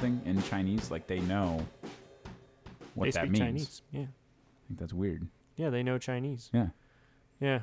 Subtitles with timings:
[0.00, 1.66] someone tells them something in Chinese, like they know
[2.94, 3.40] what they that speak means.
[3.40, 3.82] Chinese.
[3.92, 4.00] Yeah.
[4.02, 5.28] I think that's weird.
[5.56, 6.50] Yeah, they know Chinese.
[6.52, 6.68] Yeah.
[7.40, 7.60] Yeah.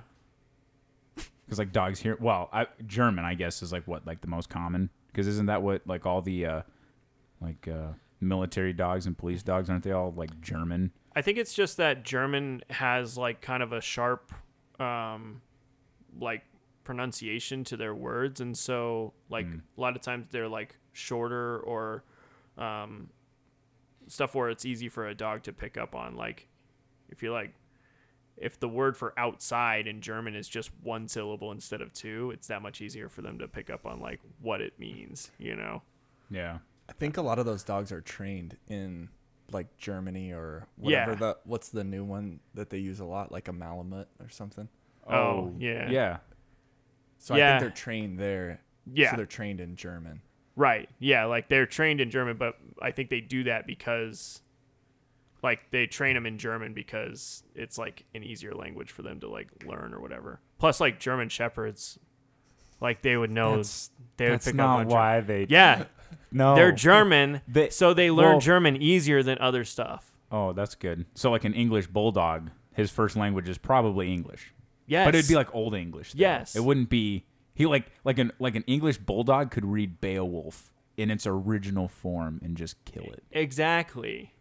[1.46, 4.50] Because like dogs here, well, I, German, I guess, is like what like the most
[4.50, 4.90] common.
[5.08, 6.62] Because isn't that what like all the uh,
[7.42, 10.92] like uh, military dogs and police dogs aren't they all like German?
[11.16, 14.34] I think it's just that German has like kind of a sharp
[14.80, 15.42] um
[16.20, 16.44] like
[16.84, 19.62] pronunciation to their words and so like Mm.
[19.78, 22.04] a lot of times they're like shorter or
[22.58, 23.10] um
[24.08, 26.48] stuff where it's easy for a dog to pick up on like
[27.10, 27.54] if you like
[28.38, 32.48] if the word for outside in German is just one syllable instead of two, it's
[32.48, 35.82] that much easier for them to pick up on like what it means, you know.
[36.30, 36.58] Yeah.
[36.90, 39.08] I think a lot of those dogs are trained in
[39.52, 41.16] like Germany or whatever Yeah.
[41.18, 44.68] the what's the new one that they use a lot, like a Malamute or something.
[45.10, 45.90] Oh, yeah.
[45.90, 46.18] Yeah.
[47.18, 48.60] So I think they're trained there.
[48.92, 49.12] Yeah.
[49.12, 50.22] So they're trained in German.
[50.56, 50.90] Right.
[51.00, 54.42] Yeah, like they're trained in German, but I think they do that because
[55.44, 59.28] like they train them in German because it's like an easier language for them to
[59.30, 60.40] like learn or whatever.
[60.58, 62.00] Plus like German shepherds
[62.82, 65.46] like they would know That's, they would that's pick not up on why they.
[65.50, 65.86] Yeah,
[66.32, 66.56] No.
[66.56, 70.12] they're German, They- so they learn well- German easier than other stuff.
[70.32, 71.06] Oh, that's good.
[71.16, 74.54] So like an English bulldog, his first language is probably English.
[74.88, 75.06] Yes.
[75.08, 76.14] But it'd be like old English.
[76.14, 76.20] though.
[76.20, 76.56] Yes.
[76.56, 81.10] It wouldn't be he like like an like an English bulldog could read Beowulf in
[81.10, 83.24] its original form and just kill it.
[83.32, 84.34] Exactly.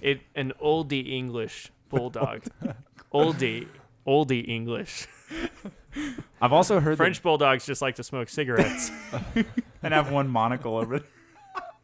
[0.00, 2.44] It an oldie English bulldog.
[3.12, 3.66] oldie
[4.06, 5.06] oldie English.
[6.40, 8.90] I've also heard French bulldogs just like to smoke cigarettes.
[9.82, 11.04] and have one monocle over it.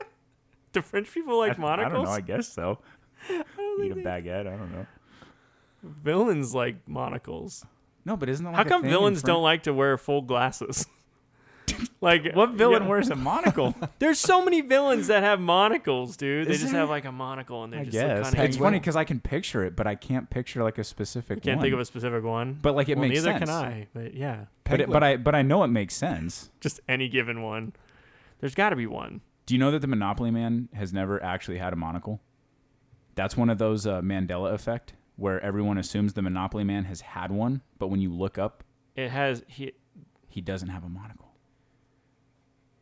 [0.72, 1.92] Do French people like I, monocles?
[1.92, 2.10] I don't know.
[2.10, 2.78] I guess so.
[3.30, 4.47] Eat a baguette.
[4.47, 4.86] I don't know.
[5.82, 7.64] Villains like monocles.
[8.04, 10.87] No, but isn't that How like a come villains don't like to wear full glasses?
[12.00, 12.88] like What villain yeah.
[12.88, 13.75] wears a monocle?
[13.98, 16.47] There's so many villains that have monocles, dude.
[16.48, 16.82] They Is just there?
[16.82, 18.44] have like a monocle and they I just look guess kind of.
[18.44, 21.37] it's funny because I can picture it, but I can't picture like a specific.
[21.37, 21.41] One.
[21.41, 21.64] Can't one.
[21.64, 22.59] think of a specific one.
[22.60, 23.50] But like it well, makes neither sense.
[23.50, 23.87] can I.
[23.94, 26.50] But yeah, But, it, but I but I know it makes sense.
[26.60, 27.72] just any given one.
[28.41, 29.22] There's got to be one.
[29.47, 32.20] Do you know that the Monopoly Man has never actually had a monocle?
[33.14, 37.30] That's one of those uh, Mandela effect where everyone assumes the Monopoly Man has had
[37.30, 38.64] one, but when you look up,
[38.97, 39.72] It has he.
[40.28, 41.30] he doesn't have a monocle.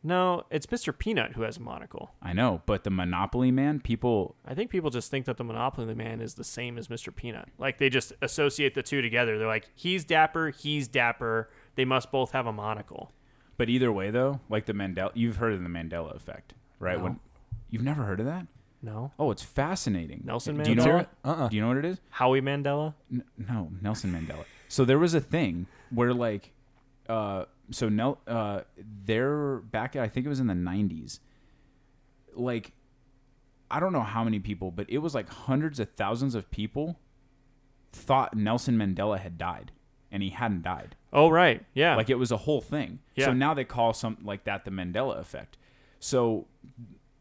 [0.05, 0.97] No, it's Mr.
[0.97, 2.11] Peanut who has a monocle.
[2.21, 5.95] I know, but the Monopoly Man, people, I think people just think that the Monopoly
[5.95, 7.15] Man is the same as Mr.
[7.15, 7.47] Peanut.
[7.57, 9.37] Like they just associate the two together.
[9.37, 11.49] They're like, he's dapper, he's dapper.
[11.75, 13.13] They must both have a monocle.
[13.55, 16.97] but either way though, like the Mandela, you've heard of the Mandela effect, right?
[16.97, 17.03] No.
[17.05, 17.19] When
[17.69, 18.47] you've never heard of that?
[18.83, 20.21] No, Oh, it's fascinating.
[20.25, 20.83] Nelson Do you know?
[20.85, 21.07] Mandela?
[21.23, 21.47] Uh-uh.
[21.47, 21.99] Do you know what it is?
[22.09, 22.93] Howie Mandela.
[23.11, 24.43] N- no, Nelson Mandela.
[24.67, 26.51] So there was a thing where like,
[27.07, 28.61] uh, so Nel, uh,
[29.05, 31.19] there back I think it was in the '90s.
[32.35, 32.73] Like,
[33.71, 36.99] I don't know how many people, but it was like hundreds of thousands of people
[37.93, 39.71] thought Nelson Mandela had died,
[40.11, 40.95] and he hadn't died.
[41.13, 41.95] Oh right, yeah.
[41.95, 42.99] Like it was a whole thing.
[43.15, 43.25] Yeah.
[43.27, 45.57] So now they call something like that the Mandela effect.
[45.99, 46.47] So,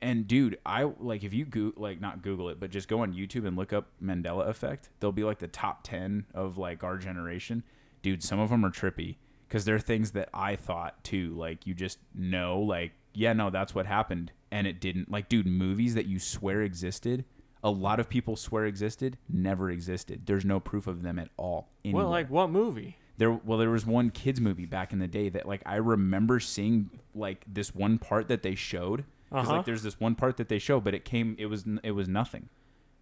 [0.03, 3.15] and dude, I like if you go like not Google it, but just go on
[3.15, 4.91] YouTube and look up Mandela effect.
[5.01, 7.63] They'll be like the top ten of like our generation.
[8.03, 9.17] Dude, some of them are trippy
[9.49, 11.35] because they're things that I thought too.
[11.35, 15.11] Like you just know, like yeah, no, that's what happened, and it didn't.
[15.11, 17.25] Like, dude, movies that you swear existed.
[17.65, 20.23] A lot of people swear existed, never existed.
[20.27, 21.69] There's no proof of them at all.
[21.85, 22.99] Anywhere well, like what movie?
[23.19, 26.41] there well there was one kids movie back in the day that like I remember
[26.41, 29.57] seeing like this one part that they showed because Uh-huh.
[29.59, 32.09] like there's this one part that they show but it came it was it was
[32.09, 32.49] nothing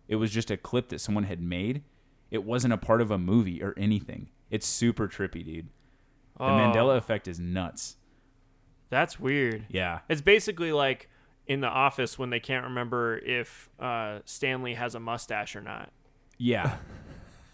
[0.09, 1.83] it was just a clip that someone had made
[2.31, 5.69] it wasn't a part of a movie or anything it's super trippy dude
[6.39, 7.97] the Oh, Mandela effect is nuts
[8.89, 9.67] That's weird.
[9.69, 11.09] yeah It's basically like
[11.47, 15.91] in the office when they can't remember if uh, Stanley has a mustache or not.
[16.39, 16.77] yeah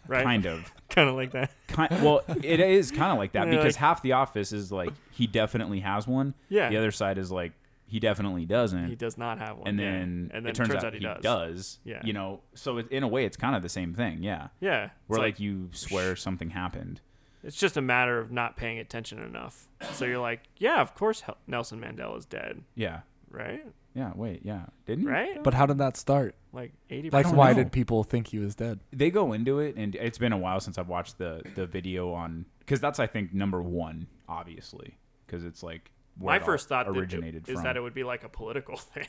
[0.09, 0.23] Right?
[0.23, 1.51] kind of kind of like that.
[1.67, 4.93] kind well it is kind of like that because like- half the office is like
[5.11, 6.69] he definitely has one Yeah.
[6.71, 7.53] the other side is like
[7.87, 9.69] he definitely doesn't He does not have one.
[9.69, 9.91] and yeah.
[9.93, 11.79] then, and then it turns, out, he does.
[11.85, 12.01] Yeah.
[12.05, 14.23] You know, so it, in a way, it's kind of the same thing.
[14.23, 14.49] Yeah.
[14.61, 14.85] Yeah.
[14.87, 17.01] It's Where like, like, you swear something happened.
[17.45, 19.69] it's just a matter of not paying attention enough.
[19.93, 23.01] So you're like, yeah, of course Hel- Nelson Mandela's dead, Yeah.
[23.31, 23.65] right?
[23.95, 24.13] Yeah.
[24.15, 24.41] Wait.
[24.45, 24.67] Yeah.
[24.85, 25.09] Didn't he?
[25.11, 25.43] Right?
[25.43, 26.35] But how did that start?
[26.53, 27.59] like 80 Like, why know.
[27.65, 28.81] did people think he was dead?
[28.91, 32.13] They go into it, and it's been a while since I've watched the the video
[32.13, 34.97] on because that's I think number one, obviously,
[35.27, 38.05] because it's like where My first thought that it- originated is that it would be
[38.05, 39.07] like a political thing.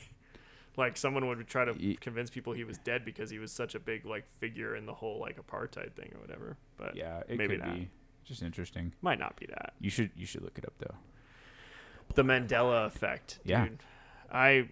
[0.76, 3.80] like someone would try to convince people he was dead because he was such a
[3.80, 6.56] big like figure in the whole like apartheid thing or whatever.
[6.76, 7.74] But yeah, it maybe could not.
[7.76, 7.88] be
[8.24, 8.92] just interesting.
[9.02, 9.72] Might not be that.
[9.80, 10.94] You should you should look it up though.
[12.14, 13.38] the Mandela effect.
[13.44, 13.50] Dude.
[13.50, 13.68] Yeah.
[14.30, 14.68] I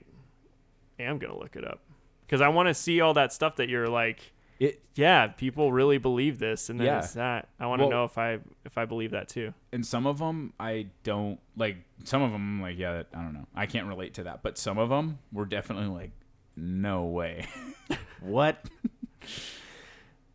[0.98, 1.80] am gonna look it up
[2.26, 4.32] because I want to see all that stuff that you're like.
[4.58, 6.98] It Yeah, people really believe this, and then Yeah.
[7.00, 7.48] it's that.
[7.60, 9.52] I want to Well- know if I if I believe that too.
[9.72, 11.76] and some of them I don't like.
[12.04, 13.46] Some of them, like, yeah, I don't know.
[13.54, 14.42] I can't relate to that.
[14.42, 16.10] But some of them were definitely like,
[16.56, 17.46] no way.
[18.20, 18.64] what?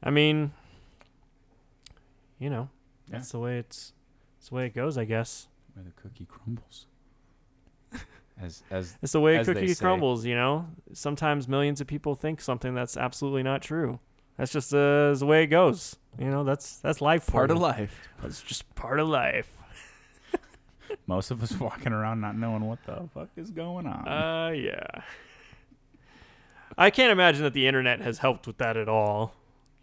[0.04, 0.52] I mean,
[2.40, 2.70] you know,
[3.08, 3.18] Yeah.
[3.18, 3.94] that's the way it's
[4.38, 5.48] that's the way it goes, I guess.
[5.74, 6.88] Where the cookie crumbles.
[8.40, 10.68] As as It's the way a cookie crumbles, you know.
[10.94, 14.00] Sometimes millions of people think something that's absolutely not true.
[14.42, 15.98] That's just uh, the way it goes.
[16.18, 17.26] You know, that's that's life.
[17.26, 18.10] for Part of life.
[18.24, 19.56] That's just part of life.
[21.06, 24.08] most of us walking around not knowing what the fuck is going on.
[24.08, 25.04] Uh, yeah.
[26.76, 29.36] I can't imagine that the internet has helped with that at all.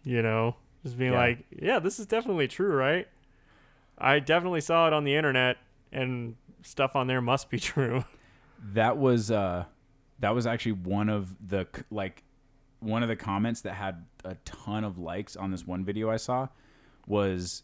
[0.03, 1.19] You know, just being Yeah.
[1.19, 3.07] like, yeah, this is definitely true, right?
[3.97, 5.55] I definitely saw it on the internet,
[5.93, 8.03] and stuff on there must be true.
[8.73, 9.63] that was uh
[10.19, 12.23] that was actually one of the like
[12.79, 16.17] one of the comments that had a ton of likes on this one video I
[16.17, 16.47] saw
[17.07, 17.63] was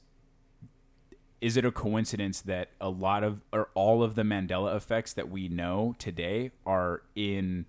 [1.42, 5.30] is it a coincidence that a lot of or all of the Mandela effects that
[5.30, 7.66] we know today are in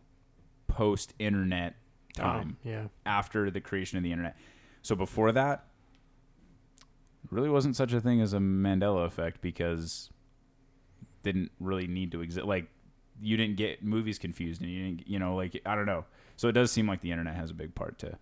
[0.69, 1.75] post internet
[2.14, 2.87] time Um, yeah.
[3.04, 4.37] after the creation of the internet.
[4.82, 5.66] So before that,
[7.31, 10.10] really wasn't such a thing as a Mandela effect because
[11.22, 12.46] didn't really need to exist.
[12.46, 12.69] Like
[13.20, 16.04] you didn't get movies confused, and you didn't, you know, like I don't know.
[16.37, 18.19] So it does seem like the internet has a big part to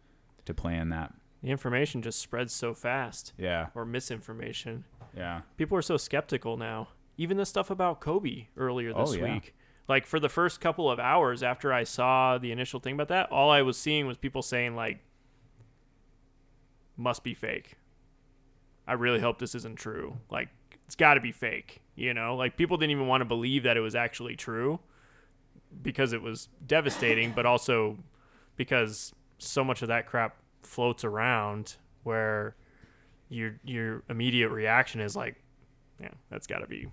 [0.47, 1.13] to play in that.
[1.43, 4.85] The information just spreads so fast, Yeah, or misinformation.
[5.17, 6.89] yeah, People are so skeptical now.
[7.19, 9.35] Even the stuff about Kobe earlier this Oh, yeah.
[9.35, 9.55] week.
[9.89, 13.31] Like for the first couple of hours after I saw the initial thing about that,
[13.31, 15.01] all I was seeing was people saying like
[16.97, 17.77] must be fake.
[18.87, 20.19] I really hope this isn't true.
[20.31, 20.49] Like
[20.87, 22.37] it's got to be fake, you know?
[22.37, 24.81] Like people didn't even want to believe that it was actually true
[25.83, 27.99] because it was devastating, but also
[28.57, 32.57] because so much of that crap floats around where
[33.29, 35.37] your your immediate reaction is like,
[36.01, 36.89] yeah, that's got to be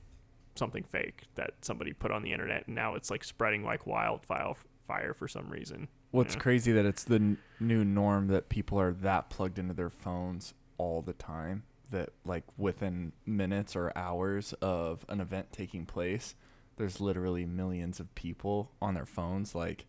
[0.55, 4.53] something fake that somebody put on the internet, and now it's like spreading like wildfire
[4.87, 5.87] fire for some reason.
[6.11, 6.41] What's Yeah.
[6.41, 10.53] crazy that it's the n- new norm that people are that plugged into their phones
[10.77, 16.35] all the time that like within minutes or hours of an event taking place,
[16.81, 19.85] there's literally millions of people on their phones like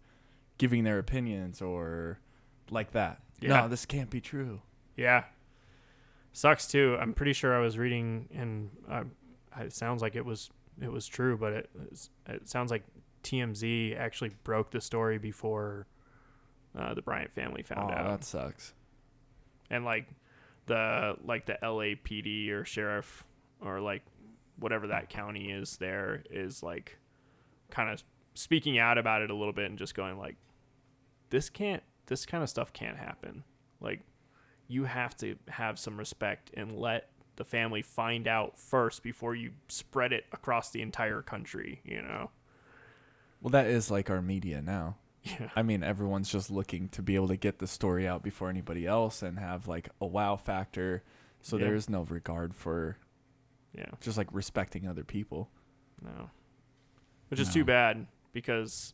[0.59, 2.19] giving their opinions or
[2.71, 3.21] like that.
[3.41, 3.63] Yeah.
[3.63, 4.61] No, this can't be true.
[4.97, 5.25] Yeah,
[6.33, 6.97] sucks too.
[7.01, 9.05] I'm pretty sure I was reading, and uh,
[9.59, 10.51] it sounds like it was
[10.81, 11.71] it was true, but it
[12.29, 12.83] it sounds like
[13.23, 15.87] TMZ actually broke the story before
[16.79, 18.05] uh, the Bryant family Oh, found out.
[18.21, 18.75] that sucks.
[19.71, 20.07] and like
[20.67, 23.25] the like the LAPD or sheriff
[23.61, 24.03] or like
[24.59, 26.99] whatever that county is there is like
[27.71, 28.03] kind of
[28.35, 30.37] speaking out about it a little bit and just going like
[31.31, 33.45] this can't this kind of stuff can't happen
[33.81, 34.01] like
[34.69, 39.51] you have to have some respect and let the family find out first before you
[39.69, 42.31] spread it across the entire country you know
[43.41, 44.97] Well, that is like our media now.
[45.23, 48.49] yeah I mean, everyone's just looking to be able to get the story out before
[48.51, 51.03] anybody else and have like a wow factor.
[51.41, 51.65] So Yeah.
[51.67, 52.97] there's no regard for
[53.77, 55.51] yeah just like respecting other people.
[56.03, 56.31] No.
[57.29, 58.93] Which is too bad because,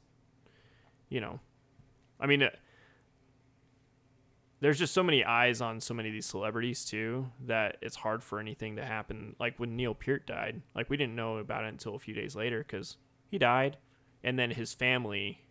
[1.09, 1.41] you know,
[2.21, 2.51] I mean, uh,
[4.61, 8.23] there's just so many eyes on so many of these celebrities too that it's hard
[8.23, 9.35] for anything to happen.
[9.39, 12.37] Like when Neil Peart died, like we didn't know about it until a few days
[12.37, 12.97] later because
[13.29, 13.77] he died,
[14.23, 15.45] and then his family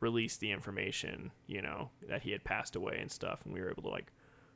[0.00, 3.70] released the information, you know, that he had passed away and stuff, and we were
[3.70, 4.12] able to like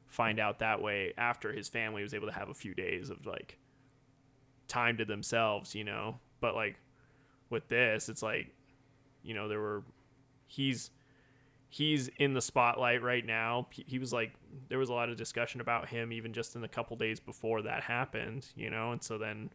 [0.07, 3.27] find out that way after his family was able to have a few days of
[3.27, 3.59] like
[4.69, 6.19] time to themselves, you know.
[6.41, 6.77] But like
[7.51, 8.55] with this, it's like,
[9.23, 9.83] you know, there were
[10.47, 10.91] he's
[11.71, 13.67] he's in the spotlight right now.
[13.71, 14.33] He- He was like
[14.69, 17.63] there was a lot of discussion about him even just in the couple days before
[17.63, 19.51] that happened, you know, and so then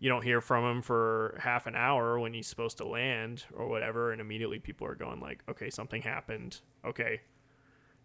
[0.00, 3.66] you don't hear from him for half an hour when he's supposed to land or
[3.66, 6.60] whatever and immediately people are going like, okay, something happened.
[6.84, 7.20] Okay.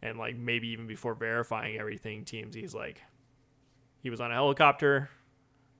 [0.02, 3.04] And like maybe even before verifying everything, TMZ's like
[4.02, 5.10] he was on a helicopter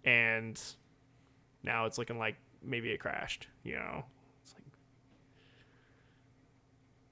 [0.06, 0.60] and
[1.64, 4.06] now it's looking like maybe it crashed, you know.
[4.44, 4.64] It's like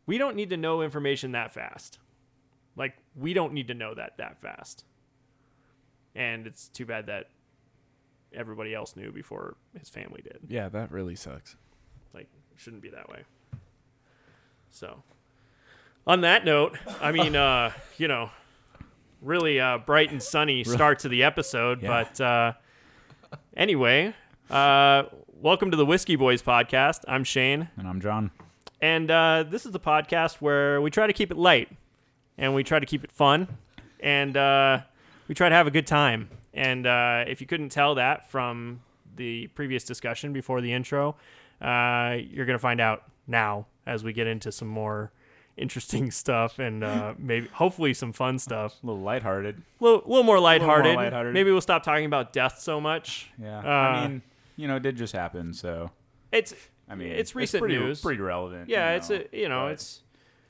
[0.06, 2.00] we don't need to know information that fast.
[2.76, 4.86] Like we don't need to know that that fast.
[6.16, 7.30] And it's too bad that
[8.34, 10.40] everybody else knew before his family did.
[10.48, 11.56] Yeah, that really sucks.
[12.14, 13.24] Like it shouldn't be that way.
[14.70, 15.04] So
[16.08, 18.30] on that note, I mean uh, you know,
[19.22, 21.88] really uh bright and sunny start to the episode, Yeah.
[22.04, 22.54] but uh
[23.56, 24.14] anyway,
[24.50, 27.02] Uh, welcome to the Whiskey Boys podcast.
[27.08, 28.32] I'm Shane, And I'm John.
[28.82, 31.70] and uh, this is the podcast where we try to keep it light,
[32.38, 33.48] and we try to keep it fun,
[34.02, 34.82] and uh,
[35.30, 36.30] we try to have a good time.
[36.54, 38.82] And uh, if you couldn't tell that from
[39.16, 41.16] the previous discussion before the intro,
[41.62, 45.12] uh, you're gonna find out now as we get into some more
[45.58, 48.76] interesting stuff and uh, maybe hopefully some fun stuff.
[48.84, 49.62] A little lighthearted.
[49.80, 50.96] A little, little more lighthearted.
[50.96, 51.34] lighthearted.
[51.34, 53.30] Maybe we'll stop talking about death so much.
[53.42, 53.60] Yeah.
[53.60, 54.22] Uh, I mean,
[54.56, 55.92] you know, it did just happen, so
[56.32, 56.54] It's
[56.90, 58.02] I mean, It's recent pretty, news.
[58.02, 58.70] pretty relevant.
[58.70, 60.02] yeah, you it's a you know but- it's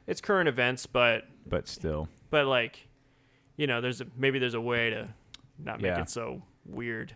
[0.08, 2.88] it's current events, but but still, but like
[3.58, 5.08] you know there's a maybe there's a way to
[5.60, 6.01] not make Yeah.
[6.01, 7.15] it so weird.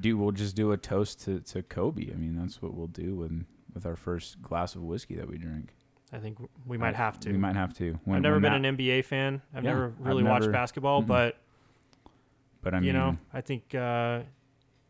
[0.00, 2.12] Dude, we'll just do a toast to, to Kobe.
[2.12, 5.38] I mean, that's what we'll do with with our first glass of whiskey that we
[5.38, 5.74] drink.
[6.12, 7.32] I think we might have to.
[7.32, 7.98] We might have to.
[8.04, 9.40] When, I've never been an NBA fan.
[9.54, 11.06] I've Yeah, never I've really watched never- basketball, Mm-mm.
[11.06, 11.38] but
[12.62, 14.20] But I mean, you know, I think uh,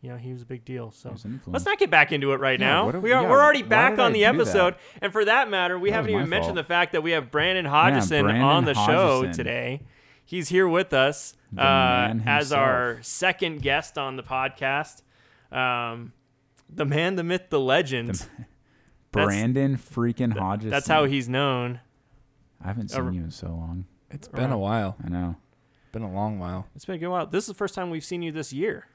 [0.01, 0.91] you know he was a big deal.
[0.91, 1.55] So there's an influence.
[1.55, 2.91] let's not get back into it right Yeah, now.
[2.99, 5.91] we are yeah, we're already back on I the episode, and for that matter, we
[5.91, 6.67] That haven't even my mentioned fault.
[6.67, 9.33] the fact that we have Brandon Hodgeson Brandon on the show Hodgeson.
[9.33, 9.81] today.
[10.25, 15.03] He's here with us uh, as our second guest on the podcast.
[15.51, 16.13] Um,
[16.69, 18.09] the man, the myth, the legend.
[18.09, 18.29] That's-
[19.13, 20.71] Brandon freaking Hodges.
[20.71, 21.81] That's how he's known.
[22.63, 23.87] I haven't seen you in so long.
[24.11, 24.97] It's been a while.
[25.05, 25.37] I know.
[25.93, 26.67] Been a long while.
[26.75, 27.27] It's been a good while.
[27.27, 28.87] This is the first time we've seen you this year.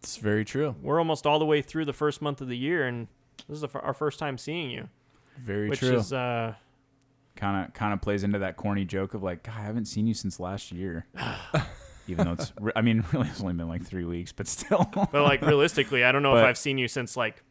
[0.00, 0.74] It's very true.
[0.82, 3.08] We're almost all the way through the first month of the year, and
[3.48, 4.88] this is the, our first time seeing you,
[5.38, 5.96] Very which true.
[5.96, 6.54] is uh,
[7.36, 10.06] Kind of kind of plays into that corny joke of like, God, I haven't seen
[10.06, 11.06] you since last year.
[12.08, 14.88] Even though it's, re- I mean, really, it's only been like three weeks, but still.
[14.94, 17.42] but like realistically, I don't know if I've seen you since like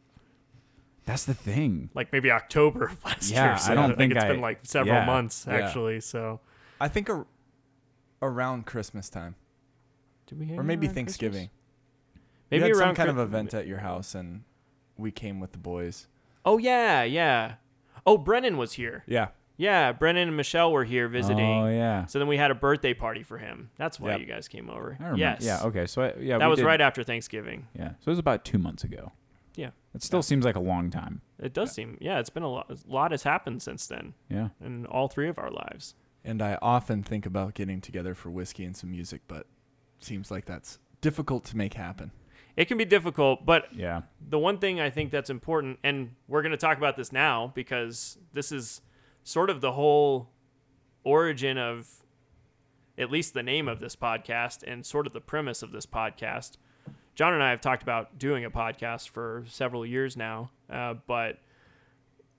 [1.06, 1.88] That's the thing.
[1.94, 3.58] like maybe October of last Yeah, year.
[3.58, 5.06] So I don't it's think been I- been like several yeah.
[5.06, 5.54] months Yeah.
[5.54, 6.00] actually.
[6.00, 6.40] So
[6.80, 7.26] I think ar-
[8.22, 9.34] around Christmas time,
[10.26, 11.48] did we or maybe Thanksgiving.
[11.48, 11.50] Christmas?
[12.50, 14.42] Maybe we had around some kind Chri- of event at your house, and
[14.96, 16.06] we came with the boys.
[16.44, 17.54] Oh yeah, yeah.
[18.06, 19.02] Oh, Brennan was here.
[19.08, 21.44] Yeah, Yeah, Brennan and Michelle were here visiting.
[21.44, 22.06] Oh yeah.
[22.06, 23.70] So then we had a birthday party for him.
[23.76, 24.20] That's why Yep.
[24.20, 24.96] you guys came over.
[25.00, 25.18] I remember.
[25.18, 25.42] Yes.
[25.44, 25.62] Yeah.
[25.64, 25.86] Okay.
[25.86, 27.66] So I, yeah, that we was did- right after Thanksgiving.
[27.76, 27.90] Yeah.
[28.00, 29.12] So it was about two months ago.
[29.56, 29.70] Yeah.
[29.94, 31.22] It still seems like a long time.
[31.40, 31.96] It does seem.
[32.00, 32.70] Yeah, it's been a lot.
[32.70, 34.50] A lot has happened since then Yeah.
[34.60, 35.94] in all three of our lives.
[36.28, 39.46] and I often think about getting together for whiskey and some music, but
[40.00, 42.10] seems like that's difficult to make happen.
[42.56, 44.02] It can be difficult, but Yeah.
[44.20, 47.52] the one thing I think that's important, and we're going to talk about this now
[47.54, 48.80] because this is
[49.22, 50.30] sort of the whole
[51.04, 52.02] origin of
[52.98, 56.56] at least the name of this podcast and sort of the premise of this podcast.
[57.16, 61.38] John and I have talked about doing a podcast for several years now, uh, but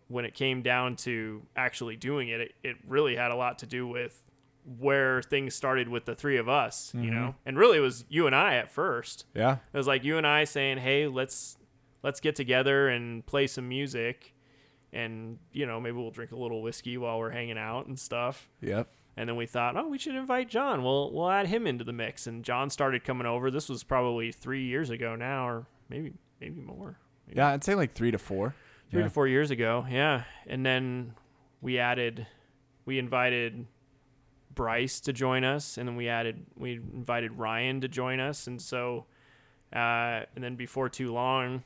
[0.07, 3.65] when it came down to actually doing it, it, it really had a lot to
[3.65, 4.22] do with
[4.79, 8.27] where things started with the three of us, you know, and really it was you
[8.27, 9.25] and I at first.
[9.34, 11.57] Yeah, It was like you and I saying, "Hey, let's
[12.03, 14.36] let's get together and play some music,
[14.93, 18.50] and you know maybe we'll drink a little whiskey while we're hanging out and stuff."
[18.62, 18.89] yep.
[19.19, 20.83] And then we thought, "Oh, we should invite John.
[20.83, 23.50] We'll we'll add him into the mix." And John started coming over.
[23.50, 27.00] This was probably three years ago now, or maybe maybe more.
[27.27, 28.53] Maybe Yeah, I'd say like three to four.
[28.91, 29.05] three Yeah.
[29.07, 29.86] to four years ago.
[29.89, 31.15] Yeah, and then
[31.62, 32.27] we added,
[32.86, 33.65] we invited
[34.53, 38.62] Bryce to join us, and then we added, we invited Ryan to join us, and
[38.62, 39.05] so,
[39.74, 41.63] uh, and then before too long,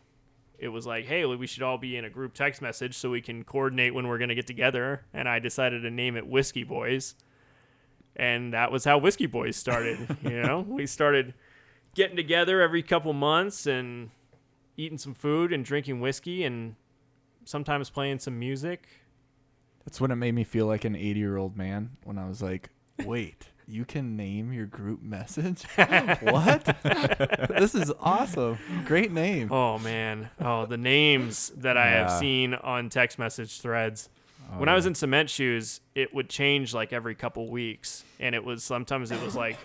[0.58, 3.22] it was like, hey, we should all be in a group text message so we
[3.22, 7.16] can coordinate when we're gonna get together, and I decided to name it Whiskey Boys,
[8.16, 10.18] and that was how Whiskey Boys started.
[10.24, 11.34] you know, we started
[11.96, 14.10] getting together every couple months and
[14.78, 16.76] eating some food and drinking whiskey and
[17.46, 18.88] sometimes playing some music.
[19.86, 22.42] That's when it made me feel like an 80 year old man when I was
[22.42, 22.70] like,
[23.04, 25.64] wait, you can name your group message?
[25.76, 26.78] what?
[27.50, 28.58] this is awesome.
[28.86, 29.52] Great name.
[29.52, 30.30] Oh man.
[30.40, 34.10] Oh, the names that I have seen on text message threads.
[34.52, 34.90] Oh, when I was oh.
[34.90, 39.22] in cement shoes, it would change like every couple weeks, and it was sometimes it
[39.22, 39.58] was like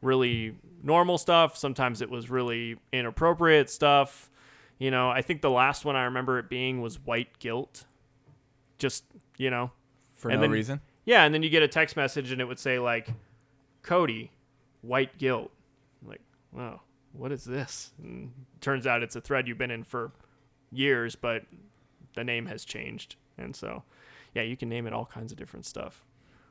[0.00, 4.30] really normal stuff, sometimes it was really inappropriate stuff.
[4.78, 7.84] You know, I think the last one I remember it being was white guilt.
[8.78, 9.04] Just,
[9.36, 9.72] you know,
[10.14, 10.80] For and no then- reason.
[11.04, 13.08] Yeah, and then you get a text message and it would say like,
[13.82, 14.30] Cody,
[14.82, 15.50] white guilt.
[16.02, 16.20] I'm like,
[16.52, 17.92] wow, what is this?
[18.02, 18.30] And
[18.60, 20.12] turns out it's a thread you've been in for
[20.70, 21.44] years, but
[22.14, 23.16] the name has changed.
[23.38, 23.84] And so,
[24.38, 26.04] yeah, you can name it all kinds of different stuff.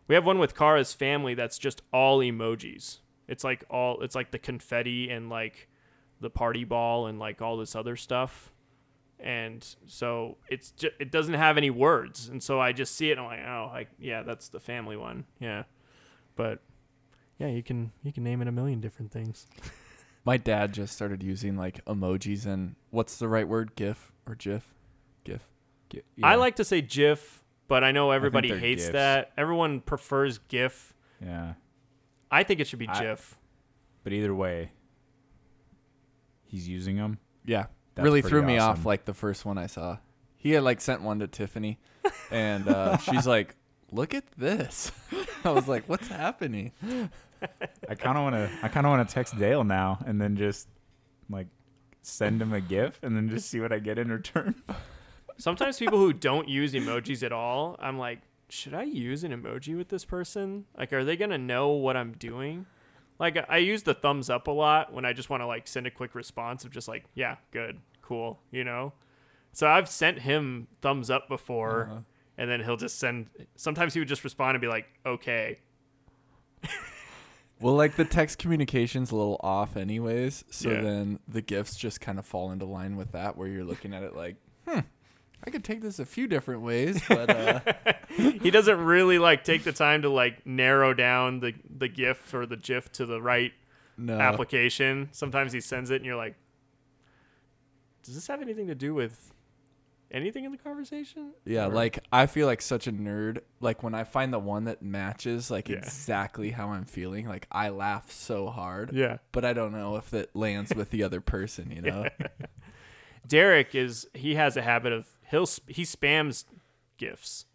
[0.10, 3.00] We have one with Kara's family that's just all emojis.
[3.30, 5.70] It's like all it's like the confetti and like
[6.20, 8.52] the party ball and like all this other stuff.
[9.20, 12.28] And so it's just, it doesn't have any words.
[12.28, 14.98] And so I just see it and I'm like, oh, like yeah, that's the family
[14.98, 15.24] one.
[15.40, 15.64] Yeah.
[16.36, 16.60] But
[17.40, 19.48] yeah, you can you can name it a million different things.
[20.26, 23.76] My dad just started using like emojis and what's the right word?
[23.78, 24.74] GIF or GIF?
[25.24, 25.42] GIF.
[25.90, 28.94] Gi- I like to say GIF, but I know everybody they're hates GIFs.
[28.94, 29.32] that.
[29.38, 30.94] Everyone prefers GIF.
[31.24, 31.54] Yeah,
[32.32, 33.38] I think it should be I- GIF.
[34.04, 34.72] but either way,
[36.44, 37.20] he's using them.
[37.46, 37.68] Yeah.
[37.96, 39.98] That's really pretty threw me off like the first one I saw.
[40.36, 41.80] He had like sent one to Tiffany
[42.32, 43.56] and uh, she's like,
[43.92, 44.92] Look at this.
[45.44, 46.74] I was like, What's happening?
[47.90, 48.50] I kind of want to.
[48.62, 50.68] I kind of want to text Dale now and then just
[51.30, 51.48] like
[52.04, 54.56] send him a GIF and then just see what I get in return.
[55.38, 59.78] Sometimes people who don't use emojis at all, I'm like, should I use an emoji
[59.78, 60.66] with this person?
[60.78, 62.66] Like, are they gonna know what I'm doing?
[63.20, 65.86] Like, I use the thumbs up a lot when I just want to like send
[65.88, 68.94] a quick response of just like, yeah, good, cool, you know.
[69.54, 72.00] So I've sent him thumbs up before, Uh-huh.
[72.38, 73.30] and then he'll just send.
[73.56, 75.60] Sometimes he would just respond and be like, okay,
[77.60, 80.46] Well, like the text communication's a little off, anyways.
[80.52, 80.82] So Yeah.
[80.82, 84.04] then the gifts just kind of fall into line with that, where you're looking at
[84.04, 84.36] it like,
[84.68, 84.82] hmm,
[85.46, 87.60] I could take this a few different ways, but uh,
[88.18, 92.46] he doesn't really like take the time to like narrow down the the GIF or
[92.46, 93.54] the GIF to the right
[93.98, 94.20] no.
[94.20, 95.10] application.
[95.12, 96.36] Sometimes he sends it, and you're like,
[98.04, 99.32] "Does this have anything to do with
[100.12, 103.40] anything in the conversation?" Yeah, Or- like I feel like such a nerd.
[103.62, 105.78] Like when I find the one that matches like Yeah.
[105.78, 108.92] exactly how I'm feeling, like I laugh so hard.
[108.94, 109.18] yeah.
[109.32, 112.08] But I don't know if it lands with the other person, you know?
[113.28, 116.46] Derek is he has a habit of he'll sp- he spams
[116.98, 117.46] gifts.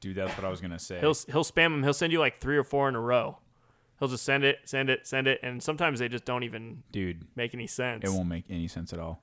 [0.00, 1.00] Dude, that's what I was gonna say.
[1.00, 1.82] He'll he'll spam them.
[1.82, 3.38] He'll send you like three or four in a row.
[3.98, 7.26] He'll just send it, send it, send it, and sometimes they just don't even Dude,
[7.36, 8.02] make any sense.
[8.04, 9.22] it won't make any sense at all.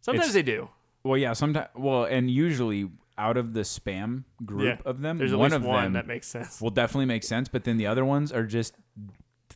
[0.00, 0.68] sometimes it's- they do.
[1.04, 1.68] Well, yeah, sometimes.
[1.74, 4.90] Well, and usually out of the spam group Yeah.
[4.90, 6.60] of them, There's at one least of one them that makes sense.
[6.60, 7.48] will definitely make sense.
[7.48, 8.74] But then the other ones are just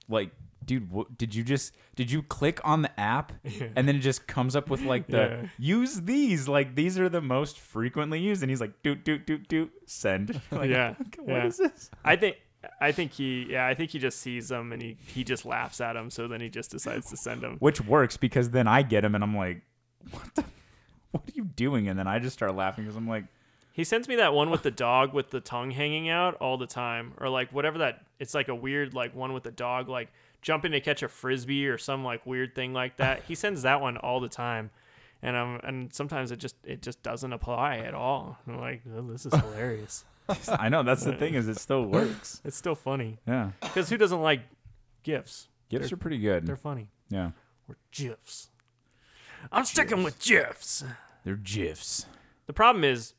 [0.08, 0.30] like,
[0.66, 3.32] dude, what, did you just did you click on the app
[3.74, 5.48] and then it just comes up with like the Yeah.
[5.58, 9.48] use these like these are the most frequently used, and he's like, doot doot doot
[9.48, 10.40] doot send.
[10.50, 11.46] like, yeah, what yeah.
[11.46, 11.90] is this?
[12.04, 12.36] I think
[12.80, 15.80] I think he yeah I think he just sees them and he he just laughs
[15.80, 16.10] at them.
[16.10, 17.56] So then he just decides to send them.
[17.60, 19.62] Which works because then I get him and I'm like,
[20.10, 20.44] what the,
[21.12, 21.88] what are you doing?
[21.88, 23.24] And then I just start laughing because I'm like,
[23.72, 26.66] He sends me that one with the dog with the tongue hanging out all the
[26.66, 28.04] time, or like whatever that.
[28.18, 30.08] It's like a weird like one with the dog like
[30.46, 33.24] jumping to catch a frisbee or some like weird thing like that.
[33.26, 34.70] He sends that one all the time,
[35.20, 38.38] and um and sometimes it just it just doesn't apply at all.
[38.46, 40.04] I'm like oh, this is hilarious.
[40.48, 42.40] I know that's the thing is it still works.
[42.44, 44.42] it's still funny Yeah, because who doesn't like
[45.02, 45.48] gifs?
[45.68, 46.46] gifts are pretty good.
[46.46, 46.90] They're funny.
[47.10, 47.30] Yeah,
[47.68, 48.50] Or gifs.
[49.52, 50.84] I'm sticking with gifs.
[51.24, 52.06] they're gifs.
[52.46, 53.14] The problem is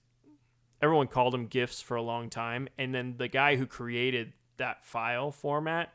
[0.82, 4.84] everyone called them GIFs for a long time, and then the guy who created that
[4.86, 5.92] file format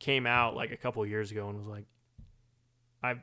[0.00, 1.84] came out like a couple years ago and was like,
[3.04, 3.14] "I,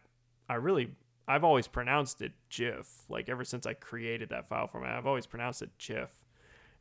[0.48, 0.92] I really,
[1.28, 2.88] I've always pronounced it GIF.
[3.10, 6.24] Like ever since I created that file format, I've always pronounced it GIF."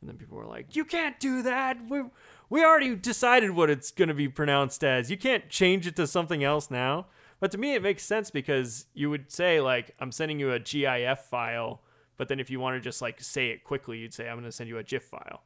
[0.01, 1.79] And then people were like, "You can't do that.
[1.89, 2.03] We,
[2.49, 5.11] we already decided what it's going to be pronounced as.
[5.11, 7.07] You can't change it to something else now."
[7.39, 10.61] But to me, it makes sense because you would say like, "I'm sending you a
[10.61, 11.83] GIF file."
[12.17, 14.45] But then if you want to just like say it quickly, you'd say I'm going
[14.45, 15.43] to send you a GIF file.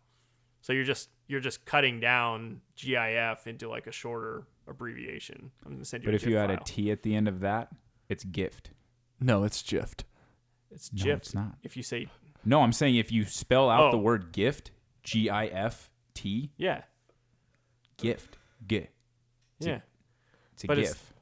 [0.62, 5.50] So you're just you're just cutting down GIF into like a shorter abbreviation.
[5.64, 6.58] I'm going to send you But a if GIF you add file.
[6.60, 7.68] a T at the end of that,
[8.08, 8.70] it's gift.
[9.20, 10.04] no, it's GIFed.
[10.70, 11.16] it's No, GIF.
[11.18, 11.56] it's not.
[11.62, 12.08] If you say
[12.44, 14.00] No, I'm saying if you spell out the Oh.
[14.00, 14.70] word gift,
[15.02, 16.82] G I F T, yeah,
[17.96, 18.92] gift, gift.
[19.58, 19.80] It's a- yeah,
[20.52, 21.12] It's a But it's- gift.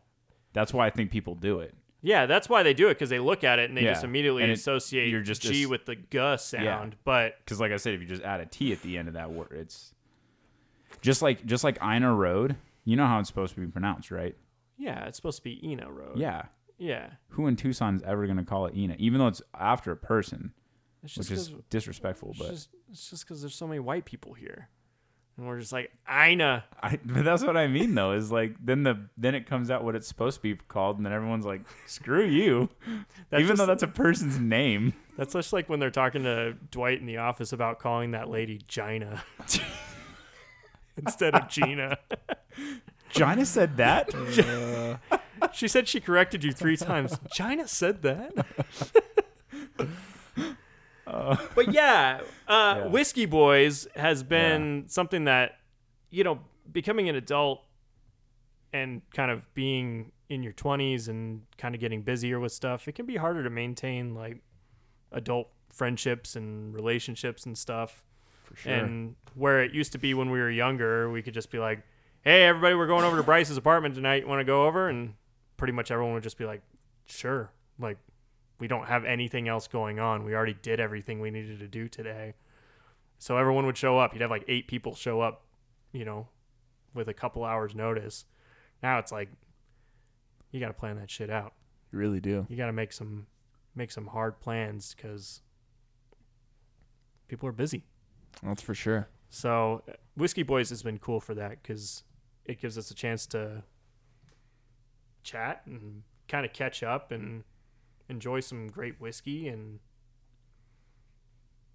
[0.53, 1.75] That's why I think people do it.
[2.03, 3.93] Yeah, that's why they do it because they look at it and they Yeah.
[3.93, 6.97] just immediately And it- associate you're just G as- with the G sound.
[7.05, 9.15] But Because, like I said, if you just add a T at the end of
[9.15, 9.95] that word, it's
[11.01, 12.57] just like just like Ina Road.
[12.85, 14.37] You know how it's supposed to be pronounced, right?
[14.81, 16.17] yeah, it's supposed to be Eno Road.
[16.19, 16.43] Yeah.
[16.79, 17.11] yeah.
[17.31, 20.53] Who in Tucson's ever gonna call it Ina, even though it's after a person,
[21.03, 22.31] It's just which is disrespectful.
[22.31, 24.69] it's But just it's just because there's so many white people here,
[25.39, 26.65] and we're just like Ina.
[26.83, 28.13] I, but that's what I mean though.
[28.13, 31.07] Is like then the then it comes out what it's supposed to be called, and
[31.07, 32.69] then everyone's like, "Screw you,"
[33.39, 34.95] even though that's a person's name.
[35.17, 38.61] That's just like when they're talking to Dwight in the office about calling that lady
[38.69, 39.23] Gina
[40.97, 41.99] instead of Gina.
[43.11, 44.11] Gina said that.
[45.55, 47.19] She said she corrected you three times.
[47.33, 48.33] Gina said that.
[51.55, 52.87] But yeah, uh, Yeah.
[52.87, 55.59] Whiskey Boys has been something that,
[56.11, 56.41] you know,
[56.71, 57.63] becoming an adult
[58.73, 62.93] and kind of being in your 20s and kind of getting busier with stuff, it
[62.95, 64.43] can be harder to maintain like
[65.13, 68.05] adult friendships and relationships and stuff.
[68.45, 68.73] For sure.
[68.73, 71.83] And where it used to be when we were younger, we could just be like,
[72.23, 74.23] "Hey, everybody, we're going over to Bryce's apartment tonight.
[74.23, 75.15] You want to go over?" And
[75.57, 76.63] pretty much everyone would just be like,
[77.07, 77.99] "Sure." Like
[78.59, 80.25] we don't have anything else going on.
[80.25, 82.35] We already did everything we needed to do today.
[83.19, 84.13] So everyone would show up.
[84.13, 85.45] You'd have like eight people show up,
[85.93, 86.29] you know,
[86.95, 88.25] with a couple hours notice.
[88.83, 89.29] Now it's like
[90.51, 91.55] you got to plan that shit out.
[91.93, 92.47] You really do.
[92.49, 93.27] You got to make some
[93.75, 95.43] make some hard plans cuz
[97.29, 97.85] people are busy.
[98.43, 99.09] That's for sure.
[99.31, 99.83] So
[100.17, 102.03] Whiskey Boys has been cool for that cuz
[102.45, 103.63] it gives us a chance to
[105.23, 107.45] chat and kind of catch up and
[108.09, 109.81] enjoy some great whiskey and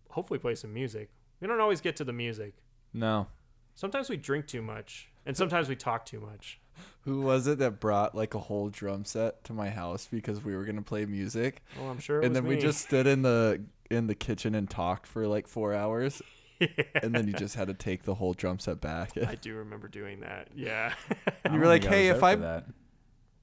[0.09, 1.09] hopefully play some music.
[1.39, 2.55] We don't always get to the music.
[2.93, 3.27] No.
[3.75, 6.59] Sometimes we drink too much and sometimes we talk too much.
[7.01, 10.55] Who was it that brought like a whole drum set to my house because we
[10.55, 13.21] were gonna play music, Oh, I'm sure it and was then we just stood in
[13.21, 16.19] the in the kitchen and talked for like four hours,
[16.59, 19.11] and then you just had to take the whole drum set back.
[19.17, 20.47] I do remember doing that.
[20.55, 20.93] Yeah.
[21.45, 22.65] I You were like, "Hey, was if I- that.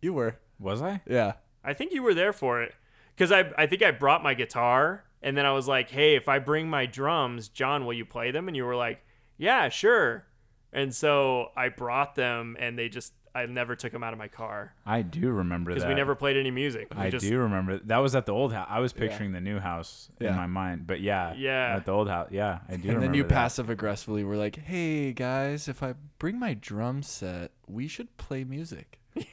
[0.02, 1.00] you were, was I?
[1.06, 1.34] yeah.
[1.64, 2.74] I think you were there for it
[3.14, 6.28] because I I think I brought my guitar and then I was like, hey, if
[6.28, 8.48] I bring my drums, John, will you play them?
[8.48, 9.04] And you were like,
[9.36, 10.24] yeah, sure.
[10.72, 14.26] And so I brought them and they just I never took them out of my
[14.26, 15.88] car I do remember because that.
[15.88, 16.88] we never played any music.
[16.92, 18.66] We I just, do remember that was at the old house.
[18.68, 19.06] I was Yeah.
[19.06, 20.30] picturing the new house Yeah.
[20.30, 21.76] in my mind, but yeah, Yeah.
[21.76, 22.74] at the old house, yeah, I do.
[22.74, 27.02] And remember then you passive aggressively were like, "Hey guys, if I bring my drum
[27.04, 29.24] set, we should play music." We're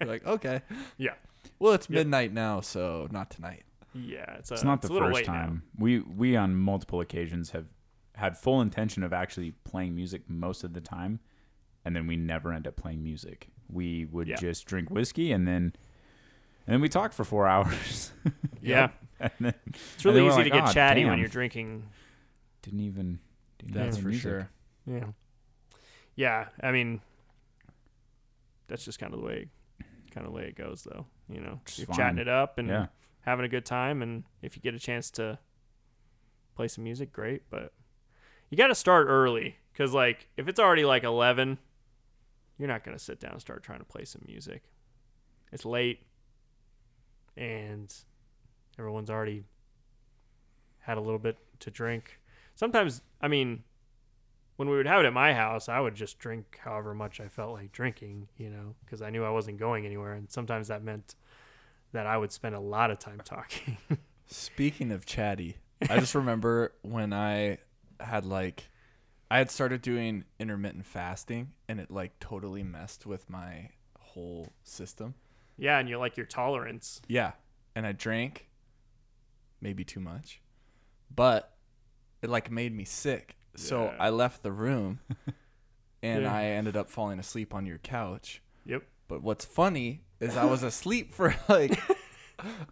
[0.06, 0.60] like, "Okay."
[0.96, 1.14] Yeah.
[1.58, 1.94] Well, it's Yep.
[1.98, 3.64] midnight now, so not tonight.
[3.94, 5.32] Yeah, it's, a, It's not it's the a little first late now.
[5.32, 5.62] time.
[5.78, 7.66] We we on multiple occasions have
[8.16, 11.20] had full intention of actually playing music most of the time,
[11.84, 13.48] and then we never end up playing music.
[13.68, 14.36] We would Yeah.
[14.36, 15.72] just drink whiskey and then
[16.66, 18.12] and then we talk for four hours.
[18.62, 21.84] Yeah, and then it's really then easy like, to get "Ah, chatty when you're drinking.
[22.62, 23.18] didn't even.
[23.58, 24.22] Didn't That's for music.
[24.22, 24.50] sure.
[24.86, 25.06] Yeah,
[26.16, 26.48] yeah.
[26.62, 27.00] I mean,
[28.70, 29.48] that's just kind of the way,
[30.12, 31.06] kind of the way it goes, though.
[31.28, 31.96] You know, you're fine.
[31.96, 32.86] chatting it up and Yeah,
[33.20, 35.38] having a good time and if you get a chance to
[36.56, 37.72] play some music great but
[38.48, 41.58] you got to start early because like if it's already like 11
[42.58, 44.62] you're not going to sit down and start trying to play some music
[45.52, 46.02] it's late
[47.36, 47.94] and
[48.78, 49.44] everyone's already
[50.80, 52.18] had a little bit to drink
[52.54, 53.62] sometimes i mean
[54.60, 57.26] when we would have it at my house i would just drink however much i
[57.26, 60.84] felt like drinking you know because i knew i wasn't going anywhere and sometimes that
[60.84, 61.14] meant
[61.92, 63.76] that i would spend a lot of time talking
[64.32, 65.56] Speaking of chatty,
[65.88, 67.58] I just remember when I
[67.98, 68.68] had like
[69.28, 75.14] I had started doing intermittent fasting and it like totally messed with my whole system.
[75.58, 77.02] Yeah, and you like your tolerance.
[77.08, 77.32] Yeah.
[77.74, 78.48] And I drank
[79.60, 80.40] maybe too much.
[81.14, 81.52] But
[82.22, 83.36] it like made me sick.
[83.56, 83.96] So Yeah.
[83.98, 85.00] I left the room
[86.02, 86.34] and Yeah.
[86.34, 88.42] I ended up falling asleep on your couch.
[88.66, 88.82] Yep.
[89.08, 91.78] But what's funny is I was asleep for like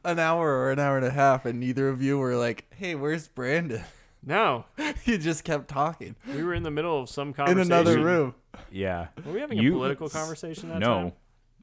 [0.04, 2.94] an hour or an hour and a half, and neither of you were like, "Hey,
[2.94, 3.82] where's Brandon?"
[4.20, 4.64] No,
[5.04, 7.60] you just kept talking we were in the middle of some conversation.
[7.62, 8.00] in conversation.
[8.02, 8.34] another room.
[8.70, 9.06] yeah.
[9.24, 11.12] Were we having You- a political conversation that no, time?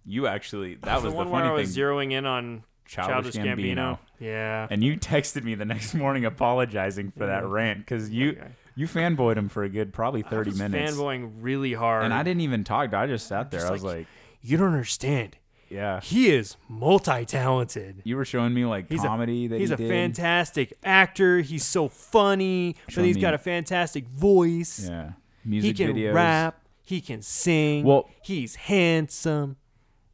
[0.06, 0.76] you actually.
[0.76, 1.84] That was the, one where funny I was thing.
[1.84, 3.76] zeroing in on Childish, Childish Gambino.
[3.76, 4.00] Gambino.
[4.22, 4.68] Yeah.
[4.70, 8.48] And you texted me the next morning apologizing for that rant because you Okay.
[8.76, 10.92] You fanboyed him for a good probably thirty I was minutes.
[10.96, 12.04] fanboying really hard.
[12.06, 12.94] and I didn't even talk.
[12.94, 13.62] I just sat there.
[13.62, 14.08] Just I was like- like,
[14.42, 15.38] You don't understand.
[15.70, 16.00] yeah.
[16.02, 18.02] He is multi-talented.
[18.04, 19.90] You were showing me like He's a- comedy that He's he a did.
[19.90, 21.40] fantastic actor.
[21.42, 24.88] He's so funny, but Showing he's me- got a fantastic voice.
[24.90, 25.12] Yeah,
[25.44, 26.14] music he can videos.
[26.14, 26.60] rap.
[26.84, 27.84] He can sing.
[27.86, 29.58] Well- he's handsome.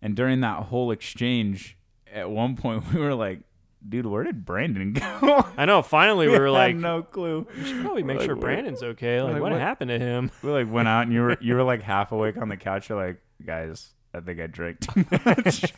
[0.01, 1.77] And during that whole exchange,
[2.11, 3.39] at one point we were like,
[3.87, 5.81] "Dude, where did Brandon go?" I know.
[5.81, 7.47] Finally, we were had like, no clue.
[7.57, 9.21] we should probably make Like, sure Brandon's okay.
[9.21, 10.31] Like, like, what, what- happened to him?
[10.43, 12.89] We like went out and you were you were like half awake on the couch.
[12.89, 15.73] You're like, guys, I think I drank too much.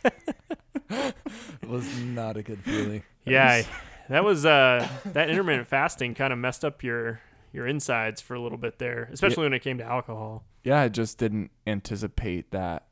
[0.90, 3.02] It was not a good feeling.
[3.24, 3.62] Yeah,
[4.08, 7.20] that was uh that intermittent fasting kind of messed up your
[7.52, 10.44] your insides for a little bit there, especially when it came to alcohol.
[10.64, 12.86] Yeah, I just didn't anticipate that,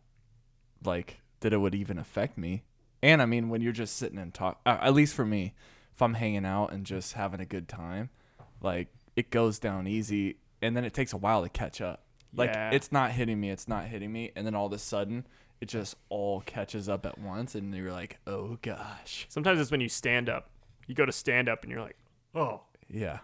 [0.84, 2.62] like, that it would even affect me.
[3.02, 5.54] And I mean, when you're just sitting and talk, uh, at least for me,
[5.94, 8.10] if I'm hanging out and just having a good time,
[8.60, 12.04] like, it goes down easy, and then it takes a while to catch up.
[12.34, 12.70] Like, Yeah.
[12.70, 15.26] it's not hitting me, it's not hitting me, and then all of a sudden,
[15.60, 19.26] it just all catches up at once, and you're like, oh gosh.
[19.28, 20.48] Sometimes it's when you stand up.
[20.86, 21.96] You go to stand up and you're like,
[22.34, 23.18] oh, Yeah.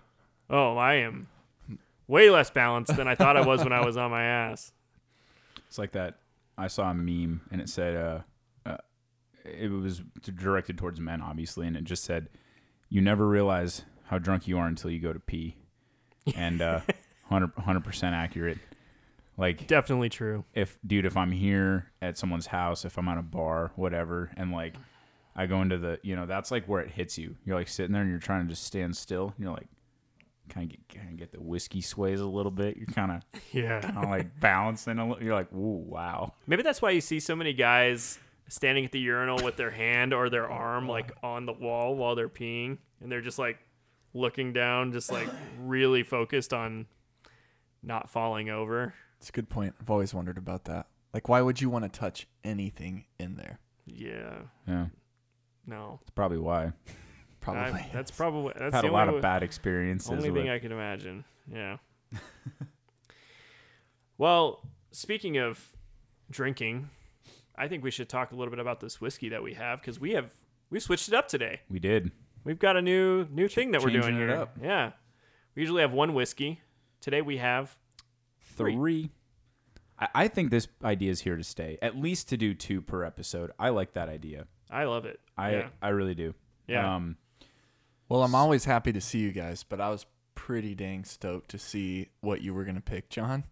[0.50, 1.28] oh, I am
[2.06, 4.72] way less balanced than I thought I was when I was on my ass.
[5.68, 6.18] It's like that.
[6.56, 8.22] I saw a meme and it said, uh, uh,
[9.48, 12.28] it was directed towards men, obviously, and it just said,
[12.88, 15.56] "You never realize how drunk you are until you go to pee,"
[16.34, 16.80] and uh,
[17.28, 18.58] 100 percent accurate.
[19.36, 20.44] Like Definitely true.
[20.52, 24.50] if dude, if I'm here at someone's house, if I'm at a bar, whatever, and
[24.50, 24.74] like
[25.36, 27.36] I go into the, you know, that's like where it hits you.
[27.44, 29.26] You're like sitting there and you're trying to just stand still.
[29.36, 29.68] And you're like,
[30.48, 32.76] kind of get, kind of get the whiskey sways a little bit.
[32.76, 33.80] You're kind of, Yeah.
[33.80, 35.22] kind of like balancing a little.
[35.22, 36.32] You're like, ooh, wow.
[36.48, 40.12] Maybe that's why you see so many guys standing at the urinal with their hand
[40.12, 43.58] or their arm like on the wall while they're peeing, and they're just like
[44.14, 45.28] looking down, just like
[45.60, 46.86] really focused on
[47.82, 48.94] not falling over.
[49.18, 49.74] It's a good point.
[49.80, 50.86] I've always wondered about that.
[51.12, 53.58] Like, why would you want to touch anything in there?
[53.86, 54.40] Yeah.
[54.66, 54.86] Yeah,
[55.66, 55.98] No.
[56.00, 56.72] that's probably why.
[57.40, 57.80] Probably.
[57.80, 60.10] I- that's probably that's Had the a lot only of bad experiences.
[60.10, 61.24] Only with, thing I can imagine.
[61.50, 61.76] Yeah.
[64.18, 65.64] well, speaking of
[66.30, 66.90] drinking,
[67.58, 69.98] I think we should talk a little bit about this whiskey that we have because
[69.98, 70.34] we have
[70.70, 71.60] we switched it up today.
[71.68, 72.12] we did.
[72.44, 74.30] We've got a new new thing that we're doing it here.
[74.30, 74.56] up.
[74.62, 74.92] Yeah.
[75.54, 76.60] We usually have one whiskey.
[77.00, 77.76] Today we have
[78.40, 78.74] Three.
[78.74, 79.10] Three.
[79.98, 81.78] I, I think this idea is here to stay.
[81.82, 83.50] At least to do two per episode.
[83.58, 84.46] I like that idea.
[84.70, 85.20] I love it.
[85.36, 85.68] I yeah.
[85.82, 86.34] I really do.
[86.66, 86.94] Yeah.
[86.96, 87.16] Um,
[88.08, 91.58] well, I'm always happy to see you guys, but I was pretty dang stoked to
[91.58, 93.44] see what you were gonna pick, John,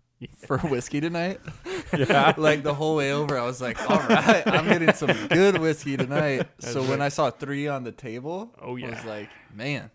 [0.47, 1.41] for whiskey tonight.
[1.97, 2.35] yeah.
[2.39, 5.97] like the whole way over, I was like, "All right, I'm getting some good whiskey
[5.97, 8.91] tonight." so when I saw three on the table, Oh, I yeah.
[8.91, 9.91] was like, "Man,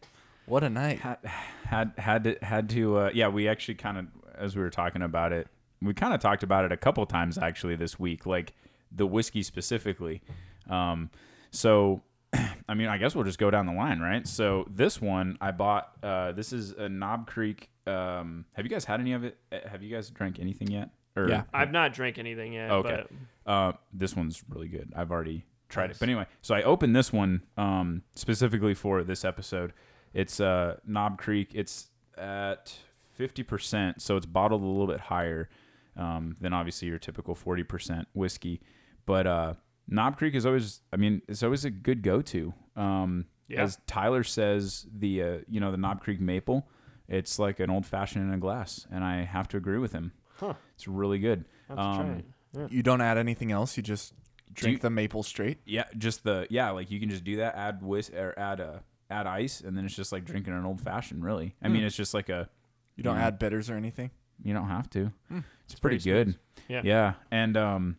[0.46, 4.06] what a night!" had had had to had to uh, yeah we actually kind of
[4.36, 5.48] as we were talking about it
[5.82, 8.54] we kind of talked about it a couple times actually this week like
[8.92, 10.22] the whiskey specifically
[10.70, 11.10] um
[11.52, 12.02] so
[12.70, 15.52] i mean i guess we'll just go down the line right so this one i
[15.52, 19.38] bought uh this is a knob creek um have you guys had any of it
[19.52, 21.44] Uh, have you guys drank anything yet or Yeah.
[21.54, 22.72] I've not drank anything yet.
[22.72, 23.04] Okay.
[23.46, 24.94] uh, this one's really good.
[24.96, 25.98] I've already tried it.
[26.00, 29.74] But anyway, so I opened this one um, specifically for this episode.
[30.14, 31.52] It's uh, Knob Creek.
[31.54, 32.74] It's at
[33.20, 35.50] 50%, so it's bottled a little bit higher
[35.98, 38.62] um, than obviously your typical 40% whiskey.
[39.06, 39.54] But uh,
[39.88, 42.54] Knob Creek is always, I mean, it's always a good go-to.
[42.76, 43.64] Um, Yeah.
[43.64, 46.66] As Tyler says, the uh, you know the Knob Creek Maple,
[47.10, 50.14] it's like an old fashioned in a glass, and I have to agree with him.
[50.40, 50.54] Huh.
[50.76, 51.44] It's really good.
[51.70, 52.24] I'll have to try Um.
[52.58, 52.68] Yeah.
[52.70, 53.76] You don't add anything else.
[53.76, 54.14] You just
[54.54, 55.60] drink you- the maple straight.
[55.66, 57.56] Yeah, just the yeah, like you can just do that.
[57.56, 60.80] Add whis or add uh, add ice, and then it's just like drinking an old
[60.80, 61.22] fashioned.
[61.24, 62.50] Really, I mean, it's just like a
[62.96, 63.28] You don't Yeah.
[63.28, 64.12] add bitters or anything.
[64.44, 65.12] you don't have to.
[65.28, 65.40] Hmm.
[65.66, 66.40] It's pretty pretty good.
[66.70, 66.82] Yeah.
[66.86, 67.98] yeah, and um,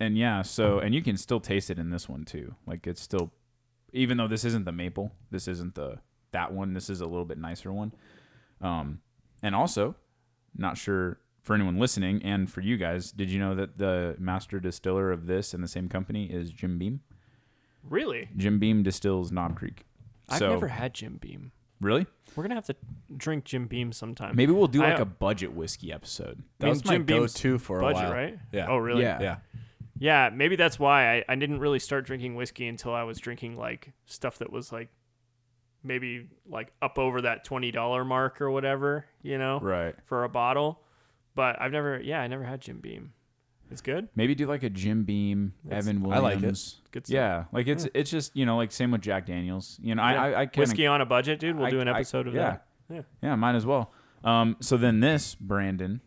[0.00, 2.54] and yeah, so and you can still taste it in this one too.
[2.66, 3.32] Like it's still,
[3.92, 5.98] even though this isn't the maple, this isn't the
[6.32, 6.74] that one.
[6.74, 7.92] This is a little bit nicer one.
[8.60, 9.00] Um,
[9.42, 9.94] and also,
[10.56, 14.58] not sure for anyone listening and for you guys, did you know that the master
[14.58, 17.00] distiller of this and the same company is Jim Beam?
[17.82, 18.28] Really?
[18.36, 19.86] Jim Beam distills Knob Creek.
[20.28, 21.52] I've So- never had Jim Beam.
[21.80, 22.06] Really?
[22.34, 22.76] We're gonna have to
[23.16, 24.34] drink Jim Beam sometime.
[24.34, 26.42] Maybe we'll do I- like a budget whiskey episode.
[26.58, 28.12] That mean, was my Jim Beam's go-to for a budget, while.
[28.12, 28.38] right?
[28.50, 28.66] Yeah.
[28.68, 29.02] Oh, really?
[29.02, 29.20] Yeah.
[29.20, 29.36] Yeah.
[29.98, 33.56] Yeah, maybe that's why I, I didn't really start drinking whiskey until I was drinking
[33.56, 34.88] like stuff that was like
[35.82, 39.94] maybe like up over that twenty dollar mark or whatever, you know, Right.
[40.04, 40.80] for a bottle.
[41.34, 43.12] But I've never yeah, I never had Jim Beam.
[43.70, 44.08] It's good.
[44.14, 46.78] Maybe do like a Jim Beam, That's- Evan I Williams.
[46.78, 46.92] like it.
[46.92, 47.14] Good stuff.
[47.14, 49.78] Yeah, like it's it's just you know like same with Jack Daniels.
[49.82, 50.22] You know I Yeah.
[50.22, 51.56] I, I kinda, Whiskey on a budget, dude.
[51.56, 52.42] We'll I- do an I- episode of yeah.
[52.42, 52.66] that.
[52.88, 53.02] Yeah.
[53.22, 53.92] Yeah, might as well.
[54.24, 56.00] Um, so then this Brandon,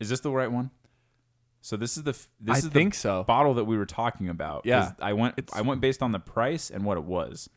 [0.00, 0.70] is this the right one?
[1.60, 3.24] So this is the f- this I is think the so.
[3.24, 4.62] bottle that we were talking about.
[4.62, 4.92] 'cause Yeah.
[5.00, 7.50] I went It's- I went based on the price and what it was.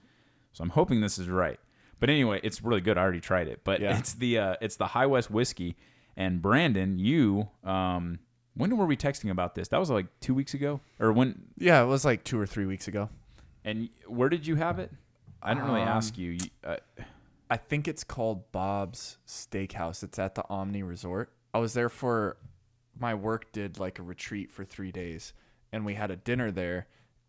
[0.54, 1.60] So I'm hoping this is right.
[2.00, 2.98] But anyway, it's really good.
[2.98, 3.64] I already tried it.
[3.64, 3.98] But Yeah.
[3.98, 5.78] it's the uh, it's the High West whiskey.
[6.18, 8.20] And Brandon, you um,
[8.56, 9.70] when were we texting about this?
[9.70, 11.44] That was like two weeks ago, or when?
[11.58, 13.10] Yeah, it was like two or three weeks ago.
[13.64, 14.92] And where did you have it?
[15.42, 16.32] I didn't really Um, ask you.
[16.32, 16.78] You- Uh,
[17.50, 20.04] I think it's called Bob's Steakhouse.
[20.04, 21.32] It's at the Omni Resort.
[21.54, 22.38] I was there for
[22.98, 25.34] my work did like a retreat for three days,
[25.72, 26.88] and we had a dinner there,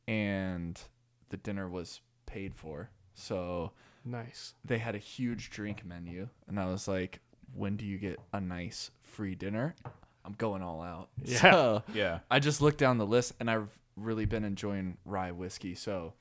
[0.09, 0.81] and
[1.29, 2.91] the dinner was paid for.
[3.15, 3.73] So
[4.05, 4.55] Nice.
[4.65, 7.21] they had a huge drink menu, and I was like,
[7.55, 9.75] "When do you get a nice free dinner?"
[10.25, 11.09] I'm going all out.
[11.25, 11.39] Yeah.
[11.41, 12.19] So yeah.
[12.31, 15.75] I just looked down the list, and I've really been enjoying rye whiskey.
[15.75, 16.15] So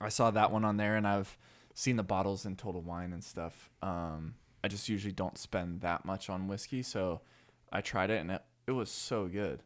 [0.00, 1.36] I saw that one on there, and I've
[1.74, 3.70] seen the bottles in Total Wine and stuff.
[3.80, 7.20] Um, I just usually don't spend that much on whiskey, so
[7.72, 9.62] I tried it, and it, it was so good.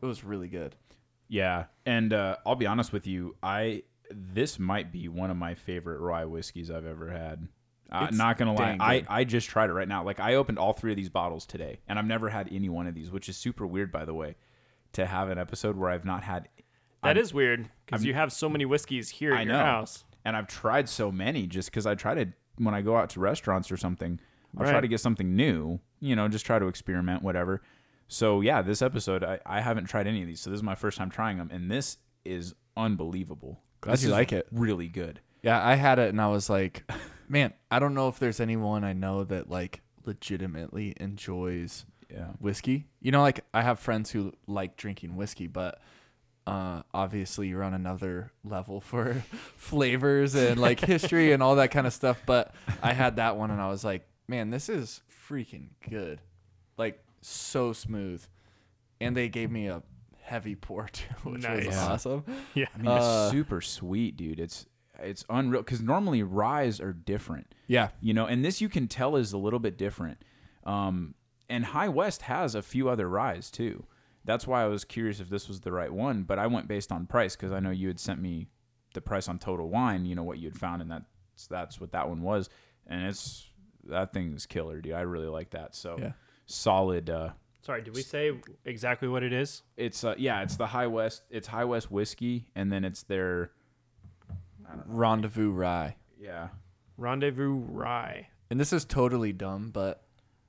[0.00, 0.76] It was really good.
[1.28, 5.54] Yeah, and uh, I'll be honest with you, I this might be one of my
[5.54, 7.46] favorite rye whiskeys I've ever had.
[7.92, 9.04] I'm It's not gonna lie, I.
[9.08, 10.04] I just tried it right now.
[10.04, 12.86] Like I opened all three of these bottles today, and I've never had any one
[12.86, 14.36] of these, which is super weird, by the way,
[14.92, 16.48] to have an episode where I've not had.
[17.02, 19.64] That I'm- is weird because you have so many whiskeys here at I your know.
[19.64, 20.04] house.
[20.24, 23.20] and I've tried so many just because I try to when I go out to
[23.20, 24.20] restaurants or something,
[24.58, 27.62] I try to get something new you know, just try to experiment, whatever.
[28.08, 30.74] So yeah, this episode I, I haven't tried any of these, so this is my
[30.74, 33.60] first time trying them, and this is unbelievable.
[33.80, 34.46] Glad This you like it.
[34.52, 35.20] Really good.
[35.42, 36.82] Yeah, I had it and I was like,
[37.28, 42.26] man, I don't know if there's anyone I know that like legitimately enjoys Yeah.
[42.40, 42.86] whiskey.
[43.00, 45.80] You know, like I have friends who like drinking whiskey, but
[46.46, 49.14] uh, obviously you're on another level for
[49.56, 52.20] flavors and like history and all that kind of stuff.
[52.26, 56.20] But I had that one and I was like, man, this is freaking good.
[56.76, 58.24] Like so smooth.
[59.00, 59.82] And they gave me a
[60.22, 61.78] heavy pour too, which was Nice.
[61.78, 62.24] awesome.
[62.54, 62.66] Yeah.
[62.74, 64.40] I mean, Uh, it's super sweet, dude.
[64.40, 64.66] It's
[65.02, 67.88] it's unreal because normally ryes are different, Yeah.
[68.02, 70.22] you know, and this you can tell is a little bit different.
[70.64, 71.14] Um,
[71.48, 73.86] and High West has a few other ryes too.
[74.26, 76.92] That's why I was curious if this was the right one, but I went based
[76.92, 78.48] on price because I know you had sent me
[78.92, 81.92] the price on Total Wine, you know what you had found, and that's that's what
[81.92, 82.50] that one was,
[82.86, 83.48] and it's
[83.90, 84.94] that thing is killer, dude.
[84.94, 85.74] I really like that.
[85.74, 86.12] So Yeah.
[86.46, 87.10] solid.
[87.10, 87.30] Uh,
[87.62, 88.32] Sorry, did we say
[88.64, 89.62] exactly what it is?
[89.76, 91.22] it's uh, yeah, it's the High West.
[91.30, 93.52] It's High West whiskey, and then it's their
[94.86, 95.96] Rendezvous rye.
[96.18, 96.48] yeah.
[96.96, 98.28] Rendezvous Rye.
[98.50, 100.02] And this is totally dumb, but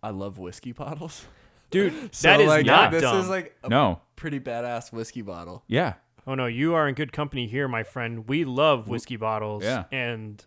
[0.04, 1.26] I love whiskey bottles.
[1.72, 3.20] Dude, So, that is like, not this dumb.
[3.22, 5.64] is like a No, pretty badass whiskey bottle.
[5.68, 5.94] yeah,
[6.28, 8.28] oh no, you are in good company here, my friend.
[8.28, 9.64] We love whiskey bottles.
[9.64, 9.86] Yeah.
[9.94, 10.44] And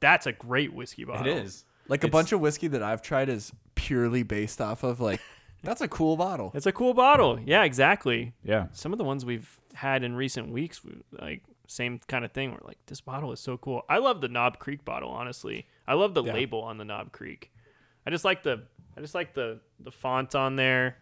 [0.00, 1.26] that's a great whiskey bottle.
[1.26, 1.64] it is.
[1.88, 5.20] Like a bunch of whiskey that I've tried is purely based off of like
[5.62, 6.50] that's a cool bottle.
[6.54, 7.38] It's a cool bottle.
[7.44, 8.32] Yeah, exactly.
[8.44, 10.80] Yeah, Some of the ones we've had in recent weeks,
[11.12, 12.50] like same kind of thing.
[12.52, 13.82] We're like, this bottle is so cool.
[13.88, 15.10] I love the Knob Creek bottle.
[15.10, 16.32] Honestly, I love the Yeah.
[16.34, 17.50] label on the Knob Creek.
[18.06, 18.62] I just like the,
[18.96, 20.96] I just like the the font on there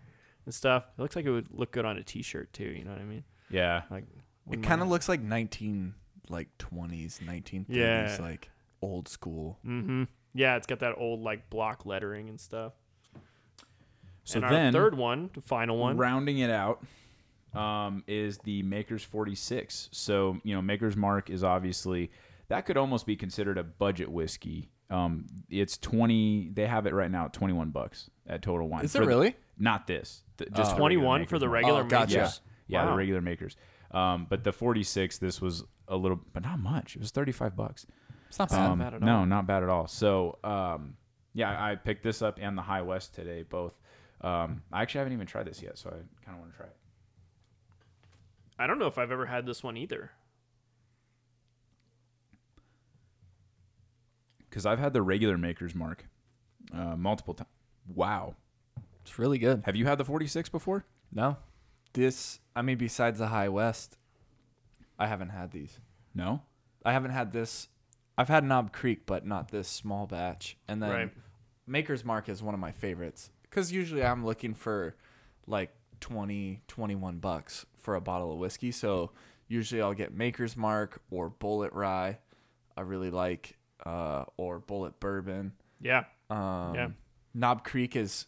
[0.46, 0.84] and stuff.
[0.98, 2.64] It looks like it would look good on a T-shirt too.
[2.64, 3.24] You know what I mean?
[3.50, 3.82] yeah.
[3.90, 4.04] Like,
[4.50, 5.94] It kind of looks like 19
[6.30, 8.16] like 20s, 1930s Yeah.
[8.20, 9.58] like old school.
[9.66, 10.04] Mm-hmm.
[10.34, 12.72] Yeah, it's got that old like block lettering and stuff.
[14.24, 15.96] So and then our third one, the final one.
[15.96, 16.82] rounding it out,
[17.54, 19.90] um, is the Maker's 46.
[19.92, 22.10] So you know, Maker's Mark is obviously
[22.48, 24.70] that could almost be considered a budget whiskey.
[24.90, 26.50] Um, it's 20.
[26.54, 28.84] They have it right now at 21 bucks at Total Wine.
[28.84, 29.36] Is For it the- really?
[29.58, 30.22] not this.
[30.36, 30.78] th- just Oh.
[30.78, 32.16] 21 for the regular Oh, gotcha.
[32.16, 32.40] makers.
[32.66, 32.90] Yeah, yeah, Wow.
[32.92, 33.56] the regular makers.
[33.92, 36.96] Um, but the 46, this was a little, but not much.
[36.96, 37.86] It was 35 bucks.
[38.34, 38.62] It's not It's bad.
[38.64, 39.86] not Um, bad at no, not bad at all.
[39.86, 40.96] So, um,
[41.34, 43.78] yeah, I picked this up and the High West today, both.
[44.22, 45.92] Um, I actually haven't even tried this yet, so I
[46.24, 46.76] kind of want to try it.
[48.58, 50.10] I don't know if I've ever had this one either.
[54.50, 56.06] Because I've had the regular Maker's Mark
[56.72, 57.48] uh, multiple times.
[57.94, 58.34] Wow.
[59.02, 59.62] It's really good.
[59.64, 60.84] Have you had the 46 before?
[61.12, 61.36] No.
[61.92, 63.96] This I mean besides the High West,
[64.98, 65.78] I haven't had these.
[66.16, 66.42] No.
[66.84, 67.68] I haven't had this.
[68.16, 70.56] I've had Knob Creek, but not this small batch.
[70.68, 71.12] And then Right.
[71.66, 74.94] Maker's Mark is one of my favorites because usually I'm looking for
[75.46, 78.70] like 20, 21 bucks for a bottle of whiskey.
[78.70, 79.10] So
[79.48, 82.18] usually I'll get Maker's Mark or Bulleit Rye.
[82.76, 85.52] I really like, uh, or Bulleit Bourbon.
[85.80, 86.04] Yeah.
[86.30, 86.88] Um, Yeah.
[87.34, 88.26] Knob Creek is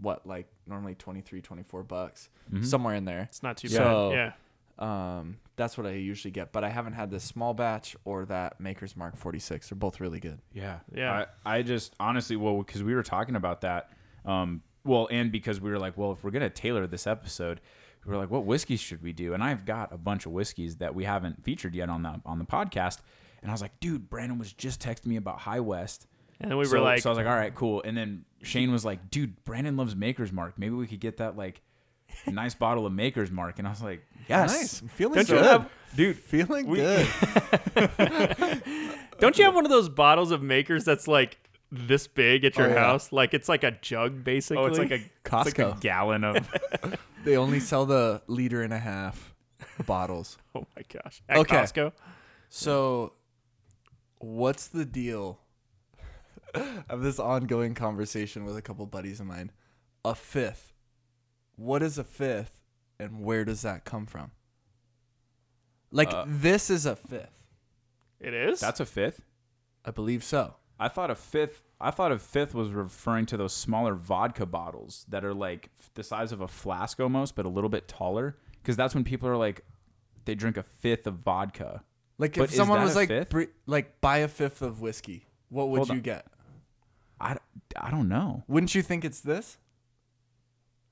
[0.00, 2.64] what like normally 23, 24 bucks, Mhm.
[2.64, 3.22] somewhere in there.
[3.22, 4.16] It's not too So- bad.
[4.16, 4.32] Yeah.
[4.78, 8.60] Um, that's what I usually get, but I haven't had this small batch or that
[8.60, 9.68] Maker's Mark 46.
[9.68, 10.38] They're both really good.
[10.52, 10.78] Yeah.
[10.94, 11.26] Yeah.
[11.44, 13.90] I, I just honestly, well, because we were talking about that.
[14.24, 17.60] Um, well, and because we were like, well, if we're gonna tailor this episode,
[18.06, 19.34] we were like, what whiskeys should we do?
[19.34, 22.38] And I've got a bunch of whiskeys that we haven't featured yet on the on
[22.38, 22.98] the podcast.
[23.42, 26.06] And I was like, dude, Brandon was just texting me about High West.
[26.40, 27.82] And then we so, were like, so I was like, all right, cool.
[27.84, 30.54] And then Shane was like, dude, Brandon loves Maker's Mark.
[30.56, 31.60] Maybe we could get that like
[32.26, 33.58] nice bottle of Maker's Mark.
[33.58, 34.80] And I was like, yes, Nice.
[34.82, 35.44] I'm feeling Don't you good.
[35.44, 36.16] have- dude.
[36.16, 37.06] feeling We- good.
[39.18, 41.38] don't you have one of those bottles of makers that's like
[41.70, 42.80] this big at oh, your Oh, yeah.
[42.84, 43.12] house?
[43.12, 44.62] Like it's like a jug, basically.
[44.62, 45.80] Oh, it's like a it's like a Costco.
[45.80, 46.48] gallon of.
[47.24, 49.34] they only sell the liter and a half
[49.86, 50.38] bottles.
[50.54, 51.22] Oh my gosh.
[51.28, 51.56] At Okay.
[51.56, 51.92] Costco.
[52.48, 53.12] So,
[54.18, 55.38] what's the deal?
[56.54, 59.52] I have this ongoing conversation with a couple buddies of mine.
[60.04, 60.72] A fifth.
[61.58, 62.60] What is a fifth,
[63.00, 64.30] and where does that come from?
[65.90, 67.44] Like Uh, this is a fifth.
[68.20, 68.60] It is.
[68.60, 69.22] That's a fifth.
[69.84, 70.54] I believe so.
[70.78, 71.62] I thought a fifth.
[71.80, 76.02] I thought a fifth was referring to those smaller vodka bottles that are like the
[76.04, 78.36] size of a flask almost, but a little bit taller.
[78.62, 79.64] Because that's when people are like,
[80.24, 81.82] they drink a fifth of vodka.
[82.18, 83.28] Like But if is someone that was a like, fifth?
[83.30, 86.00] br- like buy a fifth of whiskey, what would Hold you on.
[86.02, 86.26] get?
[87.20, 87.36] I,
[87.76, 88.44] I don't know.
[88.46, 89.58] Wouldn't you think it's this?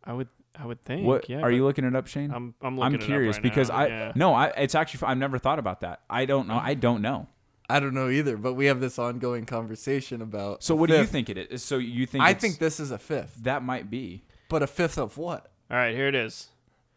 [0.05, 0.29] I would.
[0.59, 1.07] I would think.
[1.07, 1.41] What yeah.
[1.41, 2.31] are you looking it up, Shane?
[2.31, 2.55] I'm.
[2.61, 2.95] I'm I'm looking.
[2.95, 4.13] it up curious right because now, I yeah.
[4.15, 6.01] no, I it's actually I've never thought about that.
[6.09, 6.55] I don't know.
[6.55, 6.67] Mm-hmm.
[6.67, 7.27] I don't know.
[7.69, 10.63] I don't know either, but we have this ongoing conversation about.
[10.63, 11.65] So a what do you think it is?
[11.65, 14.23] So you think I it's- think this is a fifth, that might be.
[14.49, 15.51] but a fifth of what?
[15.71, 16.51] All right, here it is.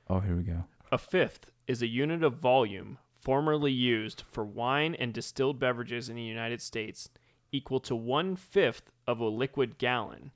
[0.09, 0.65] Oh, here we go.
[0.91, 6.15] A fifth is a unit of volume formerly used for wine and distilled beverages in
[6.15, 7.09] the United States,
[7.51, 10.31] equal to one fifth of a liquid gallon.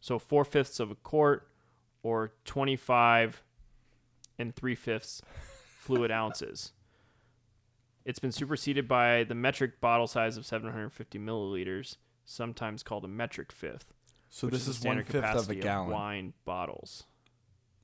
[0.00, 1.48] So four fifths of a quart,
[2.06, 3.42] or 25
[4.38, 5.20] and three fifths
[5.80, 6.72] fluid ounces.
[8.04, 13.50] It's been superseded by the metric bottle size of 750 milliliters, sometimes called a metric
[13.50, 13.92] fifth.
[14.30, 15.90] So this the is one standard of a capacity gallon.
[15.90, 17.04] wine bottles.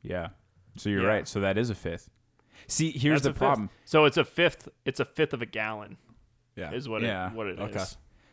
[0.02, 0.28] Yeah.
[0.76, 1.08] So you're Yeah.
[1.08, 1.26] right.
[1.28, 2.08] So that is a fifth.
[2.68, 3.38] See, here's That's the a fifth.
[3.38, 3.70] problem.
[3.84, 4.68] So it's a fifth.
[4.84, 5.96] It's a fifth of a gallon.
[6.54, 6.70] Yeah.
[6.72, 7.28] Is what Yeah.
[7.30, 7.74] it what it is.
[7.74, 7.84] Okay.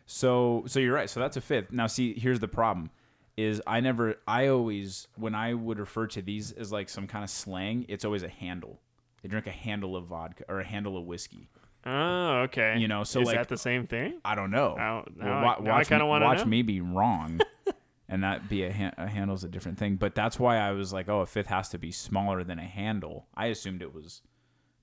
[0.05, 1.09] So so you're right.
[1.09, 1.71] So that's a fifth.
[1.71, 2.91] Now see, here's the problem.
[3.39, 7.23] Is I never I always when I would refer to these as like some kind
[7.23, 8.81] of slang, it's always a handle.
[9.21, 11.47] They drink a handle of vodka or a handle of whiskey.
[11.85, 12.77] Oh, okay.
[12.77, 14.19] You know, so is like- that the same thing?
[14.25, 14.75] I don't know.
[14.75, 16.45] Now- now I- wa- I watch kinda me, wanna watch know.
[16.45, 17.39] me be wrong,
[18.09, 19.95] and that be a, ha- a handle's a different thing.
[19.95, 22.65] But that's why I was like, oh, a fifth has to be smaller than a
[22.65, 23.27] handle.
[23.35, 24.21] I assumed it was,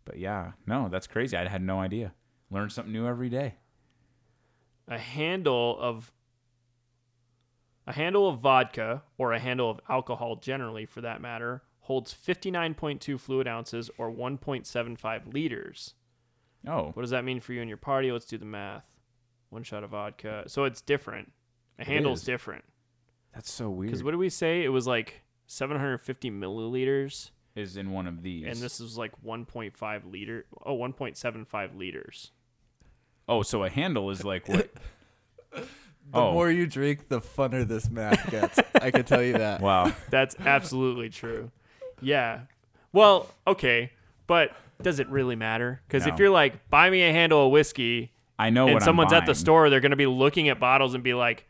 [0.07, 1.37] but yeah, no, that's crazy.
[1.37, 2.15] I had no idea.
[2.51, 3.57] Learn something new every day.
[4.89, 6.13] A handle of
[7.87, 13.19] a handle of vodka or a handle of alcohol generally for that matter holds 59.2
[13.21, 15.95] fluid ounces or 1.75 liters.
[16.67, 18.11] Oh, What does that mean for you and your party?
[18.11, 18.87] Let's do the math.
[19.51, 20.45] One shot of vodka.
[20.49, 21.31] So it's different.
[21.79, 22.25] A handle's is.
[22.25, 22.65] different.
[23.33, 23.91] that's so weird.
[23.93, 24.65] Because what did we say?
[24.65, 28.47] It was like 750 milliliters, is in one of these?
[28.47, 30.47] and this is like 1.5 liter.
[30.65, 32.33] Oh, 1.75 liters.
[33.29, 34.71] oh, so a handle is like what?
[36.13, 36.33] The Oh.
[36.33, 38.59] more you drink, the funner this math gets.
[38.81, 39.61] I can tell you that.
[39.61, 39.93] wow.
[40.11, 41.51] That's absolutely true.
[42.01, 42.41] Yeah.
[42.93, 43.91] Well, okay,
[44.27, 44.53] but
[44.83, 45.81] does it really matter?
[45.87, 46.13] Because No.
[46.15, 49.23] if you're like, buy me a handle of whiskey, I know and what someone's I'm
[49.23, 51.47] at the store, they're going to be looking at bottles and be like,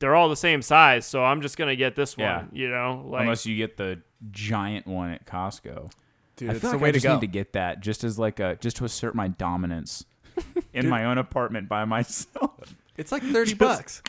[0.00, 2.26] they're all the same size, so I'm just going to get this one.
[2.26, 2.44] Yeah.
[2.52, 4.00] You know, like Unless you get the
[4.30, 5.90] giant one at Costco.
[6.36, 7.14] Dude, I it's feel the like way I to just go.
[7.14, 10.04] need to get that just as like a just to assert my dominance
[10.74, 12.74] in my own apartment by myself.
[12.96, 14.02] It's like thirty Just- bucks.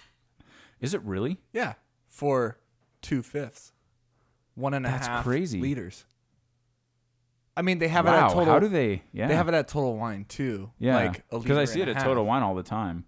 [0.79, 1.39] Is it really?
[1.53, 1.73] Yeah,
[2.07, 2.59] for
[3.01, 3.71] two fifths,
[4.55, 5.59] one and a half That's crazy.
[5.61, 6.05] liters.
[7.57, 8.25] I mean, they have it wow.
[8.25, 8.45] at total.
[8.53, 9.03] How do they?
[9.13, 9.27] Yeah.
[9.27, 10.71] They have it at Total Wine too.
[10.77, 10.95] Yeah.
[10.97, 12.27] like a because I liter see it and at a Total half.
[12.27, 13.05] Wine all the time.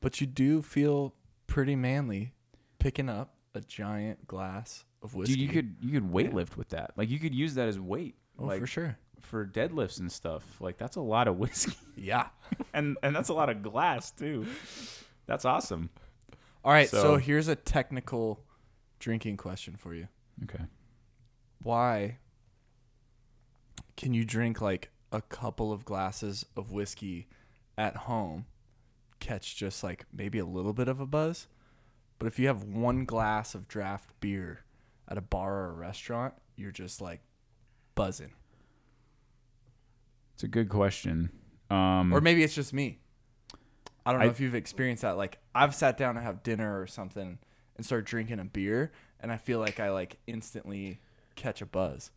[0.00, 1.14] But you do feel
[1.46, 2.32] pretty manly
[2.78, 5.34] picking up a giant glass of whiskey.
[5.34, 6.92] Dude, you could you could weightlift with that.
[6.96, 8.16] Like you could use that as weight.
[8.38, 8.96] oh, like for sure.
[9.26, 10.60] For deadlifts and stuff.
[10.60, 11.76] Like that's a lot of whiskey.
[11.98, 12.28] Yeah.
[12.74, 14.46] and and that's a lot of glass too.
[15.26, 15.88] That's awesome.
[16.64, 16.88] All right.
[16.88, 18.44] So, So- here's a technical
[18.98, 20.08] drinking question for you.
[20.44, 20.64] Okay.
[21.62, 22.18] Why
[23.96, 27.28] can you drink like a couple of glasses of whiskey
[27.78, 28.46] at home,
[29.20, 31.46] catch just like maybe a little bit of a buzz?
[32.18, 34.64] But if you have one glass of draft beer
[35.08, 37.20] at a bar or a restaurant, you're just like
[37.94, 38.32] buzzing.
[40.36, 41.30] It's a good question.
[41.70, 43.00] Um Or maybe it's just me.
[44.04, 45.16] I don't know I- if you've experienced that.
[45.16, 47.38] Like I've sat down to have dinner or something
[47.76, 51.00] and start drinking a beer, and I feel like I like instantly
[51.36, 52.10] catch a buzz.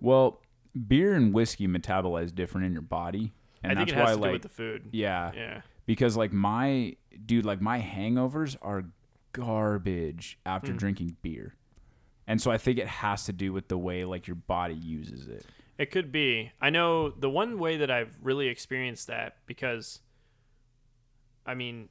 [0.00, 0.42] well,
[0.86, 3.32] beer and whiskey metabolize different in your body.
[3.62, 4.88] And I think that's it has why to like with the food.
[4.92, 5.62] yeah, Yeah.
[5.86, 8.84] because like my dude like my hangovers are
[9.32, 10.76] garbage after Mm.
[10.78, 11.54] drinking beer.
[12.26, 15.26] And so I think it has to do with the way like your body uses
[15.28, 15.46] it.
[15.78, 16.50] It could be.
[16.60, 20.00] I know the one way that I've really experienced that because,
[21.46, 21.88] I mean,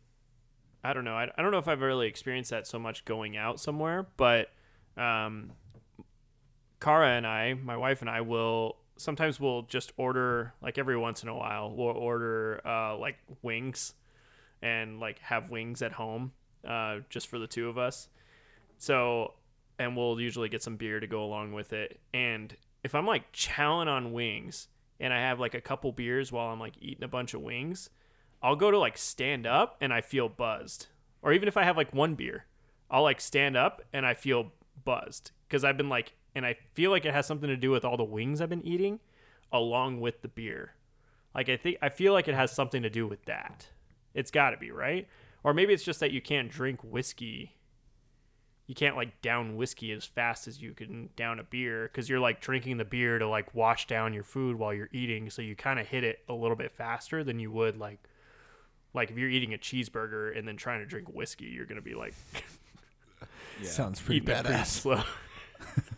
[0.83, 1.15] I don't know.
[1.15, 4.49] I, I don't know if I've really experienced that so much going out somewhere, but
[4.97, 5.53] um,
[6.81, 11.21] Kara and I, my wife and I, will sometimes we'll just order like every once
[11.21, 13.93] in a while we'll order uh, like wings
[14.61, 16.31] and like have wings at home
[16.67, 18.09] uh, just for the two of us.
[18.77, 19.33] So,
[19.79, 21.99] and we'll usually get some beer to go along with it.
[22.13, 24.67] And if I'm like chowing on wings
[24.99, 27.89] and I have like a couple beers while I'm like eating a bunch of wings,
[28.41, 30.87] I'll go to like stand up and I feel buzzed.
[31.21, 32.45] Or even if I have like one beer,
[32.89, 34.51] I'll like stand up and I feel
[34.85, 37.83] buzzed because I've been like, and I feel like it has something to do with
[37.83, 38.99] all the wings I've been eating
[39.51, 40.73] along with the beer.
[41.33, 43.67] Like I think I feel like it has something to do with that.
[44.13, 45.07] It's got to be, right?
[45.43, 47.56] Or maybe it's just that you can't drink whiskey
[48.67, 52.19] you can't like down whiskey as fast as you can down a beer because you're
[52.19, 55.55] like drinking the beer to like wash down your food while you're eating so you
[55.55, 57.99] kind of hit it a little bit faster than you would like
[58.93, 61.95] like if you're eating a cheeseburger and then trying to drink whiskey you're gonna be
[61.95, 62.13] like
[63.63, 65.01] Sounds pretty eating it pretty slow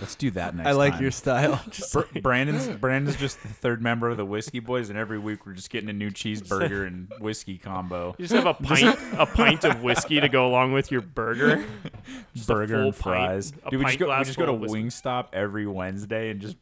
[0.00, 1.02] Let's do that next I like time.
[1.02, 1.62] your style.
[1.92, 5.52] Br- Brandon's Brandon's just the third member of the Whiskey Boys, and every week we're
[5.52, 8.16] just getting a new cheeseburger and whiskey combo.
[8.18, 11.64] You just have a pint, a pint of whiskey to go along with your burger.
[12.34, 13.52] Just burger and fries.
[13.64, 14.70] a Dude, we just go, we just go to full of.
[14.70, 16.56] Wingstop every Wednesday and just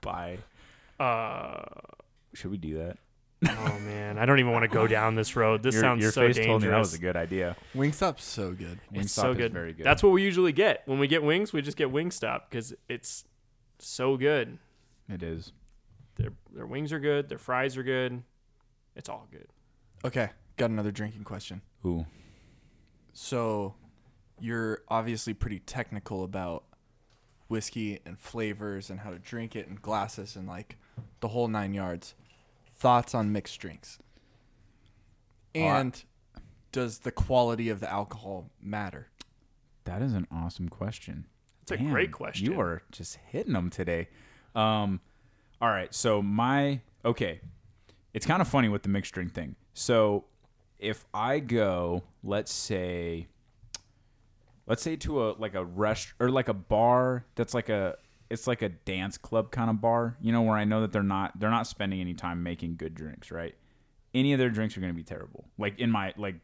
[0.00, 0.38] buy.
[0.98, 1.62] Uh,
[2.32, 2.96] Should we do that?
[3.48, 5.62] Oh man, I don't even want to go down this road.
[5.62, 6.46] This your sounds your so face dangerous.
[6.46, 7.56] told me that was a good idea.
[7.74, 8.78] Wingstop's so good.
[8.92, 9.52] It's Wingstop so is good.
[9.52, 9.84] very good.
[9.84, 11.52] That's what we usually get when we get wings.
[11.52, 13.24] We just get Wingstop because it's
[13.78, 14.58] so good.
[15.08, 15.52] it is.
[16.16, 17.28] Their their wings are good.
[17.28, 18.22] Their fries are good.
[18.96, 19.48] It's all good.
[20.04, 21.60] Okay, got another drinking question.
[21.84, 22.06] Ooh.
[23.12, 23.74] So,
[24.40, 26.64] you're obviously pretty technical about
[27.48, 30.76] whiskey and flavors and how to drink it and glasses and like
[31.20, 32.14] the whole nine yards.
[32.84, 33.98] Thoughts on mixed drinks?
[35.54, 36.04] I- And
[36.70, 39.08] does the quality of the alcohol matter?
[39.84, 41.24] That is an awesome question.
[41.62, 42.44] It's a great question.
[42.52, 44.08] You are just hitting them today.
[44.54, 45.00] Um,
[45.62, 45.94] all right.
[45.94, 47.40] So my okay,
[48.12, 49.56] it's kind of funny with the mixed drink thing.
[49.72, 50.26] So
[50.78, 53.28] if I go, let's say,
[54.66, 57.96] let's say to a like a rest or like a bar that's like a
[58.34, 61.02] it's like a dance club kind of bar, you know, where I know that they're
[61.02, 63.54] not they're not spending any time making good drinks, right?
[64.12, 65.46] Any of their drinks are going to be terrible.
[65.56, 66.36] Like in my like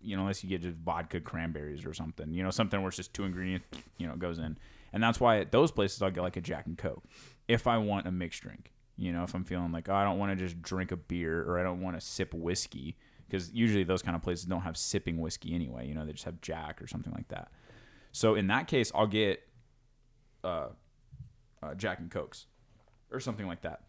[0.00, 2.96] you know, unless you get just vodka cranberries or something, you know, something where it's
[2.96, 3.66] just two ingredients,
[3.96, 4.56] you know, goes in.
[4.92, 7.02] And that's why at those places I'll get like a Jack and Coke
[7.48, 8.72] if I want a mixed drink.
[8.96, 11.42] You know, if I'm feeling like, oh, I don't want to just drink a beer
[11.42, 12.96] or I don't want to sip whiskey,
[13.28, 15.86] because usually those kind of places don't have sipping whiskey anyway.
[15.86, 17.52] You know, they just have Jack or something like that.
[18.10, 19.40] So in that case, I'll get
[20.42, 20.68] uh,
[21.62, 22.46] uh, Jack and Cokes
[23.10, 23.82] or something like that.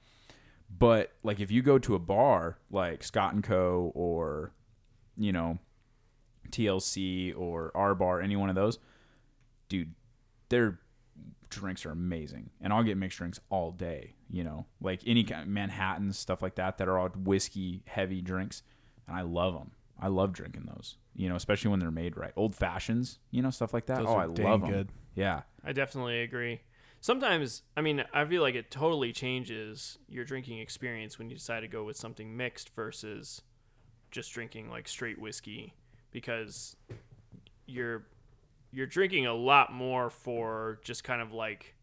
[0.78, 3.92] But like if you go to a bar like Scott and Co.
[3.96, 4.54] or
[5.18, 5.58] you know
[6.52, 8.80] TLC or R Bar, any one of those,
[9.68, 9.94] dude,
[10.50, 10.80] their
[11.50, 14.16] drinks are amazing, and I'll get mixed drinks all day.
[14.30, 18.22] You know, like any kind of Manhattan stuff like that that are all whiskey heavy
[18.22, 18.62] drinks,
[19.08, 19.72] and I love them.
[20.00, 20.98] I love drinking those.
[21.16, 22.32] You know, especially when they're made right.
[22.36, 23.98] Old fashions, you know, stuff like that.
[23.98, 24.72] Those oh, are I dang love them.
[24.72, 24.90] good.
[25.16, 26.62] Yeah, I definitely agree.
[27.02, 31.62] Sometimes, I mean, I feel like it totally changes your drinking experience when you decide
[31.62, 33.42] to go with something mixed versus
[34.12, 35.74] just drinking like straight whiskey
[36.12, 36.76] because
[37.68, 38.08] you're
[38.72, 41.76] you're drinking a lot more for just kind of like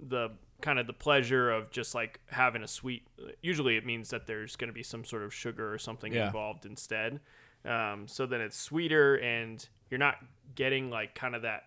[0.00, 0.30] the
[0.60, 3.06] kind of the pleasure of just like having a sweet
[3.42, 6.26] usually it means that there's going to be some sort of sugar or something Yeah.
[6.26, 7.20] involved instead
[7.64, 10.16] um, so then it's sweeter and you're not
[10.54, 11.64] getting like kind of that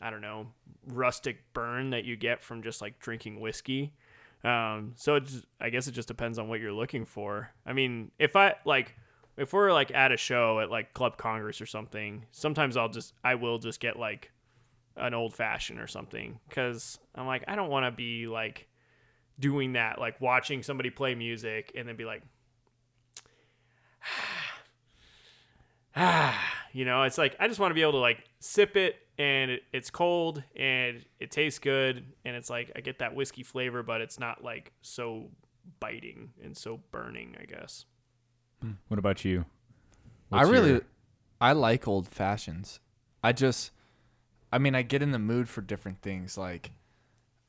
[0.00, 0.46] i don't know
[0.86, 3.92] rustic burn that you get from just like drinking whiskey.
[4.42, 7.50] Um, so it's i guess it just depends on what you're looking for.
[7.66, 8.96] I mean if i like
[9.36, 13.14] if we're like at a show at like club congress or something sometimes i'll just
[13.22, 14.32] i will just get like
[14.96, 16.40] an old fashioned or something.
[16.48, 18.66] Because i'm like i don't want to be like
[19.38, 22.22] doing that like watching somebody play music and then be like
[25.96, 28.96] ah you know it's like i just want to be able to like sip it
[29.20, 33.42] and it, it's cold and it tastes good and it's like i get that whiskey
[33.42, 35.28] flavor but it's not like so
[35.78, 37.84] biting and so burning i guess
[38.88, 39.44] What about you?
[40.32, 40.86] I really, your-
[41.40, 42.78] I like old fashions.
[43.22, 43.70] I just,
[44.52, 46.36] I mean, I get in the mood for different things.
[46.36, 46.72] Like,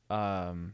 [0.09, 0.73] um,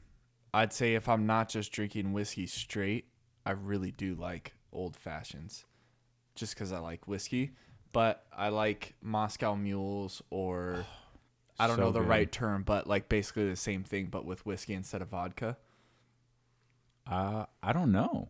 [0.53, 3.05] I'd say if I'm not just drinking whiskey straight,
[3.45, 5.65] I really do like old fashions,
[6.35, 7.51] just because I like whiskey.
[7.93, 10.85] But I like Moscow mules, or
[11.59, 12.09] I don't So know the good.
[12.09, 15.57] right term, but like basically the same thing, but with whiskey instead of vodka.
[17.09, 18.29] Uh, I don't know.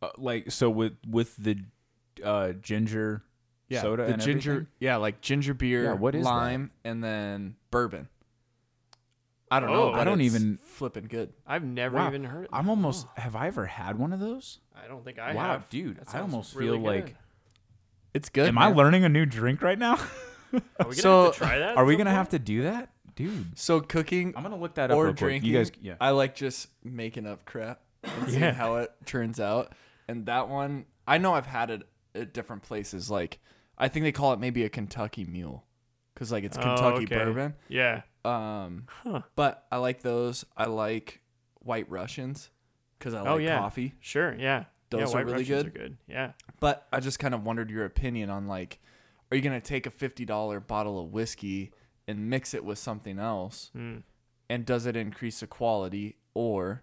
[0.00, 1.58] Uh, like so with with the
[2.22, 3.22] uh, ginger
[3.68, 4.68] Yeah, soda the and ginger, everything?
[4.78, 6.30] yeah, like ginger beer, Yeah, what is that?
[6.30, 8.08] lime, and then bourbon.
[9.50, 9.92] I don't Oh, know.
[9.92, 11.32] I but don't it's even- flipping good.
[11.46, 12.08] i've never Wow.
[12.08, 13.06] even heard I'm almost.
[13.16, 14.60] Have I ever had one of those?
[14.74, 15.96] i don't think i wow, have dude!
[15.98, 17.04] That I sounds almost really feel good.
[17.04, 17.16] like.
[18.14, 18.48] It's good.
[18.48, 19.94] Am I learning a new drink right now?
[20.54, 22.16] are we gonna So, have to try that Are we gonna point?
[22.16, 23.58] have to do that, dude?
[23.58, 25.18] So cooking I'm gonna look that up or real quick.
[25.18, 25.94] drinking, You guys, yeah.
[26.00, 28.52] I like just making up crap and seeing Yeah.
[28.52, 29.72] how it turns out.
[30.08, 31.82] And that one, I know I've had it
[32.14, 33.10] at different places.
[33.10, 33.40] Like
[33.76, 35.64] I think they call it maybe a Kentucky Mule,
[36.14, 37.16] because like it's Oh, Kentucky okay.
[37.24, 37.54] bourbon.
[37.68, 39.22] yeah Um, Huh.
[39.34, 40.44] but I like those.
[40.56, 41.20] I like
[41.58, 42.50] White Russians
[42.98, 43.58] because I like Oh, yeah.
[43.58, 43.94] coffee.
[43.98, 44.64] Sure, yeah.
[44.98, 45.66] Those yeah, are White really good.
[45.66, 45.96] Are good.
[46.08, 46.32] Yeah.
[46.60, 48.78] But I just kind of wondered your opinion on like,
[49.30, 51.72] are you gonna take a fifty dollar bottle of whiskey
[52.06, 54.02] and mix it with something else, Mm.
[54.50, 56.82] and does it increase the quality, or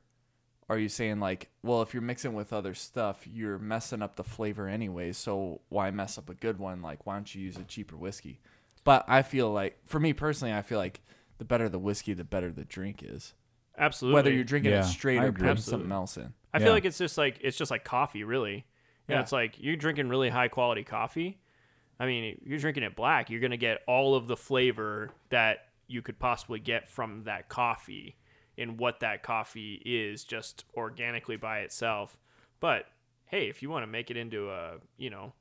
[0.67, 4.23] are you saying like, well, if you're mixing with other stuff, you're messing up the
[4.23, 6.81] flavor anyways, so why mess up a good one?
[6.81, 8.39] Like, why don't you use a cheaper whiskey?
[8.83, 11.01] But I feel like, for me personally, I feel like
[11.37, 13.33] the better the whiskey, the better the drink is.
[13.77, 14.15] Absolutely.
[14.15, 16.33] Whether you're drinking Yeah, it straight I or putting something else in.
[16.53, 16.65] I Yeah.
[16.65, 18.55] feel like it's just like it's just like coffee, really.
[18.55, 18.63] You
[19.09, 19.21] know, Yeah.
[19.21, 21.39] it's like you're drinking really high quality coffee.
[21.99, 26.01] I mean, you're drinking it black, you're gonna get all of the flavor that you
[26.01, 28.15] could possibly get from that coffee
[28.57, 32.17] and what that coffee is just organically by itself.
[32.59, 32.87] But
[33.25, 35.33] hey, if you want to make it into a, you know,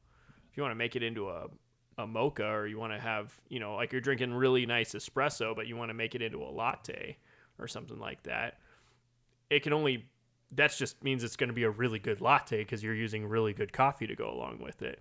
[0.51, 1.49] if you want to make it into a
[1.99, 5.55] a mocha or you want to have, you know, like you're drinking really nice espresso,
[5.55, 7.19] but you want to make it into a latte
[7.59, 8.59] or something like that,
[9.51, 10.07] it can only
[10.53, 13.53] that just means it's going to be a really good latte because you're using really
[13.53, 15.01] good coffee to go along with it.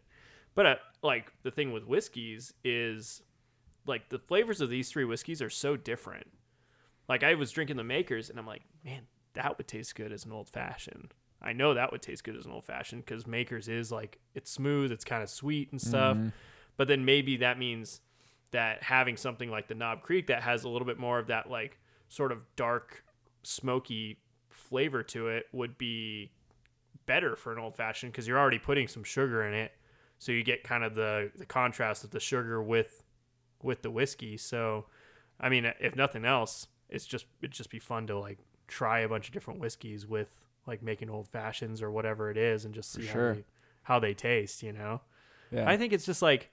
[0.56, 3.22] But uh, like the thing with whiskeys is
[3.86, 6.28] like the flavors of these three whiskeys are so different.
[7.08, 10.26] Like I was drinking the makers and I'm like, man, that would taste good as
[10.26, 11.14] an old fashioned.
[11.42, 14.52] I know that would taste good as an old fashioned because makers is like it's
[14.52, 16.18] smooth, it's kind of sweet and stuff.
[16.78, 18.02] But then maybe that means
[18.52, 21.50] that having something like the Knob Creek that has a little bit more of that
[21.50, 21.80] like
[22.10, 23.04] sort of dark,
[23.44, 24.20] smoky
[24.70, 26.32] flavor to it would be
[27.06, 29.72] better for an old fashioned because you're already putting some sugar in it,
[30.20, 33.04] so you get kind of the the contrast of the sugar with
[33.64, 34.38] with the whiskey.
[34.38, 34.86] So,
[35.40, 39.10] I mean, if nothing else, it's just it'd just be fun to like try a
[39.10, 40.30] bunch of different whiskeys with
[40.68, 43.30] like making old fashions or whatever it is, and just see sure.
[43.30, 43.44] how, they,
[43.84, 44.62] how they taste.
[44.62, 45.02] You know.
[45.52, 45.68] Yeah.
[45.68, 46.52] I think it's just like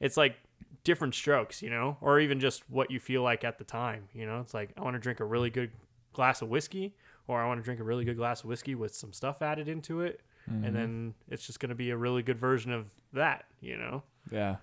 [0.00, 0.36] it's like
[0.82, 4.24] different strokes, you know, or even just what you feel like at the time, you
[4.24, 4.40] know.
[4.40, 5.72] It's like I want to drink a really good
[6.14, 6.94] glass of whiskey
[7.30, 9.68] or I want to drink a really good glass of whiskey with some stuff added
[9.68, 10.20] into it
[10.50, 10.64] Mm-hmm.
[10.64, 14.02] and then it's just going to be a really good version of that, you know.
[14.32, 14.56] yeah.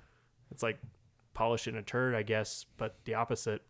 [0.52, 0.80] It's like
[1.36, 3.62] polishing a turd, I guess, but the opposite.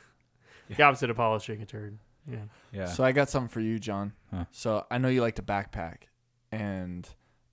[0.68, 1.98] the opposite of polishing a turd.
[2.26, 2.38] Yeah.
[2.72, 2.86] Yeah.
[2.86, 4.12] So I got something for you, John.
[4.32, 4.46] Huh.
[4.50, 6.04] So I know you like to backpack,
[6.50, 7.06] and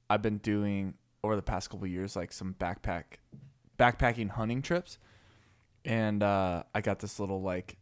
[0.09, 3.03] I've been doing over the past couple of years like some backpack,
[3.77, 4.97] backpacking hunting trips,
[5.83, 7.77] and uh, I got this little like,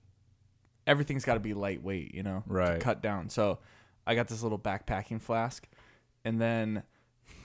[0.88, 2.76] everything's got to be lightweight, you know, Right.
[2.76, 3.30] To cut down.
[3.30, 3.60] So
[4.08, 5.68] I got this little backpacking flask,
[6.26, 6.82] and then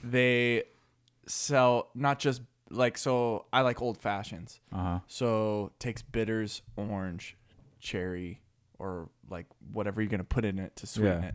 [0.03, 0.65] they
[1.27, 2.41] sell not just
[2.71, 4.61] like so I like old fashions.
[4.73, 4.99] Uh huh.
[5.09, 7.37] So takes bitters, orange,
[7.81, 8.41] cherry,
[8.79, 11.29] or like whatever you're gonna put in it to sweeten Yeah.
[11.31, 11.35] it,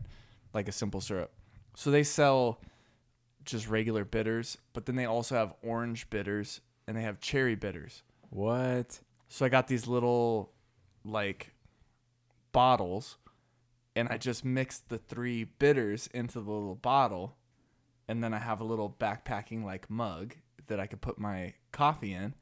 [0.54, 1.32] like a simple syrup.
[1.76, 2.60] So they sell
[3.44, 8.02] just regular bitters, but then they also have orange bitters and they have cherry bitters.
[8.30, 9.00] What?
[9.28, 10.52] So I got these little
[11.04, 11.54] like
[12.58, 13.18] bottles
[13.94, 17.36] and I just mix the three bitters into the little bottle
[18.08, 20.34] and then I have a little backpacking like mug
[20.66, 22.34] that I could put my coffee in.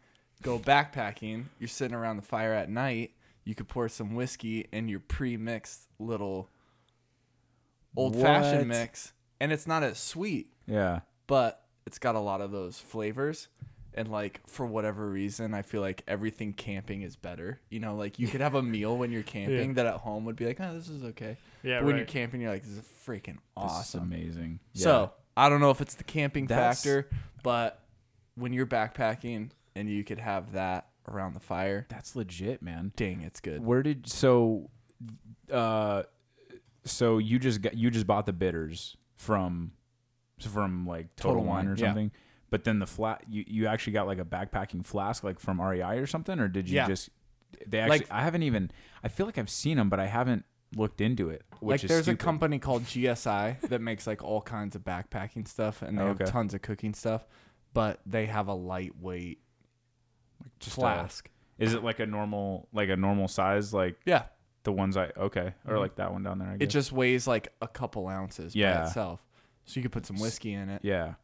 [0.42, 3.10] Go backpacking, you're sitting around the fire at night,
[3.44, 6.48] you could pour some whiskey in your pre-mixed little
[7.94, 8.78] old fashioned What?
[8.78, 11.00] mix and it's not as sweet Yeah.
[11.26, 13.48] but it's got a lot of those flavors
[13.96, 18.18] and like for whatever reason i feel like everything camping is better you know like
[18.18, 20.74] you could have a meal when you're camping that at home would be like oh
[20.74, 21.98] this is okay Yeah, but when right.
[22.00, 24.60] you're camping you're like this is freaking This is awesome amazing.
[24.74, 27.08] so i don't know if it's the camping That's- factor
[27.42, 27.80] but
[28.34, 32.92] when you're backpacking and you could have that around the fire that's legit, man.
[32.96, 34.68] dang it's good Where did so
[35.50, 36.02] uh
[36.84, 39.72] so you just got you just bought the bitters from
[40.40, 41.92] from like Total, Total Wine, Wine, or yeah.
[42.50, 45.98] But then the flat you you actually got like a backpacking flask like from REI
[45.98, 46.86] or something or did you Yeah.
[46.86, 47.10] just
[47.66, 48.70] they actually Like- I haven't even
[49.02, 50.44] I feel like I've seen them but I haven't
[50.76, 51.42] looked into it.
[51.60, 52.20] Which like there's stupid.
[52.20, 56.08] a company called GSI that makes like all kinds of backpacking stuff and they Oh,
[56.08, 57.26] have tons of cooking stuff
[57.72, 59.40] but they have a lightweight
[60.60, 64.24] just a- flask Is it like a normal like a normal size like yeah
[64.64, 65.80] the ones I okay or Mhm.
[65.80, 68.86] like that one down there I It just weighs like a couple ounces by Yeah.
[68.86, 69.24] itself.
[69.64, 70.84] So you could put some whiskey in it.
[70.84, 71.14] yeah.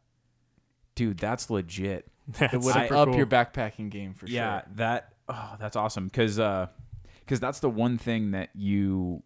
[0.95, 2.07] Dude, that's legit.
[2.27, 3.17] That's It would super up cool.
[3.17, 4.39] your backpacking game for yeah, sure.
[4.45, 9.23] Yeah, that oh, that's awesome because because that's the one thing that you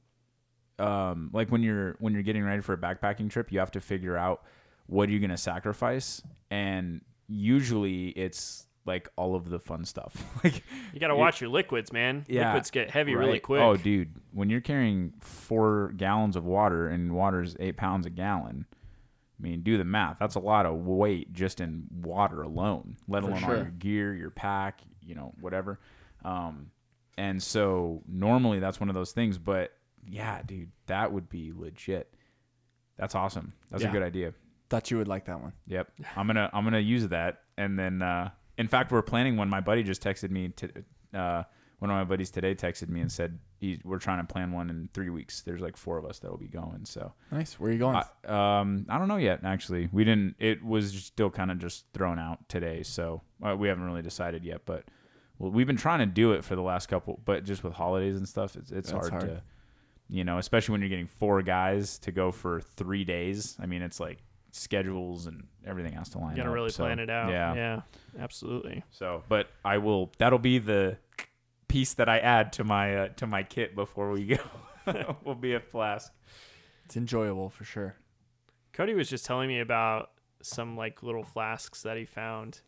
[0.80, 3.82] um like when you're when you're getting ready for a backpacking trip, you have to
[3.82, 4.44] figure out
[4.88, 10.16] what are you gonna sacrifice, and usually it's like all of the fun stuff.
[10.44, 10.64] like
[10.94, 12.26] You got to watch your liquids, man.
[12.28, 13.62] Yeah, liquids get heavy really quick.
[13.62, 18.66] Oh, dude, when you're carrying four gallons of water and water's eight pounds a gallon.
[19.40, 20.18] I mean, do the math.
[20.20, 24.32] That's a lot of weight just in water alone, let alone all your gear, your
[24.32, 25.80] pack, you know, whatever.
[26.26, 26.72] Um,
[27.18, 29.74] and so normally that's one of those things, but
[30.08, 32.14] yeah, dude, that would be legit.
[32.98, 33.54] That's awesome.
[33.70, 33.90] That's Yeah.
[33.90, 34.34] a good idea.
[34.70, 35.54] Thought you would like that one.
[35.68, 35.92] Yep.
[36.16, 39.50] I'm gonna I'm gonna use that, and then uh, in fact we're planning one.
[39.50, 40.50] My buddy just texted me.
[40.50, 40.70] To,
[41.14, 41.44] uh,
[41.80, 44.70] one of my buddies today texted me and said he, we're trying to plan one
[44.70, 45.42] in three weeks.
[45.42, 46.86] There's like four of us that will be going.
[46.86, 47.60] So Nice.
[47.60, 47.96] Where are you going?
[48.28, 49.42] I, um, I don't know yet.
[49.44, 50.36] Actually, we didn't.
[50.40, 54.44] It was still kind of just thrown out today, so uh, we haven't really decided
[54.44, 54.62] yet.
[54.66, 54.86] But
[55.38, 58.18] well, we've been trying to do it for the last couple, but just with holidays
[58.18, 59.24] and stuff, it's it's hard, hard.
[59.24, 59.42] to,
[60.10, 63.56] you know, especially when you're getting four guys to go for three days.
[63.60, 64.18] I mean, it's like
[64.52, 66.38] schedules and everything has to line up.
[66.38, 66.56] You gotta up.
[66.56, 67.30] really so, plan it out.
[67.30, 67.54] Yeah.
[67.54, 67.82] Yeah.
[68.20, 68.84] Absolutely.
[68.90, 70.12] So, but I will.
[70.18, 70.98] That'll be the
[71.68, 74.38] piece that I add to my uh, to my kit before we go.
[75.26, 76.12] will be a flask.
[76.86, 77.96] It's enjoyable for sure.
[78.74, 80.12] Cody was just telling me about
[80.42, 82.62] some like little flasks that he found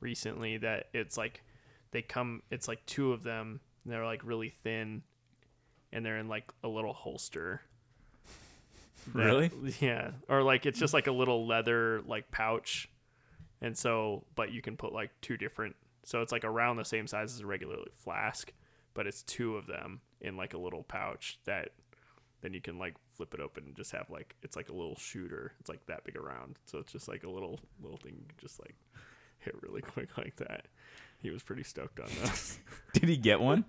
[0.00, 1.42] recently that it's like
[1.92, 5.02] they come it's like two of them and they're like really thin
[5.92, 7.60] and they're in like a little holster.
[9.14, 9.50] That- Really?
[9.80, 10.10] Yeah.
[10.28, 12.88] Or like it's just like a little leather like pouch.
[13.62, 15.76] And so but you can put like two different
[16.10, 18.52] so it's like around the same size as a regular flask,
[18.94, 21.68] but it's two of them in like a little pouch that
[22.40, 24.96] then you can like flip it open and just have like it's like a little
[24.96, 25.52] shooter.
[25.60, 26.56] It's like that big around.
[26.66, 28.74] So it's just like a little little thing just like
[29.38, 30.66] hit really quick like that.
[31.18, 32.58] He was pretty stoked on those.
[32.92, 33.64] Did he get one?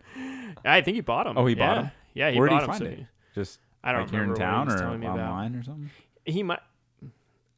[0.65, 1.37] I think he bought them.
[1.37, 1.67] Oh, he yeah.
[1.67, 1.91] bought 'em?
[2.15, 3.07] Yeah, he Where did bought he 'em, find so it?
[3.35, 5.91] Just I don't like here in remember what he town or online or something.
[6.25, 6.61] he might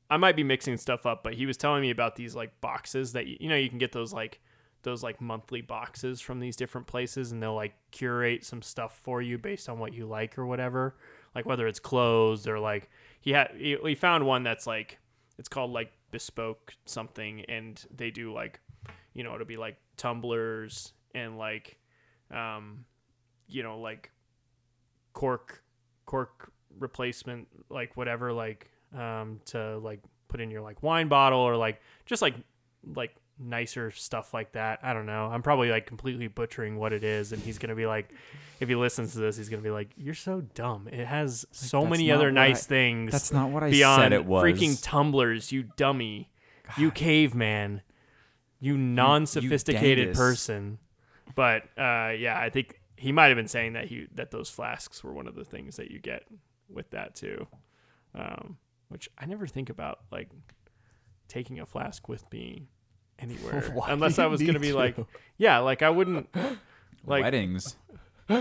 [0.09, 3.13] I might be mixing stuff up, but he was telling me about these like boxes
[3.13, 4.41] that you, you know you can get those like
[4.83, 9.21] those like monthly boxes from these different places and they'll like curate some stuff for
[9.21, 10.95] you based on what you like or whatever.
[11.33, 12.89] Like whether it's clothes or like
[13.21, 14.99] he had he, he found one that's like
[15.37, 18.59] it's called like bespoke something and they do like
[19.13, 21.79] you know it'll be like tumblers and like
[22.29, 22.85] um
[23.47, 24.11] you know like
[25.13, 25.63] cork
[26.05, 31.55] cork replacement like whatever like um to like put in your like wine bottle or
[31.55, 32.35] like just like
[32.95, 34.79] like nicer stuff like that.
[34.83, 35.25] I don't know.
[35.25, 38.13] I'm probably like completely butchering what it is and he's gonna be like
[38.59, 40.87] if he listens to this he's gonna be like you're so dumb.
[40.87, 44.25] It has so many other nice I- things That's not what I beyond said it
[44.25, 44.43] was.
[44.43, 46.29] freaking tumblers you dummy.
[46.77, 47.81] You caveman.
[48.59, 50.77] You non-sophisticated person.
[51.35, 55.03] But uh yeah i think he might have been saying that he that those flasks
[55.03, 56.23] were one of the things that you get
[56.69, 57.47] with that too.
[58.15, 58.57] Um
[58.89, 60.29] which i never think about like
[61.27, 62.67] taking a flask with me
[63.19, 64.95] anywhere unless i was gonna be like
[65.37, 66.27] yeah like i wouldn't
[67.05, 67.75] like weddings,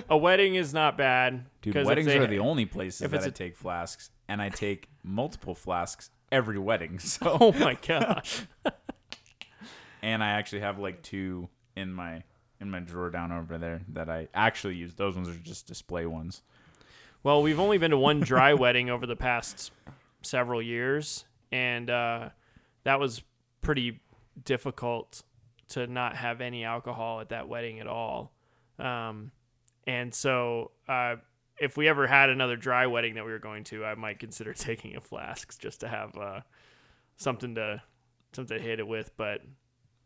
[0.08, 1.74] a wedding is not bad dude.
[1.74, 4.48] Weddings they- are the only places if that it's I a- take flasks, and I
[4.48, 6.98] take multiple flasks every wedding.
[7.02, 8.46] So, oh my gosh
[10.02, 12.22] and I actually have like two in my
[12.60, 14.94] in my drawer down over there that I actually use.
[14.94, 16.42] Those ones are just display ones.
[17.22, 19.70] Well, we've only been to one dry wedding over the past
[20.22, 22.28] several years, and uh,
[22.84, 23.22] that was
[23.60, 24.00] pretty
[24.44, 25.22] difficult
[25.70, 28.32] to not have any alcohol at that wedding at all.
[28.78, 29.30] Um,
[29.86, 31.16] and so, uh,
[31.58, 34.52] if we ever had another dry wedding that we were going to, I might consider
[34.54, 36.40] taking a flask just to have uh,
[37.16, 37.82] something to
[38.32, 39.10] something to hit it with.
[39.16, 39.42] But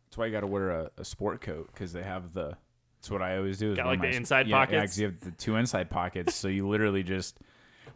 [0.07, 2.57] That's why you got to wear a, a sport coat because they have the.
[2.99, 3.71] That's what I always do.
[3.73, 4.93] Is Got, like, the inside yeah, Yeah, pockets?
[4.93, 7.39] 'cause you have the two inside pockets, so you literally just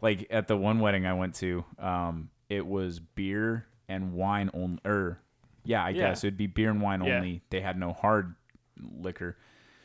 [0.01, 4.79] like at the one wedding I went to, um, it was beer and wine only.
[4.85, 5.19] Or
[5.63, 6.09] yeah, I Yeah.
[6.09, 7.15] guess it'd be beer and wine Yeah.
[7.17, 7.41] only.
[7.49, 8.35] They had no hard
[8.79, 9.37] liquor.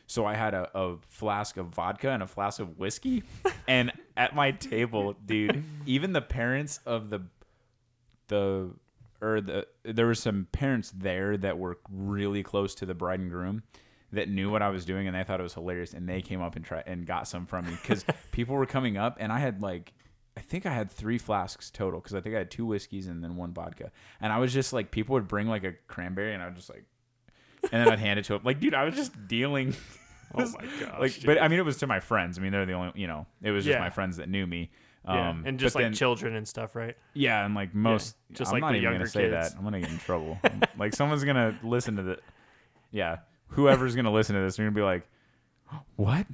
[0.07, 3.23] So I had a, a flask of vodka and a flask of whiskey,
[3.67, 7.23] and at my table, dude, even the parents of the
[8.27, 8.71] the
[9.21, 13.29] or the there were some parents there that were really close to the bride and
[13.31, 13.63] groom
[14.11, 16.41] that knew what I was doing and they thought it was hilarious and they came
[16.41, 19.39] up and tried and got some from me because people were coming up and I
[19.39, 19.91] had like
[20.37, 23.23] I think I had three flasks total because I think I had two whiskeys and
[23.23, 26.41] then one vodka and I was just like people would bring like a cranberry and
[26.43, 26.85] I would just like
[27.71, 29.75] and then I'd hand it to him like dude I was just dealing
[30.35, 31.25] oh my gosh, like dude.
[31.25, 33.25] but I mean it was to my friends I mean they're the only you know
[33.41, 33.79] it was just Yeah.
[33.79, 34.69] my friends that knew me
[35.05, 36.97] yeah, um, and just like then- children and stuff, right?
[37.13, 39.51] yeah, and like most, just I'm like not the even younger gonna say kids.
[39.53, 39.57] that.
[39.57, 40.37] I'm gonna get in trouble.
[40.77, 42.19] like someone's gonna listen to the,
[42.91, 45.07] yeah, whoever's gonna listen to this, they're gonna be like,
[45.95, 46.27] "What?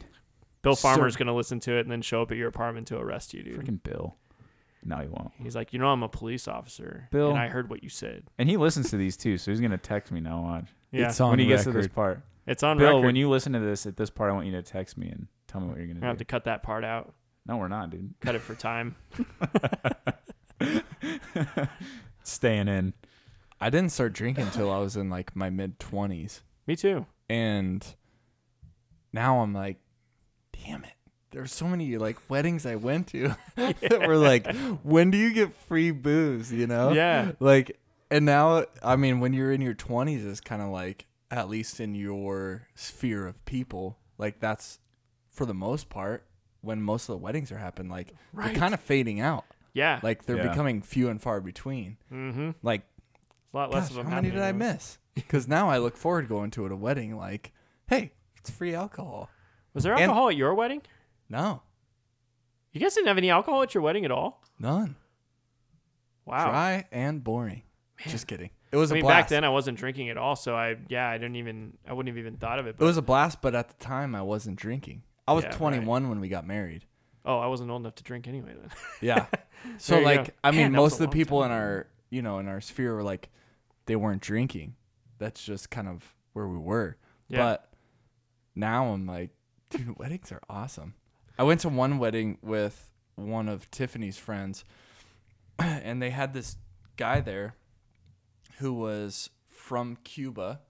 [0.63, 2.97] Bill So- Farmer's gonna listen to it and then show up at your apartment to
[2.97, 3.59] arrest you, dude.
[3.59, 4.15] Freaking Bill."
[4.85, 5.31] No, he won't.
[5.37, 7.29] He's like, you know, I'm a police officer, Bill.
[7.29, 8.23] and I heard what you said.
[8.37, 10.41] And he listens to these too, so he's gonna text me now.
[10.41, 12.21] Watch Yeah, It's on when he gets to this part.
[12.47, 13.05] it's on Bill, record.
[13.05, 15.27] when you listen to this at this part, I want you to text me and
[15.47, 17.13] tell me what you're We're gonna gonna have to cut that part out.
[17.45, 18.13] No, we're not, dude.
[18.19, 18.95] Cut it for time.
[22.23, 22.93] Staying in.
[23.59, 26.41] I didn't start drinking until I was in like my mid 20s.
[26.67, 27.05] Me too.
[27.29, 27.85] And
[29.11, 29.77] now I'm like,
[30.65, 30.93] damn it.
[31.31, 34.53] There's so many like weddings I went to that were like,
[34.83, 36.51] when do you get free booze?
[36.51, 36.91] You know?
[36.91, 37.31] Yeah.
[37.39, 37.79] Like,
[38.11, 41.79] and now, I mean, when you're in your 20s, it's kind of like, at least
[41.79, 44.77] in your sphere of people, like that's
[45.31, 46.23] for the most part
[46.61, 47.91] when most of the weddings are happening.
[47.91, 48.49] Like, Right.
[48.51, 49.45] they're kind of fading out.
[49.73, 49.99] Yeah.
[50.03, 50.49] Like, they're Yeah.
[50.49, 51.97] becoming few and far between.
[52.11, 52.51] mm-hmm.
[52.61, 52.83] Like,
[53.53, 54.05] A lot less Gosh, of them.
[54.05, 54.99] how many did I miss?
[55.15, 57.17] Because now I look forward to going to at a wedding.
[57.17, 57.51] Like,
[57.87, 59.29] hey, It's free alcohol.
[59.73, 60.81] Was there And- alcohol at your wedding?
[61.29, 61.61] No,
[62.71, 64.43] You guys didn't have any alcohol at your wedding at all?
[64.59, 64.95] none.
[66.25, 66.49] Wow.
[66.51, 67.63] Dry and boring.
[68.07, 68.49] Just kidding.
[68.71, 69.23] It was I a mean, blast.
[69.23, 72.15] back then I wasn't drinking at all, so I yeah, I didn't even I wouldn't
[72.15, 72.75] have even thought of it.
[72.79, 75.03] it was a blast, but at the time I wasn't drinking.
[75.27, 75.57] I was Yeah, right.
[75.57, 76.85] 21 when we got married.
[77.25, 78.69] oh, I wasn't old enough to drink anyway then.
[79.01, 79.25] Yeah.
[79.77, 80.33] so like go.
[80.43, 82.95] I mean was most of the people time in our you know in our sphere
[82.95, 83.29] were like
[83.85, 84.75] they weren't drinking.
[85.19, 86.03] That's just kind of
[86.33, 86.97] where we were.
[87.27, 87.37] Yeah.
[87.39, 87.73] But
[88.55, 89.31] now I'm like,
[89.75, 90.93] dude, weddings are awesome.
[91.37, 94.63] I went to one wedding with one of Tiffany's friends
[95.59, 96.57] and they had this
[96.97, 97.55] guy there
[98.59, 100.61] who was from Cuba.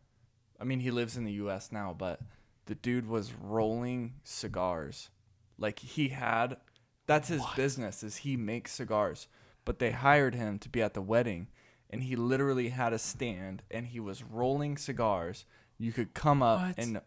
[0.59, 2.19] I mean, he lives in the US now, but
[2.65, 5.09] the dude was rolling cigars.
[5.57, 6.57] Like he had
[7.05, 9.27] that's his business is he makes cigars.
[9.65, 11.47] But they hired him to be at the wedding
[11.89, 15.45] and he literally had a stand and he was rolling cigars.
[15.77, 16.75] You could come up What?
[16.77, 17.01] and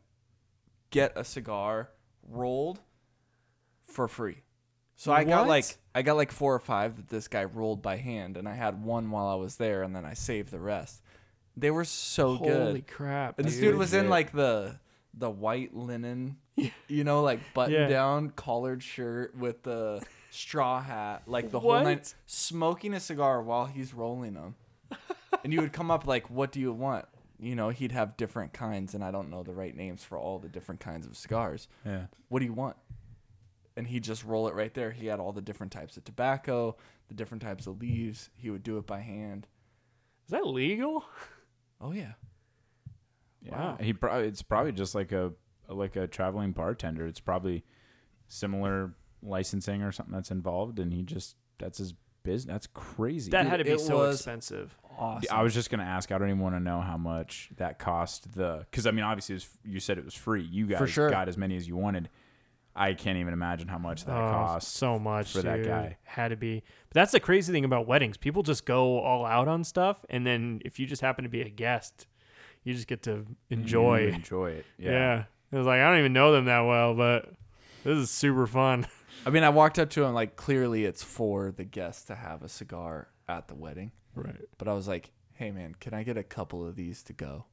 [0.90, 1.90] get a cigar
[2.28, 2.80] rolled
[3.86, 4.42] for free.
[4.96, 5.48] So I got What?
[5.48, 8.54] like I got like four or five that this guy rolled by hand, and I
[8.54, 11.02] had one while I was there, and then I saved the rest.
[11.56, 12.56] They were so good.
[12.68, 12.86] Holy good.
[12.86, 13.38] crap!
[13.38, 13.64] And this dude.
[13.72, 14.78] dude was in like the
[15.14, 16.36] the white linen,
[16.88, 17.88] you know, like button Yeah.
[17.88, 22.14] down collared shirt with the straw hat, like the whole night, What?
[22.26, 24.54] smoking a cigar while he's rolling them.
[25.44, 27.06] and you would come up like, "What do you want?"
[27.38, 30.38] You know, he'd have different kinds, and I don't know the right names for all
[30.38, 32.06] the different kinds of cigars Yeah.
[32.28, 32.76] what do you want?
[33.76, 34.90] And he'd just roll it right there.
[34.90, 36.76] He had all the different types of tobacco,
[37.08, 38.30] the different types of leaves.
[38.34, 39.46] He would do it by hand.
[40.24, 41.04] Is that legal?
[41.78, 42.12] Oh yeah.
[43.42, 43.52] Yeah.
[43.72, 43.76] Wow.
[43.80, 45.32] He probably it's probably just like a
[45.68, 47.06] like a traveling bartender.
[47.06, 47.64] It's probably
[48.28, 52.50] similar licensing or something that's involved, and he just that's his business.
[52.52, 53.30] That's crazy.
[53.30, 54.76] That Dude, had to be it so was- expensive.
[54.98, 55.28] Awesome.
[55.30, 56.10] I was just gonna ask.
[56.12, 58.32] I don't even want to know how much that cost.
[58.34, 60.42] The because I mean, obviously, it was, you said it was free.
[60.42, 61.10] You guys sure.
[61.10, 62.08] got as many as you wanted.
[62.78, 64.74] I can't even imagine how much that Oh, cost.
[64.74, 65.96] so much for that guy.
[66.04, 66.62] Had to be.
[66.90, 68.18] But that's the crazy thing about weddings.
[68.18, 71.40] People just go all out on stuff, and then if you just happen to be
[71.40, 72.06] a guest,
[72.64, 74.02] you just get to enjoy.
[74.02, 74.66] You enjoy it.
[74.78, 74.90] yeah.
[74.90, 75.24] Yeah.
[75.52, 77.30] It was like I don't even know them that well, but
[77.84, 78.86] this is super fun.
[79.24, 82.42] I mean, I walked up to him like clearly it's for the guests to have
[82.42, 83.92] a cigar at the wedding.
[84.24, 84.40] Right.
[84.58, 87.46] But I was like, "Hey man, can I get a couple of these to go?"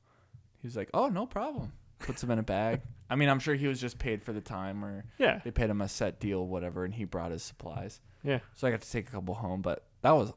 [0.61, 2.81] He was like, "Oh, no problem." Puts them in a bag.
[3.09, 5.39] I mean, I'm sure he was just paid for the time or Yeah.
[5.43, 8.01] they paid him a set deal whatever and he brought his supplies.
[8.23, 8.39] Yeah.
[8.55, 10.33] So I got to take a couple home, but that was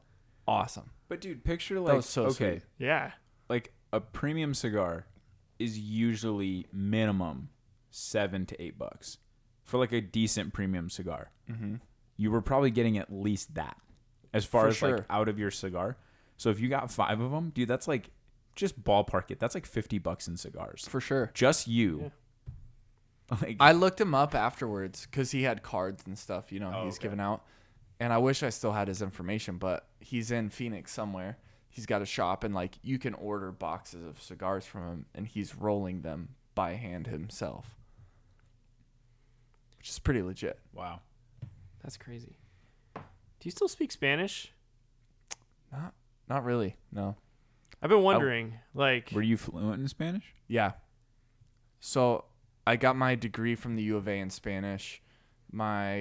[0.47, 0.91] awesome.
[1.09, 2.61] But dude, picture like was so okay, sweet.
[2.77, 3.11] Yeah.
[3.49, 5.07] like a premium cigar
[5.59, 7.49] is usually minimum
[7.89, 9.17] seven to eight bucks
[9.63, 11.31] for like a decent premium cigar.
[11.49, 11.75] Mm-hmm.
[12.17, 13.77] You were probably getting at least that
[14.33, 14.97] as far For as sure.
[14.97, 15.97] like out of your cigar.
[16.37, 18.11] So if you got five of them, dude, that's like
[18.55, 19.39] just ballpark it.
[19.39, 20.87] That's like fifty bucks in cigars.
[20.87, 21.31] For sure.
[21.33, 22.11] Just you.
[23.41, 26.85] Like, I looked him up afterwards because he had cards and stuff, you know, Oh,
[26.85, 27.07] he's okay.
[27.07, 27.43] giving out.
[27.99, 31.37] And I wish I still had his information, but he's in Phoenix somewhere.
[31.67, 35.27] He's got a shop, and like you can order boxes of cigars from him, and
[35.27, 37.75] he's rolling them by hand himself,
[39.77, 40.57] which is pretty legit.
[40.73, 41.01] wow.
[41.83, 42.37] That's crazy.
[42.95, 43.01] Do
[43.43, 44.53] you still speak Spanish?
[45.71, 45.93] Not,
[46.29, 46.75] not really.
[46.91, 47.15] No.
[47.81, 50.23] I've been wondering, like, Were you fluent in Spanish?
[50.47, 50.73] Yeah.
[51.79, 52.25] So
[52.65, 55.01] I got my degree from the U of A in Spanish.
[55.51, 55.93] My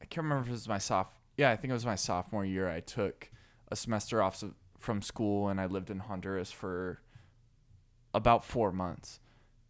[0.00, 2.44] I can't remember if it was my soph yeah, I think it was my sophomore
[2.44, 2.68] year.
[2.68, 3.28] I took
[3.68, 7.00] a semester off s- from school and I lived in Honduras for
[8.14, 9.18] about 4 months.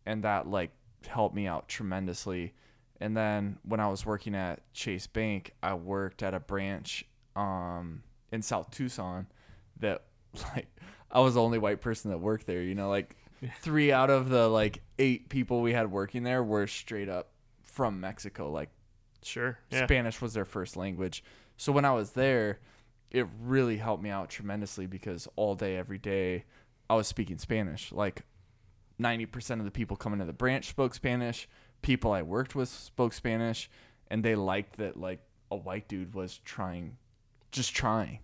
[0.05, 0.73] And that like
[1.07, 2.53] helped me out tremendously.
[3.01, 8.03] And then when I was working at Chase Bank, I worked at a branch um
[8.31, 9.27] in South Tucson
[9.85, 10.03] that
[10.55, 10.69] like
[11.11, 13.17] I was the only white person that worked there, you know, like
[13.61, 17.31] three out of the like eight people we had working there were straight up
[17.63, 18.51] from Mexico.
[18.51, 18.71] Like
[19.23, 19.59] sure.
[19.71, 19.87] Yeah.
[19.87, 21.23] Spanish was their first language.
[21.57, 22.59] So when I was there,
[23.11, 26.45] it really helped me out tremendously because all day, every day,
[26.91, 27.93] I was speaking Spanish.
[27.93, 28.23] Like
[29.01, 31.49] 90% of the people coming to the branch spoke Spanish.
[31.81, 33.71] People I worked with spoke Spanish.
[34.11, 35.21] And they liked that, like,
[35.51, 36.97] a white dude was trying,
[37.53, 38.19] just trying.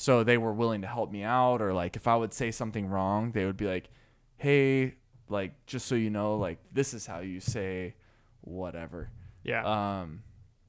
[0.00, 1.60] So they were willing to help me out.
[1.60, 3.90] Or, like, if I would say something wrong, they would be like,
[4.36, 4.94] hey,
[5.28, 7.96] like, just so you know, like, this is how you say
[8.42, 9.10] whatever.
[9.42, 9.64] Yeah.
[10.00, 10.22] Um,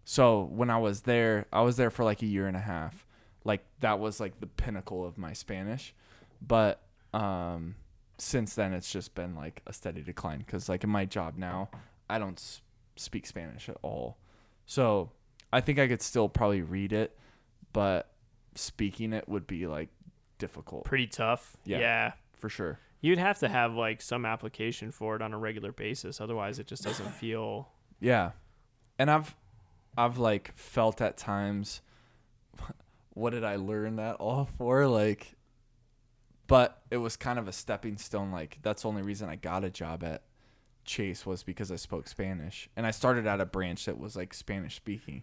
[0.03, 3.05] so when I was there, I was there for like a year and a half.
[3.43, 5.93] Like that was like the pinnacle of my Spanish.
[6.41, 6.82] But
[7.13, 7.75] um,
[8.17, 11.69] since then, it's just been like a steady decline because like in my job now,
[12.09, 12.61] I don't s-
[12.95, 14.17] speak Spanish at all.
[14.65, 15.11] So
[15.53, 17.15] I think I could still probably read it,
[17.71, 18.11] but
[18.60, 19.89] speaking it would be like
[20.38, 21.57] difficult Pretty tough.
[21.66, 21.80] Yeah.
[21.80, 22.12] yeah.
[22.38, 22.80] for sure.
[23.01, 26.20] You'd have to have like some application for it on a regular basis.
[26.20, 27.70] Otherwise, it just doesn't feel.
[27.99, 28.32] Yeah.
[28.97, 29.36] And I've
[29.97, 31.82] I've like felt at times
[33.14, 34.88] what did I learn that all for?
[34.88, 35.36] Like
[36.47, 39.64] but it was kind of a stepping stone like that's the only reason I got
[39.64, 40.24] a job at
[40.84, 42.68] Chase was because I spoke Spanish.
[42.76, 45.22] And I started at a branch that was like Spanish speaking.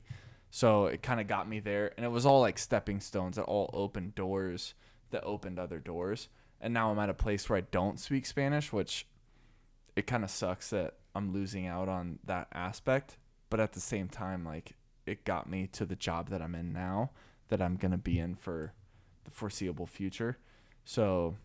[0.56, 3.42] So it kind of got me there and it was all like stepping stones that
[3.42, 4.72] all opened doors
[5.10, 6.30] that opened other doors.
[6.62, 9.06] And now I'm at a place where I don't speak Spanish, which
[9.96, 13.18] it kind of sucks that I'm losing out on that aspect,
[13.50, 14.72] but at the same time like
[15.04, 17.10] it got me to the job that I'm in now
[17.48, 18.72] that I'm to be in for
[19.24, 20.38] the foreseeable future.
[20.86, 21.36] So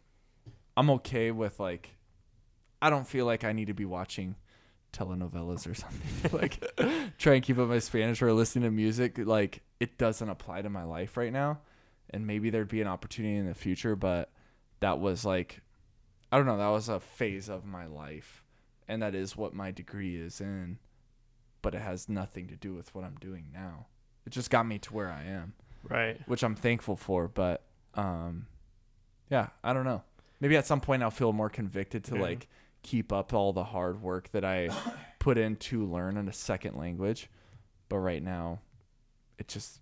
[0.78, 1.98] I'm okay with like
[2.82, 4.38] I don't feel like I need to be watching
[4.94, 6.64] telenovelas or something like
[7.18, 10.70] try and keep up my Spanish or listening to music like it doesn't apply to
[10.70, 11.60] my life right now
[12.10, 14.30] and maybe there'd be an opportunity in the future but
[14.82, 15.62] that was like
[16.32, 18.44] I don't know that was a phase of my life
[18.88, 20.80] and that is what my degree is in
[21.62, 23.86] but it has nothing to do with what I'm doing now
[24.26, 25.54] it just got me to where I am
[25.90, 26.22] Right.
[26.28, 27.28] which I'm thankful for.
[27.28, 27.64] But
[27.96, 28.46] um,
[29.32, 30.04] yeah, I don't know.
[30.40, 32.22] Maybe at some point I'll feel more convicted to Yeah.
[32.22, 32.48] like
[32.84, 34.70] keep up all the hard work that I
[35.20, 37.30] put in to learn in a second language.
[37.90, 38.60] But right now,
[39.38, 39.80] it just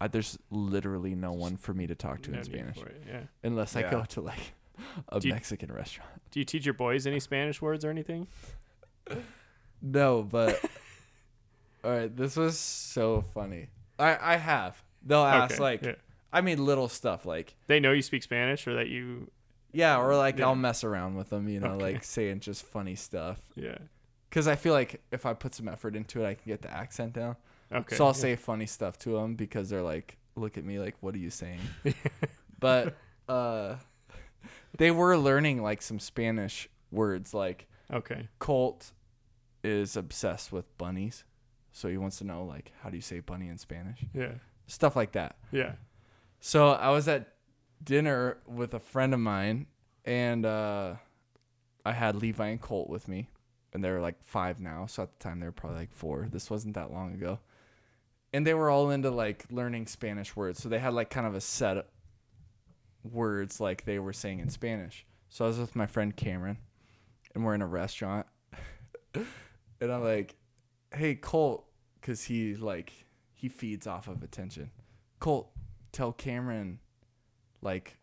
[0.00, 3.02] I, there's literally no one for me to talk to No in Spanish for it,
[3.08, 3.20] Yeah.
[3.42, 4.52] unless I go to like
[5.08, 6.10] a Do you- Mexican restaurant.
[6.30, 8.28] Do you teach your boys any Spanish words or anything?
[9.80, 10.60] No, but
[11.84, 13.68] all right, this was so funny.
[13.98, 14.80] I I have.
[15.04, 15.92] They'll ask Okay, like yeah.
[16.32, 19.30] I mean little stuff like they know you speak Spanish or that you.
[19.72, 20.46] Yeah, or like Yeah.
[20.46, 21.82] I'll mess around with them, you know, Okay.
[21.94, 23.40] like saying just funny stuff.
[23.54, 23.78] Yeah.
[24.28, 26.70] Because I feel like if I put some effort into it, I can get the
[26.72, 27.36] accent down.
[27.72, 27.96] Okay.
[27.96, 28.14] so I'll yeah.
[28.14, 31.30] say funny stuff to them because they're like, look at me, like, what are you
[31.30, 31.60] saying?
[32.60, 32.96] but
[33.28, 33.76] uh,
[34.76, 37.34] they were learning like some Spanish words.
[37.34, 38.28] Like Okay.
[38.38, 38.92] Colt
[39.64, 41.24] is obsessed with bunnies,
[41.72, 44.04] so he wants to know like how do you say bunny in Spanish?
[44.14, 44.32] Yeah.
[44.66, 45.36] Stuff like that.
[45.50, 45.72] Yeah.
[46.40, 47.32] So I was at
[47.82, 49.66] dinner with a friend of mine,
[50.04, 50.94] and uh,
[51.84, 53.28] I had Levi and Colt with me,
[53.72, 54.86] and they're like five now.
[54.86, 56.28] So at the time they were probably like four.
[56.30, 57.40] This wasn't that long ago,
[58.32, 60.62] and they were all into like learning Spanish words.
[60.62, 61.84] So they had like kind of a set of
[63.02, 65.06] words like they were saying in Spanish.
[65.28, 66.58] So I was with my friend Cameron,
[67.34, 68.26] and we're in a restaurant,
[69.14, 70.36] and I'm like,
[70.94, 71.66] "Hey Colt,"
[72.00, 72.92] because he like
[73.34, 74.70] he feeds off of attention.
[75.20, 75.50] Colt,
[75.92, 76.80] tell Cameron
[77.62, 77.96] like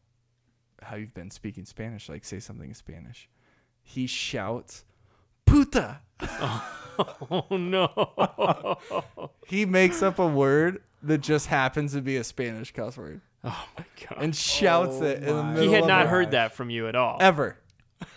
[0.82, 3.30] how you've been speaking Spanish, like say something in Spanish.
[3.82, 4.84] He shouts,
[5.46, 6.00] puta.
[7.30, 8.78] Oh no.
[9.48, 13.68] He makes up a word that just happens to be a Spanish cuss word oh
[13.78, 14.24] my god.
[14.24, 16.10] and shouts oh it in the middle he had of not it.
[16.10, 17.18] heard that from you at all.
[17.20, 17.58] ever.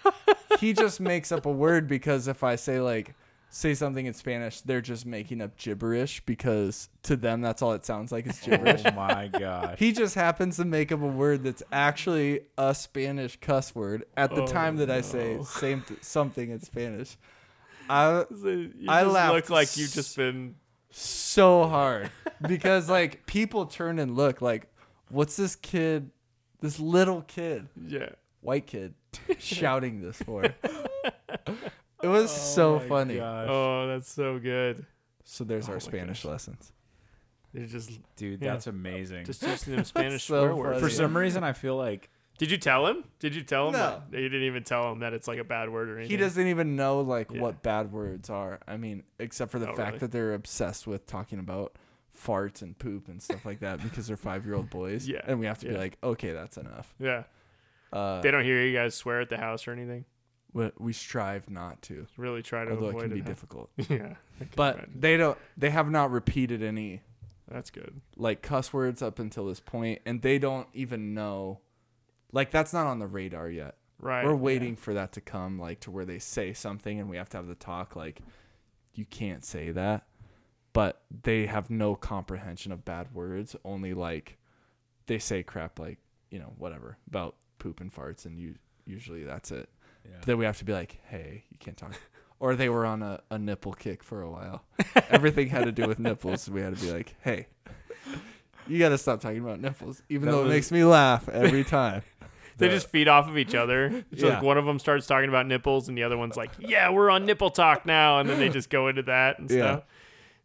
[0.60, 3.14] he just makes up a word because if I say like
[3.50, 7.84] say something in Spanish, they're just making up gibberish because to them that's all it
[7.84, 8.82] sounds like is oh gibberish.
[8.84, 9.78] Oh my gosh.
[9.78, 14.34] He just happens to make up a word that's actually a Spanish cuss word at
[14.34, 17.16] the Oh, time that I say oh, same th- something in Spanish.
[17.88, 20.56] I You I just laughed look like you've just been.
[20.90, 22.10] so hard
[22.46, 24.66] because like people turn and look like,
[25.10, 26.10] what's this kid,
[26.60, 28.10] this little kid, Yeah.
[28.42, 28.92] white kid,
[29.38, 30.44] shouting this for?
[32.02, 33.20] It was so funny.
[33.20, 34.86] Oh, that's so good.
[35.24, 36.30] So there's Oh our my Spanish gosh.
[36.30, 36.72] lessons.
[37.52, 38.52] They're just Dude, Yeah.
[38.52, 39.24] that's amazing.
[39.24, 40.78] just using them Spanish So swear words.
[40.80, 40.80] funny.
[40.80, 43.04] For some reason, I feel like Did you tell him?
[43.18, 43.72] Did you tell him?
[43.72, 44.02] No.
[44.10, 46.10] that- You didn't even tell him that it's like a bad word or anything.
[46.10, 47.40] He doesn't even know like Yeah.
[47.40, 48.60] what bad words are.
[48.68, 49.98] I mean, except for the Oh, fact really?
[50.00, 51.76] that they're obsessed with talking about
[52.16, 55.08] farts and poop and stuff like that because they're five year old boys.
[55.08, 55.78] Yeah, And we have to be yeah.
[55.78, 56.94] like, okay, that's enough.
[57.00, 57.24] Yeah.
[57.92, 60.04] Uh, They don't hear you guys swear at the house or anything.
[60.52, 63.70] We, we strive not to, Really try to although it avoid can be difficult.
[63.88, 64.14] yeah.
[64.56, 64.94] But imagine.
[65.00, 65.38] they don't.
[65.56, 67.02] They have not repeated any
[67.50, 68.00] that's good.
[68.16, 71.60] like cuss words up until this point, and they don't even know.
[72.32, 73.76] Like that's not on the radar yet.
[74.00, 74.24] Right.
[74.24, 74.36] We're yeah.
[74.36, 77.36] waiting for that to come, like to where they say something, and we have to
[77.38, 77.96] have the talk.
[77.96, 78.20] Like,
[78.94, 80.06] you can't say that,
[80.72, 83.56] but they have no comprehension of bad words.
[83.64, 84.38] Only like
[85.06, 85.98] they say crap, like
[86.30, 88.54] you know whatever about poop and farts, and you
[88.86, 89.68] usually that's it.
[90.10, 90.16] Yeah.
[90.24, 91.92] Then we have to be like, hey, you can't talk.
[92.40, 94.64] or they were on a, a nipple kick for a while.
[95.10, 96.42] Everything had to do with nipples.
[96.42, 97.46] So we had to be like, hey,
[98.66, 101.28] you got to stop talking about nipples, even That though was- it makes me laugh
[101.28, 102.02] every time.
[102.58, 104.04] They The- just feed off of each other.
[104.16, 104.34] So Yeah.
[104.34, 107.08] like one of them starts talking about nipples, and the other one's like, "Yeah, we're
[107.08, 109.56] on nipple talk now," and then they just go into that and Yeah.
[109.58, 109.84] stuff.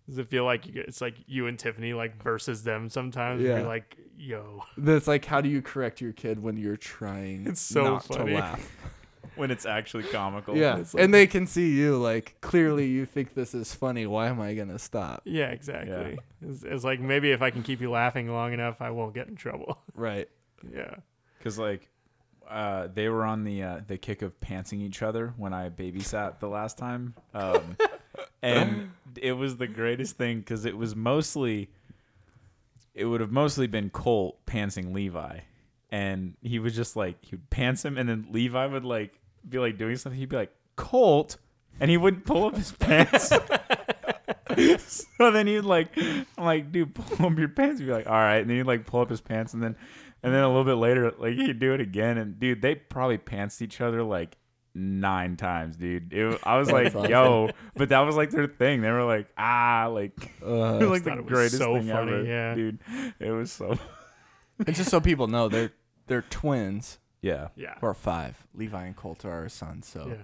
[0.07, 3.41] Does it feel like you get, it's like you and Tiffany like versus them sometimes?
[3.41, 3.57] Yeah.
[3.57, 7.59] You're like, yo, That's like how do you correct your kid when you're trying It's
[7.61, 8.33] so not funny.
[8.33, 8.71] to laugh?
[9.35, 10.55] When it's actually comical.
[10.57, 14.05] Yeah, like- and they can see you like clearly you think this is funny.
[14.07, 15.21] Why am I gonna stop?
[15.25, 16.17] yeah, exactly.
[16.41, 19.27] It's, it's like maybe if I can keep you laughing long enough, I won't get
[19.27, 19.79] in trouble.
[19.95, 20.27] Right.
[20.73, 20.95] yeah.
[21.37, 21.89] because like
[22.49, 26.39] uh, they were on the uh, the kick of pantsing each other when I babysat
[26.39, 27.77] the last time, um,
[28.41, 31.69] and it was the greatest thing because it was mostly
[32.93, 35.39] it would have mostly been Colt pantsing Levi,
[35.89, 39.59] and he was just like he would pants him, and then Levi would like be
[39.59, 41.37] like doing something, he'd be like Colt,
[41.79, 43.29] and he wouldn't pull up his pants.
[44.87, 47.79] so then he'd like, I'm like, dude, pull up your pants.
[47.79, 48.37] He'd be like, all right.
[48.37, 49.75] And then he'd like pull up his pants, and then,
[50.21, 52.17] and then a little bit later, like he'd do it again.
[52.17, 54.37] And dude, they probably pantsed each other like
[54.75, 56.13] nine times, dude.
[56.13, 58.81] It, I was like, yo, but that was like their thing.
[58.81, 61.87] They were like, ah, like, it was Uh, like the it was greatest so thing
[61.89, 62.55] funny, ever, yeah.
[62.55, 62.79] dude.
[63.19, 63.77] It was so,
[64.65, 65.71] and just so people know, they're
[66.07, 67.73] they're twins yeah, Yeah.
[67.81, 68.45] or five.
[68.53, 70.15] Levi and Colt are our sons, so yeah.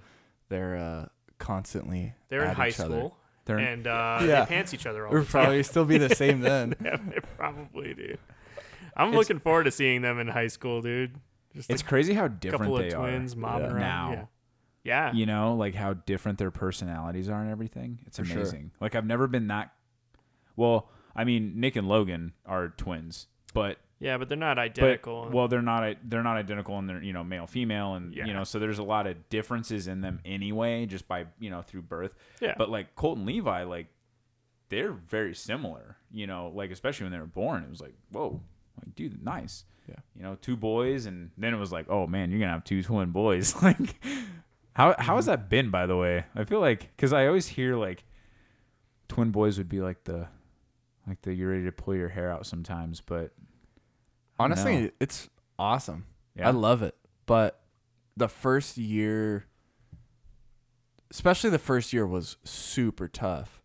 [0.48, 1.06] they're uh,
[1.38, 2.96] constantly They're in at high each other.
[2.98, 4.44] school they're and uh, Yeah.
[4.44, 5.30] they pants each other all Or the time.
[5.30, 6.74] probably still be the same then.
[6.84, 8.16] yeah, they probably do.
[8.96, 11.16] I'm It's- looking forward to seeing them in high school, dude.
[11.56, 13.72] Just it's a crazy how different couple of they twins are mobbing Yeah.
[13.72, 13.80] around.
[13.80, 14.12] now.
[14.12, 14.26] Yeah.
[14.82, 15.12] Yeah.
[15.12, 18.36] you know like how different their personalities are and everything it's For sure.
[18.38, 19.74] amazing like i've never been that
[20.56, 25.28] well i mean nick and logan are twins but Yeah, but they're not but identical.
[25.30, 28.24] well they're not i- they're not identical and they're you know male female and Yeah.
[28.26, 31.60] you know so there's a lot of differences in them anyway just by you know
[31.62, 32.54] through birth yeah.
[32.56, 33.88] but like colt and levi like
[34.70, 38.40] they're very similar you know like especially when they were born it was like whoa
[38.78, 39.96] like dude nice Yeah.
[40.16, 42.82] you know two boys and then it was like oh man you're gonna have two
[42.82, 44.02] twin boys like
[44.72, 45.32] how how has mm-hmm.
[45.32, 48.04] that been by the way i feel like because i always hear like
[49.08, 50.26] twin boys would be like the
[51.06, 53.32] like the you're ready to pull your hair out sometimes but
[54.40, 55.28] Honestly, it's
[55.58, 56.06] awesome.
[56.34, 56.94] yeah I love it.
[57.26, 57.60] But
[58.16, 59.46] the first year,
[61.10, 63.62] especially the first year, was super tough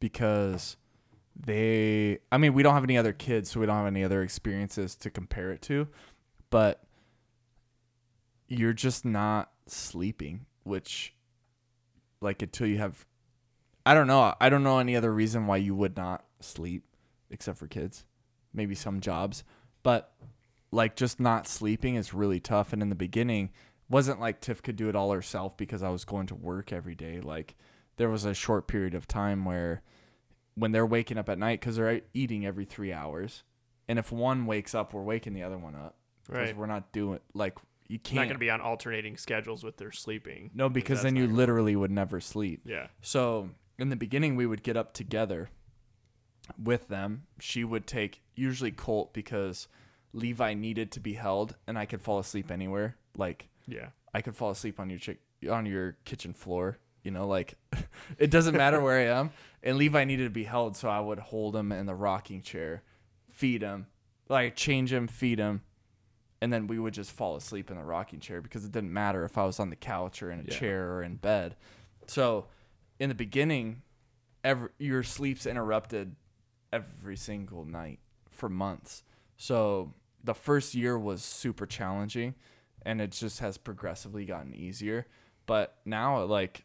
[0.00, 0.76] because
[1.34, 4.22] they, I mean, we don't have any other kids, so we don't have any other
[4.22, 5.88] experiences to compare it to.
[6.50, 6.82] But
[8.48, 11.14] you're just not sleeping, which,
[12.20, 13.06] like, until you have,
[13.84, 14.34] I don't know.
[14.40, 16.84] I don't know any other reason why you would not sleep
[17.30, 18.04] except for kids.
[18.52, 19.44] Maybe some jobs.
[19.88, 20.12] But
[20.70, 23.48] like just not sleeping is really tough and in the beginning
[23.88, 26.94] wasn't like tiff could do it all herself because i was going to work every
[26.94, 27.56] day like
[27.96, 29.80] there was a short period of time where
[30.56, 33.44] when they're waking up at night because they're eating every three hours
[33.88, 36.56] and if one wakes up we're waking the other one up because right.
[36.58, 37.56] we're not doing like
[37.88, 40.50] you not can't going to be on alternating schedules with their sleeping.
[40.52, 42.88] no because then you gonna- literally would never sleep Yeah.
[43.00, 45.50] so in the beginning, we would get up together
[46.62, 47.22] with them.
[47.38, 49.68] She would take usually Colt because
[50.12, 52.96] Levi needed to be held, and I could fall asleep anywhere.
[53.16, 53.88] Like Yeah.
[54.14, 56.78] I could fall asleep on your chick on your kitchen floor.
[57.04, 57.54] You know, like
[58.18, 59.30] it doesn't matter where I am.
[59.60, 62.84] And Levi needed to be held, so I would hold him in the rocking chair,
[63.28, 63.88] feed him,
[64.28, 65.62] like change him, feed him,
[66.40, 69.24] and then we would just fall asleep in the rocking chair because it didn't matter
[69.24, 70.56] if I was on the couch or in a Yeah.
[70.56, 71.56] chair or in bed.
[72.06, 72.46] So,
[73.00, 73.82] in the beginning,
[74.44, 76.14] every your sleep's interrupted
[76.72, 77.98] every single night
[78.30, 79.02] for months.
[79.38, 82.34] So the first year was super challenging,
[82.82, 85.06] and it just has progressively gotten easier.
[85.46, 86.64] But now, like,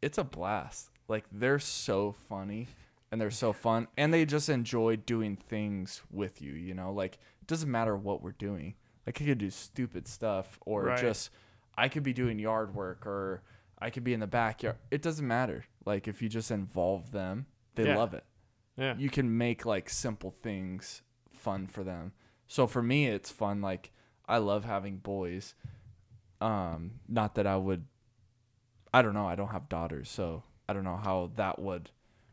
[0.00, 0.90] it's a blast.
[1.08, 2.68] Like they're so funny
[3.12, 6.52] and they're so fun, and they just enjoy doing things with you.
[6.52, 8.76] You know, like it doesn't matter what we're doing.
[9.04, 11.00] Like I could do stupid stuff, or Right.
[11.00, 11.30] just
[11.76, 13.42] I could be doing yard work, or
[13.80, 14.76] I could be in the backyard.
[14.92, 15.64] It doesn't matter.
[15.84, 17.96] Like if you just involve them, they Yeah.
[17.96, 18.24] love it
[18.76, 18.96] Yeah.
[18.96, 21.02] you can make like simple things
[21.40, 22.12] fun for them.
[22.46, 23.60] So for me, it's fun.
[23.60, 23.92] Like
[24.28, 25.54] I love having boys.
[26.40, 27.86] Um, not that I would.
[28.92, 29.26] I don't know.
[29.26, 31.90] I don't have daughters, so I don't know how that would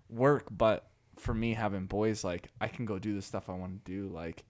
[0.09, 0.47] work.
[0.49, 3.91] But for me, having boys, like I can go do the stuff I want to
[3.91, 4.07] do.
[4.07, 4.45] Like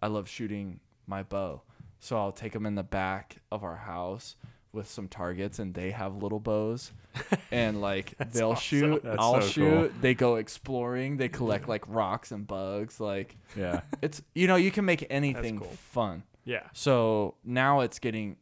[0.00, 1.62] I love shooting my bow,
[1.98, 4.36] so I'll take them in the back of our house
[4.72, 6.92] with some targets, and they have little bows,
[7.50, 8.62] and like they'll awesome.
[8.62, 10.00] shoot, That's I'll so shoot.
[10.00, 11.16] They go exploring.
[11.16, 13.00] They collect like rocks and bugs.
[13.00, 15.68] Like yeah it's you know you can make anything cool.
[15.68, 16.22] fun.
[16.44, 16.66] Yeah.
[16.72, 18.36] So now it's getting,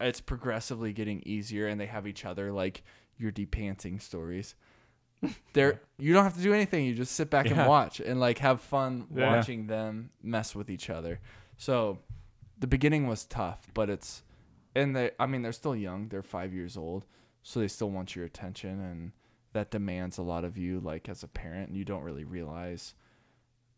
[0.00, 2.82] it's progressively getting easier, and they have each other like
[3.16, 4.54] your depanting stories.
[5.52, 6.84] They're you don't have to do anything.
[6.86, 7.60] You just sit back Yeah.
[7.60, 9.36] and watch and like have fun Yeah.
[9.36, 11.20] watching them mess with each other.
[11.58, 11.98] So
[12.58, 14.22] the beginning was tough, but it's
[14.74, 16.08] and they I mean they're still young.
[16.08, 17.06] They're five years old,
[17.42, 19.12] so they still want your attention and
[19.52, 21.68] that demands a lot of you like as a parent.
[21.68, 22.94] And you don't really realize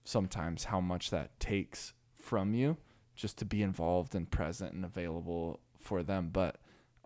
[0.05, 2.77] sometimes how much that takes from you
[3.15, 6.31] just to be involved and present and available for them.
[6.33, 6.57] But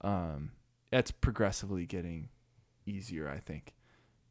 [0.02, 0.52] um
[0.92, 2.28] it's progressively getting
[2.86, 3.74] easier i think.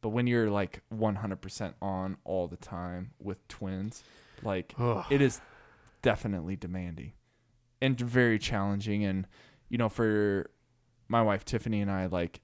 [0.00, 4.04] But when you're like 100% on all the time with twins
[4.42, 5.04] like Ugh.
[5.10, 5.40] it is
[6.02, 7.12] definitely demanding
[7.80, 9.26] and very challenging and
[9.68, 10.50] you know for
[11.08, 12.40] my wife tiffany and i like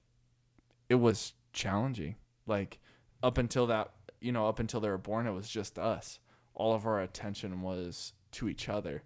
[0.89, 2.15] it was challenging.
[2.45, 2.79] Like
[3.21, 6.19] up until that you know up until they were born it was just us.
[6.53, 9.03] All of our attention was to each other.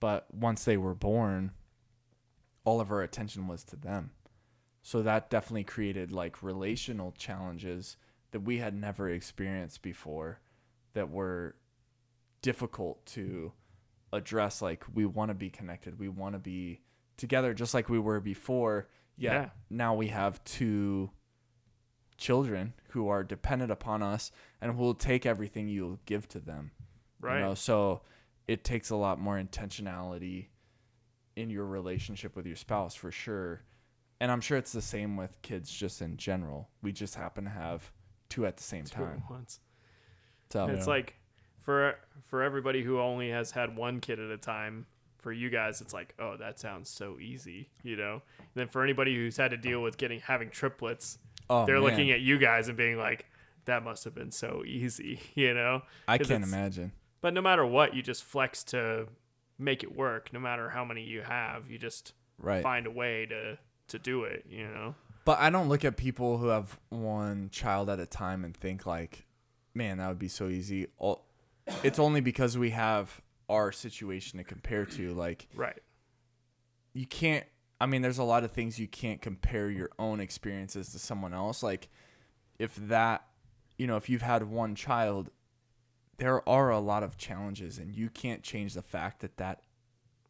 [0.00, 1.52] But once they were born
[2.64, 4.10] all of our attention was to them.
[4.82, 7.96] So that definitely created like relational challenges
[8.32, 10.40] that we had never experienced before
[10.94, 11.56] that were
[12.40, 13.52] difficult to
[14.12, 16.80] address like we want to be connected we want to be
[17.16, 19.48] together just like we were before yet Yeah.
[19.70, 21.10] now we have two
[22.16, 24.30] children who are dependent upon us
[24.60, 26.70] and will take everything you give to them
[27.20, 27.38] right.
[27.38, 28.02] you know so
[28.46, 30.46] it takes a lot more intentionality
[31.36, 33.62] in your relationship with your spouse for sure
[34.20, 37.50] and i'm sure it's the same with kids just in general we just happen to
[37.50, 37.90] have
[38.28, 39.60] two at the same Two at time once.
[40.50, 41.14] so It's like
[41.62, 44.86] for for everybody who only has had one kid at a time.
[45.18, 48.22] For you guys, it's like, oh, that sounds so easy, you know.
[48.38, 51.16] And then for anybody who's had to deal with getting having triplets,
[51.48, 51.84] oh, they're man.
[51.84, 53.26] looking at you guys and being like,
[53.66, 55.82] that must have been so easy, you know.
[56.08, 56.90] i can't imagine
[57.20, 59.06] But no matter what, you just flex to
[59.60, 60.32] make it work.
[60.32, 63.58] No matter how many you have, you just right find a way to
[63.88, 64.96] to do it, you know.
[65.24, 68.86] But I don't look at people who have one child at a time and think
[68.86, 69.24] like,
[69.72, 70.88] man, that would be so easy.
[70.98, 71.26] All-
[71.82, 75.14] It's only because we have our situation to compare to.
[75.14, 75.78] Like, Right.
[76.92, 77.46] you can't.
[77.80, 81.34] I mean, there's a lot of things you can't compare your own experiences to someone
[81.34, 81.62] else.
[81.62, 81.88] Like,
[82.58, 83.26] if that,
[83.76, 85.30] you know, if you've had one child,
[86.18, 89.62] there are a lot of challenges, and you can't change the fact that that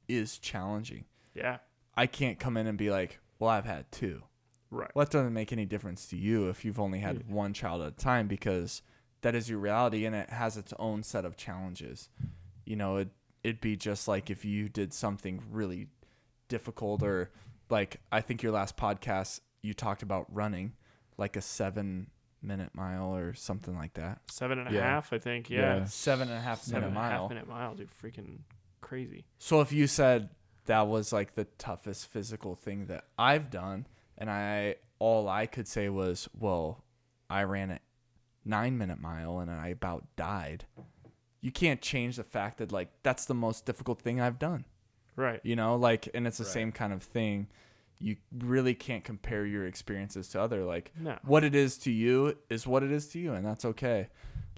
[0.08, 1.04] is challenging.
[1.34, 1.58] Yeah.
[1.94, 4.22] I can't come in and be like, well, I've had two.
[4.70, 4.90] Right.
[4.94, 7.34] Well, that doesn't make any difference to you if you've only had Yeah.
[7.34, 8.80] one child at a time because
[9.22, 12.08] that is your reality and it has its own set of challenges.
[12.64, 13.08] You know, it
[13.42, 15.88] it'd be just like if you did something really
[16.48, 17.30] difficult or
[17.70, 20.72] like I think your last podcast you talked about running
[21.16, 22.08] like a seven
[22.42, 24.20] minute mile or something like that.
[24.30, 24.80] Seven and a Yeah.
[24.82, 25.48] half, I think.
[25.48, 25.78] Yeah.
[25.78, 25.84] Yeah.
[25.84, 27.28] Seven and a half Seven minute and a half mile.
[27.28, 27.90] minute mile, dude.
[27.90, 28.40] Freaking
[28.80, 29.24] crazy.
[29.38, 30.30] So if you said
[30.66, 33.86] that was like the toughest physical thing that I've done,
[34.18, 36.84] and I all I could say was, well,
[37.30, 37.78] I ran a
[38.44, 40.64] nine minute mile and I about died.
[41.40, 44.64] You can't change the fact that like that's the most difficult thing I've done.
[45.16, 45.40] Right.
[45.42, 46.52] You know, like, and it's the Right.
[46.52, 47.48] same kind of thing.
[47.98, 50.64] You really can't compare your experiences to other.
[50.64, 51.18] Like, No.
[51.22, 54.08] what it is to you is what it is to you, and that's okay.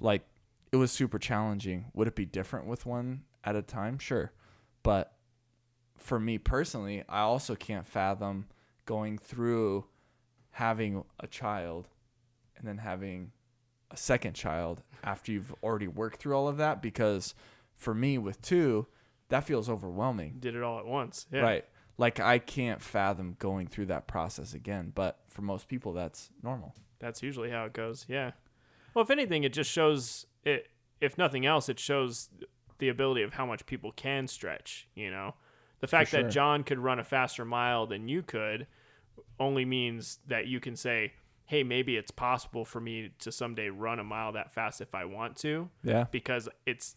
[0.00, 0.24] Like,
[0.72, 1.86] it was super challenging.
[1.94, 3.98] Would it be different with one at a time?
[3.98, 4.32] Sure.
[4.82, 5.16] But
[5.96, 8.46] for me personally, I also can't fathom
[8.86, 9.86] going through
[10.52, 11.88] having a child
[12.56, 13.32] and then having
[13.94, 17.34] a second child after you've already worked through all of that because
[17.74, 18.86] for me with two,
[19.28, 20.36] that feels overwhelming.
[20.38, 21.26] Did it all at once.
[21.32, 21.40] Yeah.
[21.40, 21.64] Right.
[21.96, 26.74] Like I can't fathom going through that process again, but for most people that's normal.
[26.98, 28.04] That's usually how it goes.
[28.08, 28.32] Yeah.
[28.94, 30.68] Well, if anything, it just shows it.
[31.00, 32.30] If nothing else, it shows
[32.78, 34.88] the ability of how much people can stretch.
[34.94, 35.34] You know,
[35.80, 36.22] the fact sure.
[36.22, 38.66] that John could run a faster mile than you could
[39.38, 41.12] only means that you can say,
[41.46, 45.04] "Hey, maybe it's possible for me to someday run a mile that fast if I
[45.04, 46.06] want to." Yeah.
[46.10, 46.96] because it's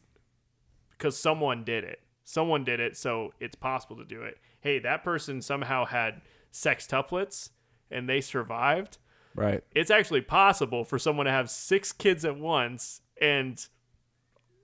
[0.91, 1.99] because someone did it.
[2.23, 4.37] Someone did it, so it's possible to do it.
[4.59, 6.21] Hey, that person somehow had
[6.51, 7.51] sextuplets
[7.89, 8.97] and they survived.
[9.35, 9.63] Right.
[9.75, 13.65] It's actually possible for someone to have six kids at once and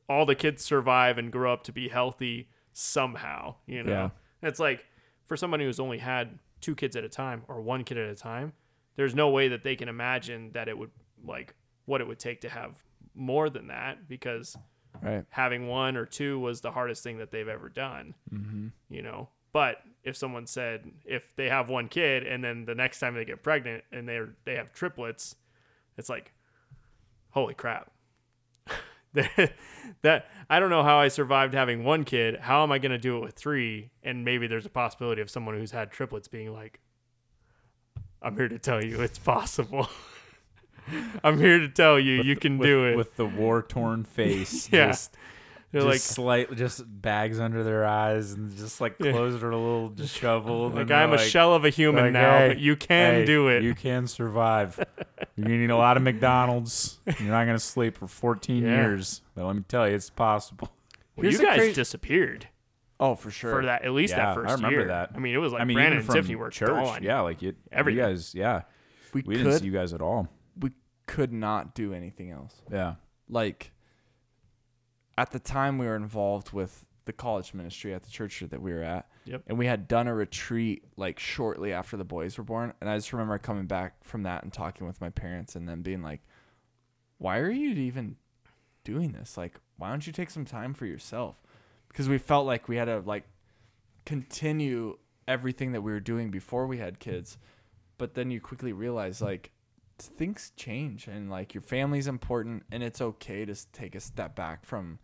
[0.09, 3.91] all the kids survive and grow up to be healthy somehow, you know.
[3.91, 4.09] Yeah.
[4.49, 4.85] It's like
[5.25, 8.15] for somebody who's only had two kids at a time or one kid at a
[8.15, 8.53] time,
[8.95, 10.91] there's no way that they can imagine that it would
[11.25, 11.55] like
[11.85, 12.83] what it would take to have
[13.15, 14.57] more than that because
[15.01, 15.25] Right.
[15.29, 18.13] having one or two was the hardest thing that they've ever done.
[18.31, 18.67] Mm-hmm.
[18.89, 22.99] You know, but if someone said if they have one kid and then the next
[22.99, 25.35] time they get pregnant and they they have triplets,
[25.97, 26.31] it's like,
[27.31, 27.91] holy crap.
[30.01, 32.39] that I don't know how I survived having one kid.
[32.39, 33.91] How am I going to do it with three?
[34.01, 36.79] And maybe there's a possibility of someone who's had triplets being like,
[38.23, 39.87] I'm here to tell you it's possible.
[41.23, 42.95] I'm here to tell you you can with, do it.
[42.97, 44.69] with the war torn face.
[44.71, 44.87] Yeah.
[44.87, 45.15] just,
[45.71, 49.11] They're just like, slight, just bags under their eyes, and just like Yeah.
[49.11, 50.73] clothes are a little disheveled.
[50.73, 53.25] like and I'm a shell of a human like, now, "Hey, but you can "Hey,
[53.25, 53.63] do it.
[53.63, 54.77] You can survive.
[55.35, 56.99] You're gonna need a lot of McDonald's.
[57.19, 58.75] You're not gonna sleep for 14 Yeah.
[58.83, 59.21] years.
[59.35, 60.69] But let me tell you, it's possible.
[61.15, 62.47] Well, Here's you guys cra- disappeared
[62.99, 63.51] Oh, for sure.
[63.51, 64.51] for that at least Yeah, that first year.
[64.51, 64.87] I remember year.
[64.87, 65.11] that.
[65.15, 66.69] I mean, it was like I mean, Brandon and from Tiffany were church.
[66.69, 67.03] gone.
[67.03, 67.55] Yeah, like it.
[67.71, 67.97] Everything.
[67.99, 68.61] You guys, yeah.
[69.13, 70.27] We, We could didn't see you guys at all.
[70.59, 70.71] we
[71.05, 72.53] could not do anything else.
[72.71, 72.95] Yeah.
[73.29, 73.71] Like
[75.17, 78.71] at the time we were involved with the college ministry at the church that we
[78.71, 79.07] were at.
[79.25, 79.43] Yep.
[79.47, 82.73] And we had done a retreat like shortly after the boys were born.
[82.79, 85.81] And I just remember coming back from that and talking with my parents and them
[85.81, 86.21] being like,
[87.17, 88.15] Why are you even
[88.85, 89.35] doing this?
[89.37, 91.42] Like, why don't you take some time for yourself?
[91.93, 93.23] Because we felt like we had to like
[94.05, 94.97] continue
[95.27, 97.37] everything that we were doing before we had kids.
[97.97, 99.51] But then you quickly realize like
[99.99, 104.65] things change and like your family's important and it's okay to take a step back
[104.65, 104.99] from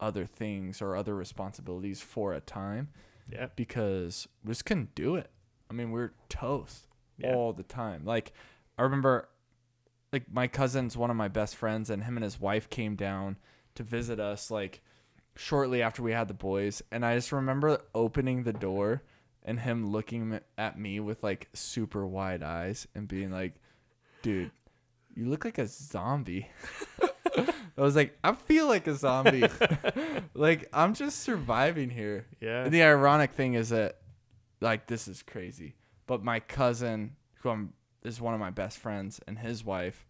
[0.00, 2.88] other things or other responsibilities for a time
[3.30, 3.46] Yeah.
[3.54, 5.30] because we just couldn't do it.
[5.70, 6.88] I mean, we are toast
[7.18, 7.34] Yeah.
[7.34, 8.04] all the time.
[8.04, 8.32] Like
[8.76, 9.28] I remember
[10.12, 13.36] like my cousin's one of my best friends and him and his wife came down
[13.76, 14.82] to visit us like
[15.36, 19.02] shortly after we had the boys and I just remember opening the door
[19.42, 23.54] and him looking at me with like super wide eyes and being like,
[24.22, 24.50] "Dude,
[25.14, 26.48] you look like a zombie."
[27.36, 29.44] I was like, "I feel like a zombie."
[30.34, 32.26] like I'm just surviving here.
[32.40, 32.64] Yeah.
[32.64, 33.98] And the ironic thing is that,
[34.60, 35.76] like, this is crazy.
[36.06, 40.06] But my cousin, who I'm, is one of my best friends, and his wife,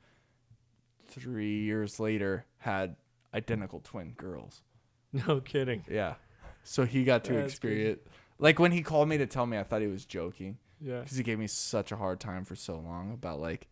[1.06, 2.96] three years later, had
[3.32, 4.62] identical twin girls.
[5.26, 5.84] No kidding.
[5.90, 6.14] Yeah.
[6.62, 8.00] So he got to That's experience.
[8.38, 11.00] Like when he called me to tell me, I thought he was joking Yeah.
[11.00, 13.66] because he gave me such a hard time for so long about like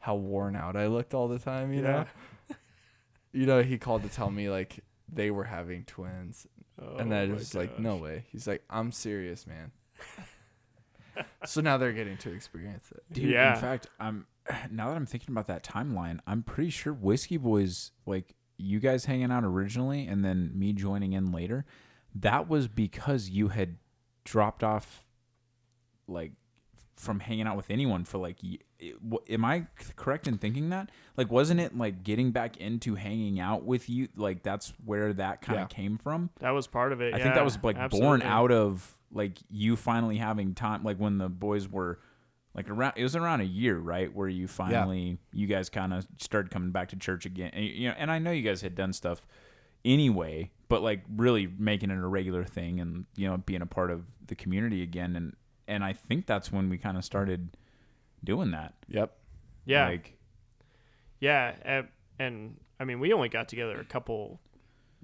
[0.00, 1.72] how worn out I looked all the time.
[1.72, 2.04] You know.
[3.32, 6.46] You know, he called to tell me like they were having twins,
[6.80, 8.24] Oh and I my was like, no way.
[8.30, 9.72] He's like, I'm serious, man.
[11.46, 13.02] so now they're getting to experience it.
[13.12, 13.54] Dude, Yeah.
[13.54, 14.26] in fact, I'm
[14.70, 19.04] now that I'm thinking about that timeline, I'm pretty sure Whiskey Boys, like you guys
[19.06, 21.64] hanging out originally and then me joining in later,
[22.14, 23.76] that was because you had
[24.24, 25.04] dropped off
[26.06, 26.32] like
[26.96, 29.66] from hanging out with anyone for like y- it- wh- am I
[29.96, 30.90] correct in thinking that?
[31.16, 35.40] Like wasn't it like getting back into hanging out with you like that's where that
[35.42, 35.74] kind of Yeah.
[35.74, 36.30] came from?
[36.40, 37.14] That was part of it.
[37.14, 41.18] I think that was like born out of like you finally having time, like when
[41.18, 41.98] the boys were
[42.54, 42.94] like around.
[42.96, 46.70] It was around a year, right, where you finally you guys kind of started coming
[46.70, 47.50] back to church again.
[47.54, 49.22] And, you know, and I know you guys had done stuff
[49.84, 53.90] anyway, but like really making it a regular thing and you know being a part
[53.90, 55.16] of the community again.
[55.16, 57.56] And and I think that's when we kind of started
[58.24, 58.74] doing that.
[58.88, 59.16] Yep.
[59.64, 59.88] Yeah.
[59.88, 60.16] like
[61.20, 61.88] Yeah, and,
[62.18, 64.40] and I mean, we only got together a couple,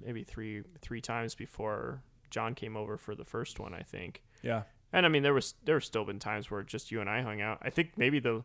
[0.03, 4.21] maybe three three times before John came over for the first one, I think.
[4.41, 4.63] Yeah.
[4.91, 7.41] And I mean, there was there still been times where just you and I hung
[7.41, 7.59] out.
[7.61, 8.43] I think maybe the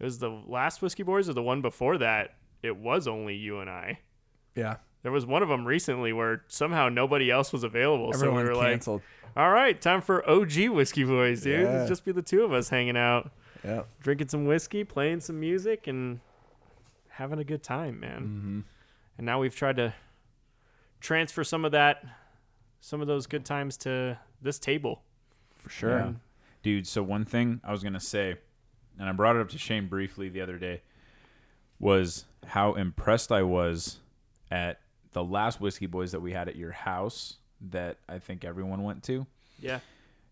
[0.00, 2.34] it was the last Whiskey Boys or the one before that.
[2.62, 4.00] It was only you and I.
[4.54, 4.76] Yeah.
[5.02, 8.56] There was one of them recently where somehow nobody else was available, Everyone so we
[8.58, 9.02] were canceled.
[9.34, 11.60] like, "All right, time for OG Whiskey Boys, dude.
[11.60, 11.80] Yeah.
[11.80, 13.30] It's just be the two of us hanging out,
[13.62, 13.82] yeah.
[14.00, 16.20] drinking some whiskey, playing some music, and
[17.10, 18.60] having a good time, man." Mm-hmm.
[19.18, 19.94] and now we've tried to
[21.00, 22.02] transfer some of that
[22.80, 25.02] some of those good times to this table
[25.64, 25.98] For sure.
[25.98, 26.12] Yeah.
[26.62, 28.36] Dude, so one thing I was going to say,
[28.98, 30.82] and I brought it up to Shane briefly the other day,
[31.78, 33.98] was how impressed I was
[34.50, 34.80] at
[35.12, 37.36] the last Whiskey Boys that we had at your house
[37.70, 39.26] that I think everyone went to.
[39.58, 39.80] yeah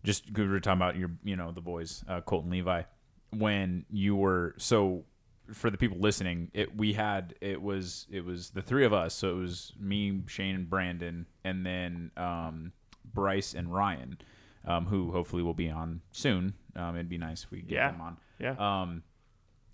[0.03, 2.83] Just we were talking about your, you know, the boys, uh, Colton Levi,
[3.31, 5.03] when you were so.
[5.51, 9.13] For the people listening, it we had it was it was the three of us.
[9.13, 12.71] So it was me, Shane, and Brandon, and then um,
[13.13, 14.17] Bryce and Ryan
[14.65, 16.53] um, who hopefully will be on soon.
[16.75, 17.91] Um, it'd be nice if we get Yeah.
[17.91, 18.17] them on.
[18.39, 19.03] yeah Um,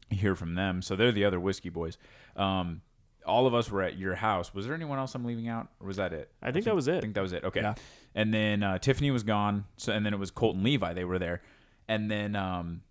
[0.09, 0.81] hear from them.
[0.81, 1.97] So they're the other whiskey boys.
[2.35, 2.81] Um,
[3.25, 4.53] all of us were at your house.
[4.53, 6.31] Was there anyone else I'm leaving out, or was that it?
[6.41, 6.95] I think that was it.
[6.97, 7.43] I think that was it.
[7.43, 7.61] Okay.
[7.61, 7.75] Yeah.
[8.15, 9.65] And then uh, Tiffany was gone.
[9.77, 10.93] So and then it was Colton Levi.
[10.93, 11.41] They were there,
[11.87, 12.81] and then um,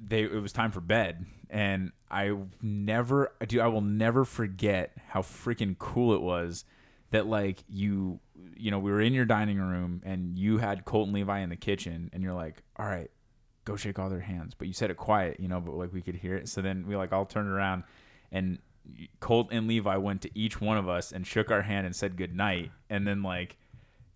[0.00, 1.26] they it was time for bed.
[1.48, 6.64] And I never, dude, I will never forget how freaking cool it was
[7.12, 8.20] that like you,
[8.56, 11.48] you know, we were in your dining room and you had Colton and Levi in
[11.50, 13.10] the kitchen, and you're like, all right,
[13.64, 14.54] go shake all their hands.
[14.54, 16.48] But you said it quiet, you know, but like we could hear it.
[16.48, 17.84] So then we like all turned around
[18.32, 18.58] and
[19.20, 22.16] Colt and Levi went to each one of us and shook our hand and said
[22.16, 22.72] good night.
[22.90, 23.56] And then like,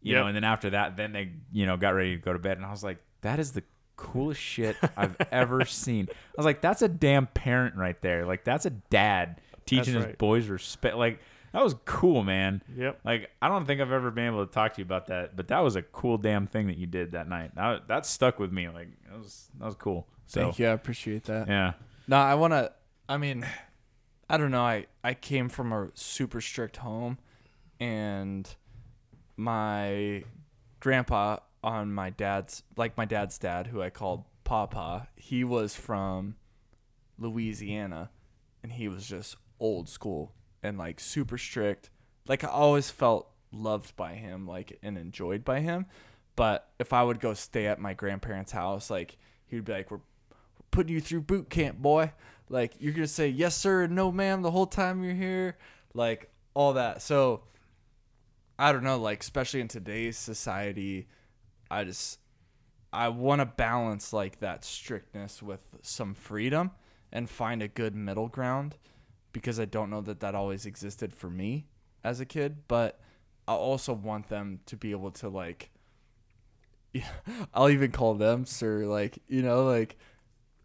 [0.02, 0.20] you Yep.
[0.20, 2.56] know, and then after that, then they, you know, got ready to go to bed.
[2.56, 3.62] And I was like, that is the
[3.96, 6.08] coolest shit I've ever seen.
[6.10, 8.24] I was like, that's a damn parent right there.
[8.26, 10.96] Like that's a dad teaching his boys respect.
[10.96, 11.20] Like
[11.56, 12.62] that was cool, man.
[12.76, 15.34] yep Like I don't think I've ever been able to talk to you about that,
[15.34, 17.54] but that was a cool damn thing that you did that night.
[17.54, 18.68] That, that stuck with me.
[18.68, 20.06] Like that was that was cool.
[20.26, 20.66] So Thank you.
[20.66, 21.48] I appreciate that.
[21.48, 21.72] yeah,
[22.08, 22.72] No, I want to
[23.08, 23.46] I mean,
[24.28, 24.60] I don't know.
[24.60, 27.16] I I came from a super strict home,
[27.80, 28.46] and
[29.38, 30.24] my
[30.80, 36.36] grandpa on my dad's like my dad's dad, who I called Papa, he was from
[37.18, 38.10] Louisiana,
[38.62, 40.34] and he was just old school
[40.66, 41.90] and like super strict.
[42.28, 45.86] Like I always felt loved by him, like and enjoyed by him.
[46.34, 49.16] But if I would go stay at my grandparents' house, like
[49.46, 50.00] he'd be like, "We're
[50.70, 52.12] putting you through boot camp, boy."
[52.48, 55.56] Like you're gonna say yes sir and no ma'am the whole time you're here,
[55.94, 57.02] like all that.
[57.02, 57.42] So
[58.58, 61.08] I don't know, like especially in today's society,
[61.70, 62.18] I just
[62.92, 66.70] I want to balance like that strictness with some freedom
[67.12, 68.76] and find a good middle ground
[69.36, 71.66] because I don't know that that always existed for me
[72.02, 72.98] as a kid, but
[73.46, 75.70] I also want them to be able to like
[77.54, 79.96] I'll even call them sir like, you know, like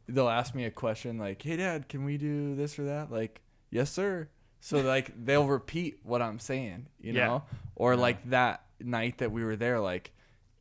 [0.07, 3.41] they'll ask me a question like, "Hey dad, can we do this or that?" Like,
[3.69, 4.29] "Yes, sir."
[4.61, 7.27] So like they'll repeat what I'm saying, you Yeah.
[7.27, 7.43] know?
[7.75, 10.11] Or like that night that we were there like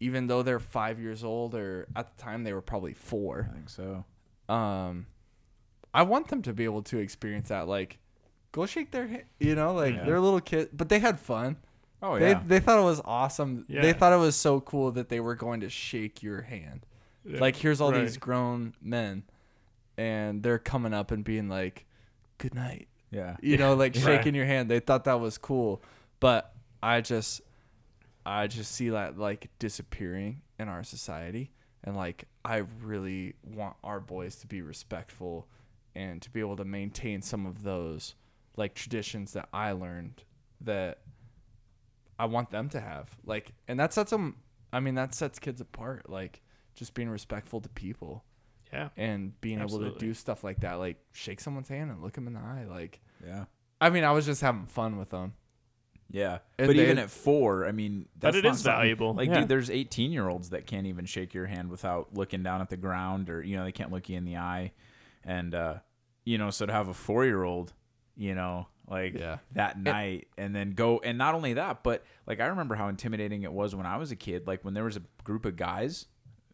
[0.01, 3.55] even though they're 5 years old or at the time they were probably 4 I
[3.55, 4.05] think so.
[4.49, 5.07] um
[5.95, 7.99] I want them to be able to experience that like
[8.53, 10.05] go shake their hand, you know, like Yeah.
[10.05, 11.57] they're little kids, but they had fun.
[12.03, 12.35] Oh they yeah.
[12.47, 13.65] they they thought it was awesome.
[13.69, 13.83] Yeah.
[13.83, 16.87] They thought it was so cool that they were going to shake your hand.
[17.25, 17.41] Yeah.
[17.41, 18.01] Like here's all Right.
[18.03, 19.25] these grown men
[19.99, 21.87] and they're coming up and being like
[22.39, 22.89] good night.
[23.11, 23.37] yeah.
[23.43, 24.03] You know, like Right.
[24.05, 24.71] shaking your hand.
[24.71, 25.83] They thought that was cool.
[26.21, 27.43] But I just
[28.25, 31.51] I just see that like disappearing in our society
[31.85, 35.47] and like I really want our boys to be respectful
[35.95, 38.15] and to be able to maintain some of those
[38.57, 40.23] like traditions that I learned
[40.63, 40.99] that
[42.19, 43.09] I want them to have.
[43.25, 44.37] Like and that sets them
[44.73, 46.41] I mean that sets kids apart like
[46.75, 48.25] just being respectful to people
[48.73, 48.91] Yeah.
[48.97, 52.27] and being able to do stuff like that like shake someone's hand and look them
[52.27, 53.45] in the eye like Yeah.
[53.81, 55.33] I mean, I was just having fun with them.
[56.13, 59.15] Yeah, And but they- even at four, I mean, But that's it not is valuable,
[59.15, 59.41] Like, yeah.
[59.41, 62.69] dude, there's 18 year olds that can't even shake your hand without looking down at
[62.69, 64.73] the ground, or you know, they can't look you in the eye,
[65.25, 65.77] and uh,
[66.25, 67.73] you know, so to have a four year old,
[68.17, 69.39] you know, like Yeah.
[69.53, 73.43] that night, and then go, and not only that, but like I remember how intimidating
[73.43, 74.47] it was when I was a kid.
[74.47, 76.07] Like when there was a group of guys,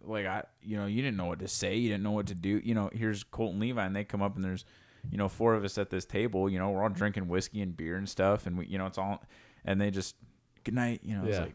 [0.02, 2.34] like I, you know, you didn't know what to say, you didn't know what to
[2.34, 2.60] do.
[2.62, 4.64] You know, here's Colton Levi, and they come up and there's
[5.08, 7.76] you know, four of us at this table, you know, we're all drinking whiskey and
[7.76, 9.22] beer and stuff, and we, you know, it's all,
[9.64, 10.16] and they just,
[10.64, 11.54] good night, you know, it's like,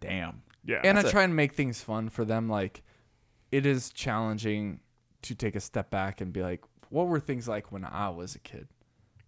[0.00, 0.82] damn, Yeah.
[0.84, 2.46] and I try and make things fun for them.
[2.50, 2.82] Like,
[3.50, 4.80] it is challenging
[5.22, 8.34] to take a step back and be like, what were things like when I was
[8.34, 8.68] a kid?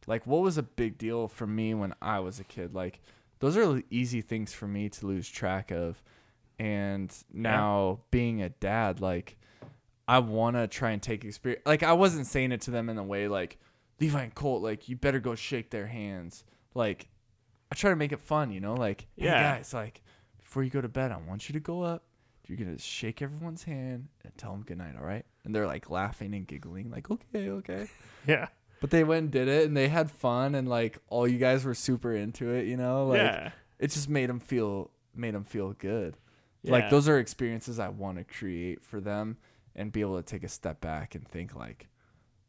[0.06, 2.74] Like, what was a big deal for me when I was a kid?
[2.74, 3.00] Like,
[3.38, 6.02] those are easy things for me to lose track of.
[6.58, 9.36] And now being a dad, like,
[10.06, 11.62] I want to try and take experience.
[11.66, 13.58] Like, I wasn't saying it to them in a way like,
[14.00, 16.44] Levi and Colt, like, you better go shake their hands.
[16.74, 17.08] Like,
[17.70, 18.74] I try to make it fun, you know?
[18.74, 19.56] Like, hey, Yeah.
[19.56, 20.02] guys, like,
[20.38, 22.04] before you go to bed, I want you to go up.
[22.48, 25.24] You're going to shake everyone's hand and tell them goodnight, all right?
[25.44, 27.88] And they're like laughing and giggling, like, okay, okay.
[28.26, 28.48] yeah.
[28.82, 31.64] But they went and did it and they had fun and like all you guys
[31.64, 33.06] were super into it, you know?
[33.06, 33.50] Like yeah.
[33.78, 36.16] it just made them feel made them feel good.
[36.62, 36.72] Yeah.
[36.72, 39.38] Like those are experiences I want to create for them
[39.76, 41.88] and be able to take a step back and think like,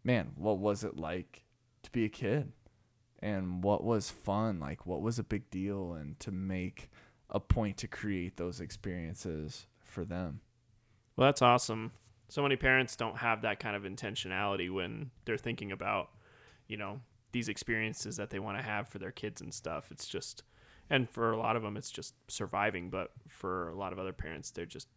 [0.04, 1.44] man, what was it like
[1.84, 2.52] to be a kid?
[3.20, 4.60] And what was fun?
[4.60, 6.90] Like what was a big deal and to make
[7.30, 10.42] a point to create those experiences for them.
[11.16, 11.92] Well, that's awesome.
[12.28, 16.10] So many parents don't have that kind of intentionality when they're thinking about,
[16.68, 19.92] you know, these experiences that they want to have for their kids and stuff.
[19.92, 20.44] It's just,
[20.90, 22.90] and for a lot of them, it's just surviving.
[22.90, 24.88] But for a lot of other parents, they're just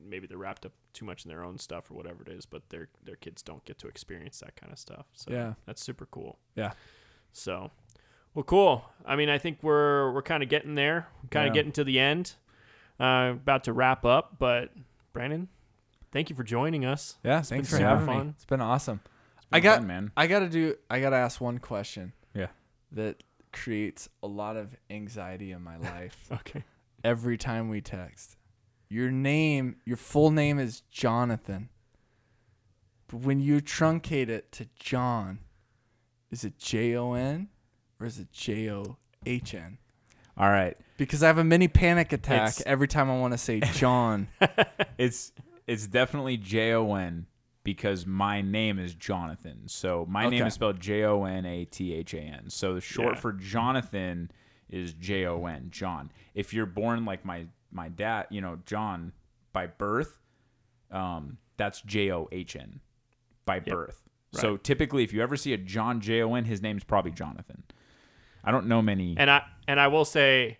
[0.00, 2.46] maybe they're wrapped up too much in their own stuff or whatever it is.
[2.46, 5.06] But their their kids don't get to experience that kind of stuff.
[5.14, 5.54] So Yeah.
[5.66, 6.38] that's super cool.
[6.54, 6.72] Yeah.
[7.32, 7.70] So,
[8.34, 8.84] well, cool.
[9.04, 11.08] I mean, I think we're we're kind of getting there.
[11.30, 11.60] Kind of Yeah.
[11.60, 12.34] getting to the end.
[13.00, 14.72] Uh, about to wrap up, but
[15.12, 15.46] Brandon,
[16.10, 17.16] thank you for joining us.
[17.24, 18.26] Yeah, been thanks for having fun.
[18.28, 18.32] me.
[18.34, 19.00] It's been awesome.
[19.52, 20.12] I got fun, man.
[20.16, 20.74] I gotta do.
[20.90, 22.12] I gotta ask one question.
[22.34, 22.48] Yeah.
[22.92, 23.22] That
[23.52, 26.64] creates a lot of anxiety in my life Okay.
[27.02, 28.36] every time we text.
[28.90, 31.68] Your name, your full name is Jonathan.
[33.08, 35.40] But when you truncate it to John,
[36.30, 37.48] is it J O N
[38.00, 38.96] or is it J O
[39.26, 39.78] H N?
[40.36, 43.38] All right, Because I have a mini panic attack It's- every time I want to
[43.38, 44.28] say John.
[44.98, 45.32] it's
[45.66, 47.26] it's definitely J O N
[47.68, 49.60] because my name is Jonathan.
[49.66, 52.44] So my name is spelled J O N A T H A N.
[52.48, 53.20] So the short Yeah.
[53.20, 54.30] for Jonathan
[54.70, 56.10] is J O N, John.
[56.34, 59.12] If you're born like my my dad, you know, John
[59.52, 60.18] by birth,
[60.90, 62.80] um, that's J O H N
[63.44, 64.08] by birth.
[64.32, 67.64] So typically, if you ever see a John J O N, his name's probably Jonathan.
[68.42, 69.14] I don't know many.
[69.18, 70.56] And I and I will say,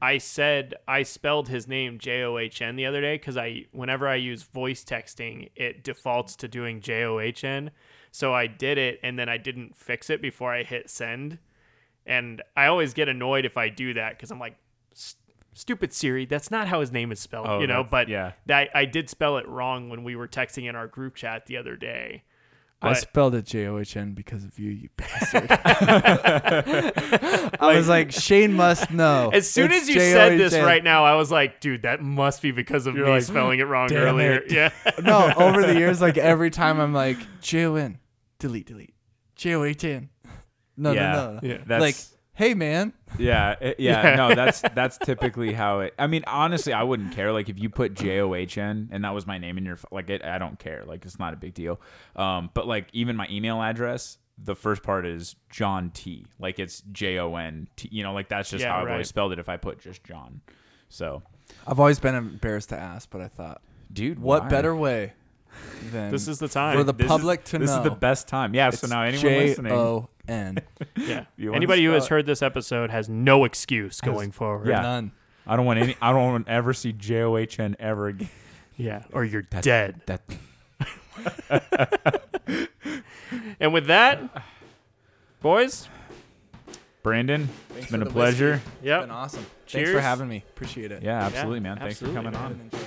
[0.00, 3.66] I said I spelled his name J O H N the other day because I
[3.72, 7.70] whenever I use voice texting, it defaults to doing J O H N.
[8.10, 11.38] So I did it and then I didn't fix it before I hit send.
[12.06, 14.56] And I always get annoyed if I do that because I'm like,
[15.54, 17.82] stupid Siri, that's not how his name is spelled, Oh, you know.
[17.82, 18.32] But yeah.
[18.46, 21.56] that I did spell it wrong when we were texting in our group chat the
[21.56, 22.22] other day.
[22.82, 25.46] I spelled it J O H N because of you, you bastard.
[27.60, 29.30] I was like, Shane must know.
[29.32, 30.64] As soon It's as you said this J-O-H-N.
[30.64, 33.64] right now, I was like, dude, that must be because of me like, spelling it
[33.64, 34.32] wrong "Damn earlier.
[34.40, 34.70] it." Yeah.
[35.02, 37.98] no, over the years, like every time I'm like J O N,
[38.38, 38.94] delete, delete,
[39.36, 40.10] J O H N.
[40.76, 41.40] No, no, no, no.
[41.42, 41.58] Yeah.
[41.66, 41.96] That's, Like,
[42.36, 44.14] hey man, yeah, it- yeah, Yeah.
[44.16, 45.94] No, that's that's typically how it.
[45.98, 47.32] I mean, honestly, I wouldn't care.
[47.32, 49.78] Like if you put J O H N and that was my name in your
[49.90, 50.84] like it, I don't care.
[50.86, 51.80] Like it's not a big deal.
[52.14, 56.26] Um, but like even my email address, the first part is John T.
[56.38, 57.88] Like it's J O N T.
[57.90, 58.92] You know, like that's just Yeah, how I've right.
[58.92, 59.38] always spelled it.
[59.38, 60.40] If I put just John,
[60.88, 61.22] so
[61.66, 64.48] I've always been embarrassed to ask, but I thought, dude, what why?
[64.48, 65.14] better way
[65.92, 66.76] than This is the time.
[66.76, 67.66] for the This is- public to know.
[67.66, 67.78] This know?
[67.78, 68.54] is the best time.
[68.54, 68.70] Yeah.
[68.70, 70.58] So now anyone J listening, O N.
[70.96, 71.24] yeah.
[71.36, 72.18] You wanna Anybody who has spell it?
[72.20, 74.68] heard this episode has no excuse going forward.
[74.68, 74.82] Yeah.
[74.82, 75.12] None.
[75.46, 75.96] I don't want any.
[76.02, 78.28] I don't want to ever see J O H N ever again.
[78.78, 79.04] Yeah.
[79.12, 80.02] Or you're That's- dead.
[80.06, 80.20] That
[83.58, 84.20] And with that,
[85.40, 85.88] boys,
[87.02, 88.50] Brandon, it's been for a the pleasure.
[88.52, 88.70] whiskey.
[88.82, 89.00] yep.
[89.02, 89.42] Been awesome.
[89.44, 89.94] Thanks Cheers.
[89.94, 90.44] for having me.
[90.50, 91.02] Appreciate it.
[91.02, 91.78] Yeah, absolutely, man.
[91.78, 92.52] Thanks absolutely, for coming man.
[92.52, 92.60] on.
[92.60, 92.78] Enjoy.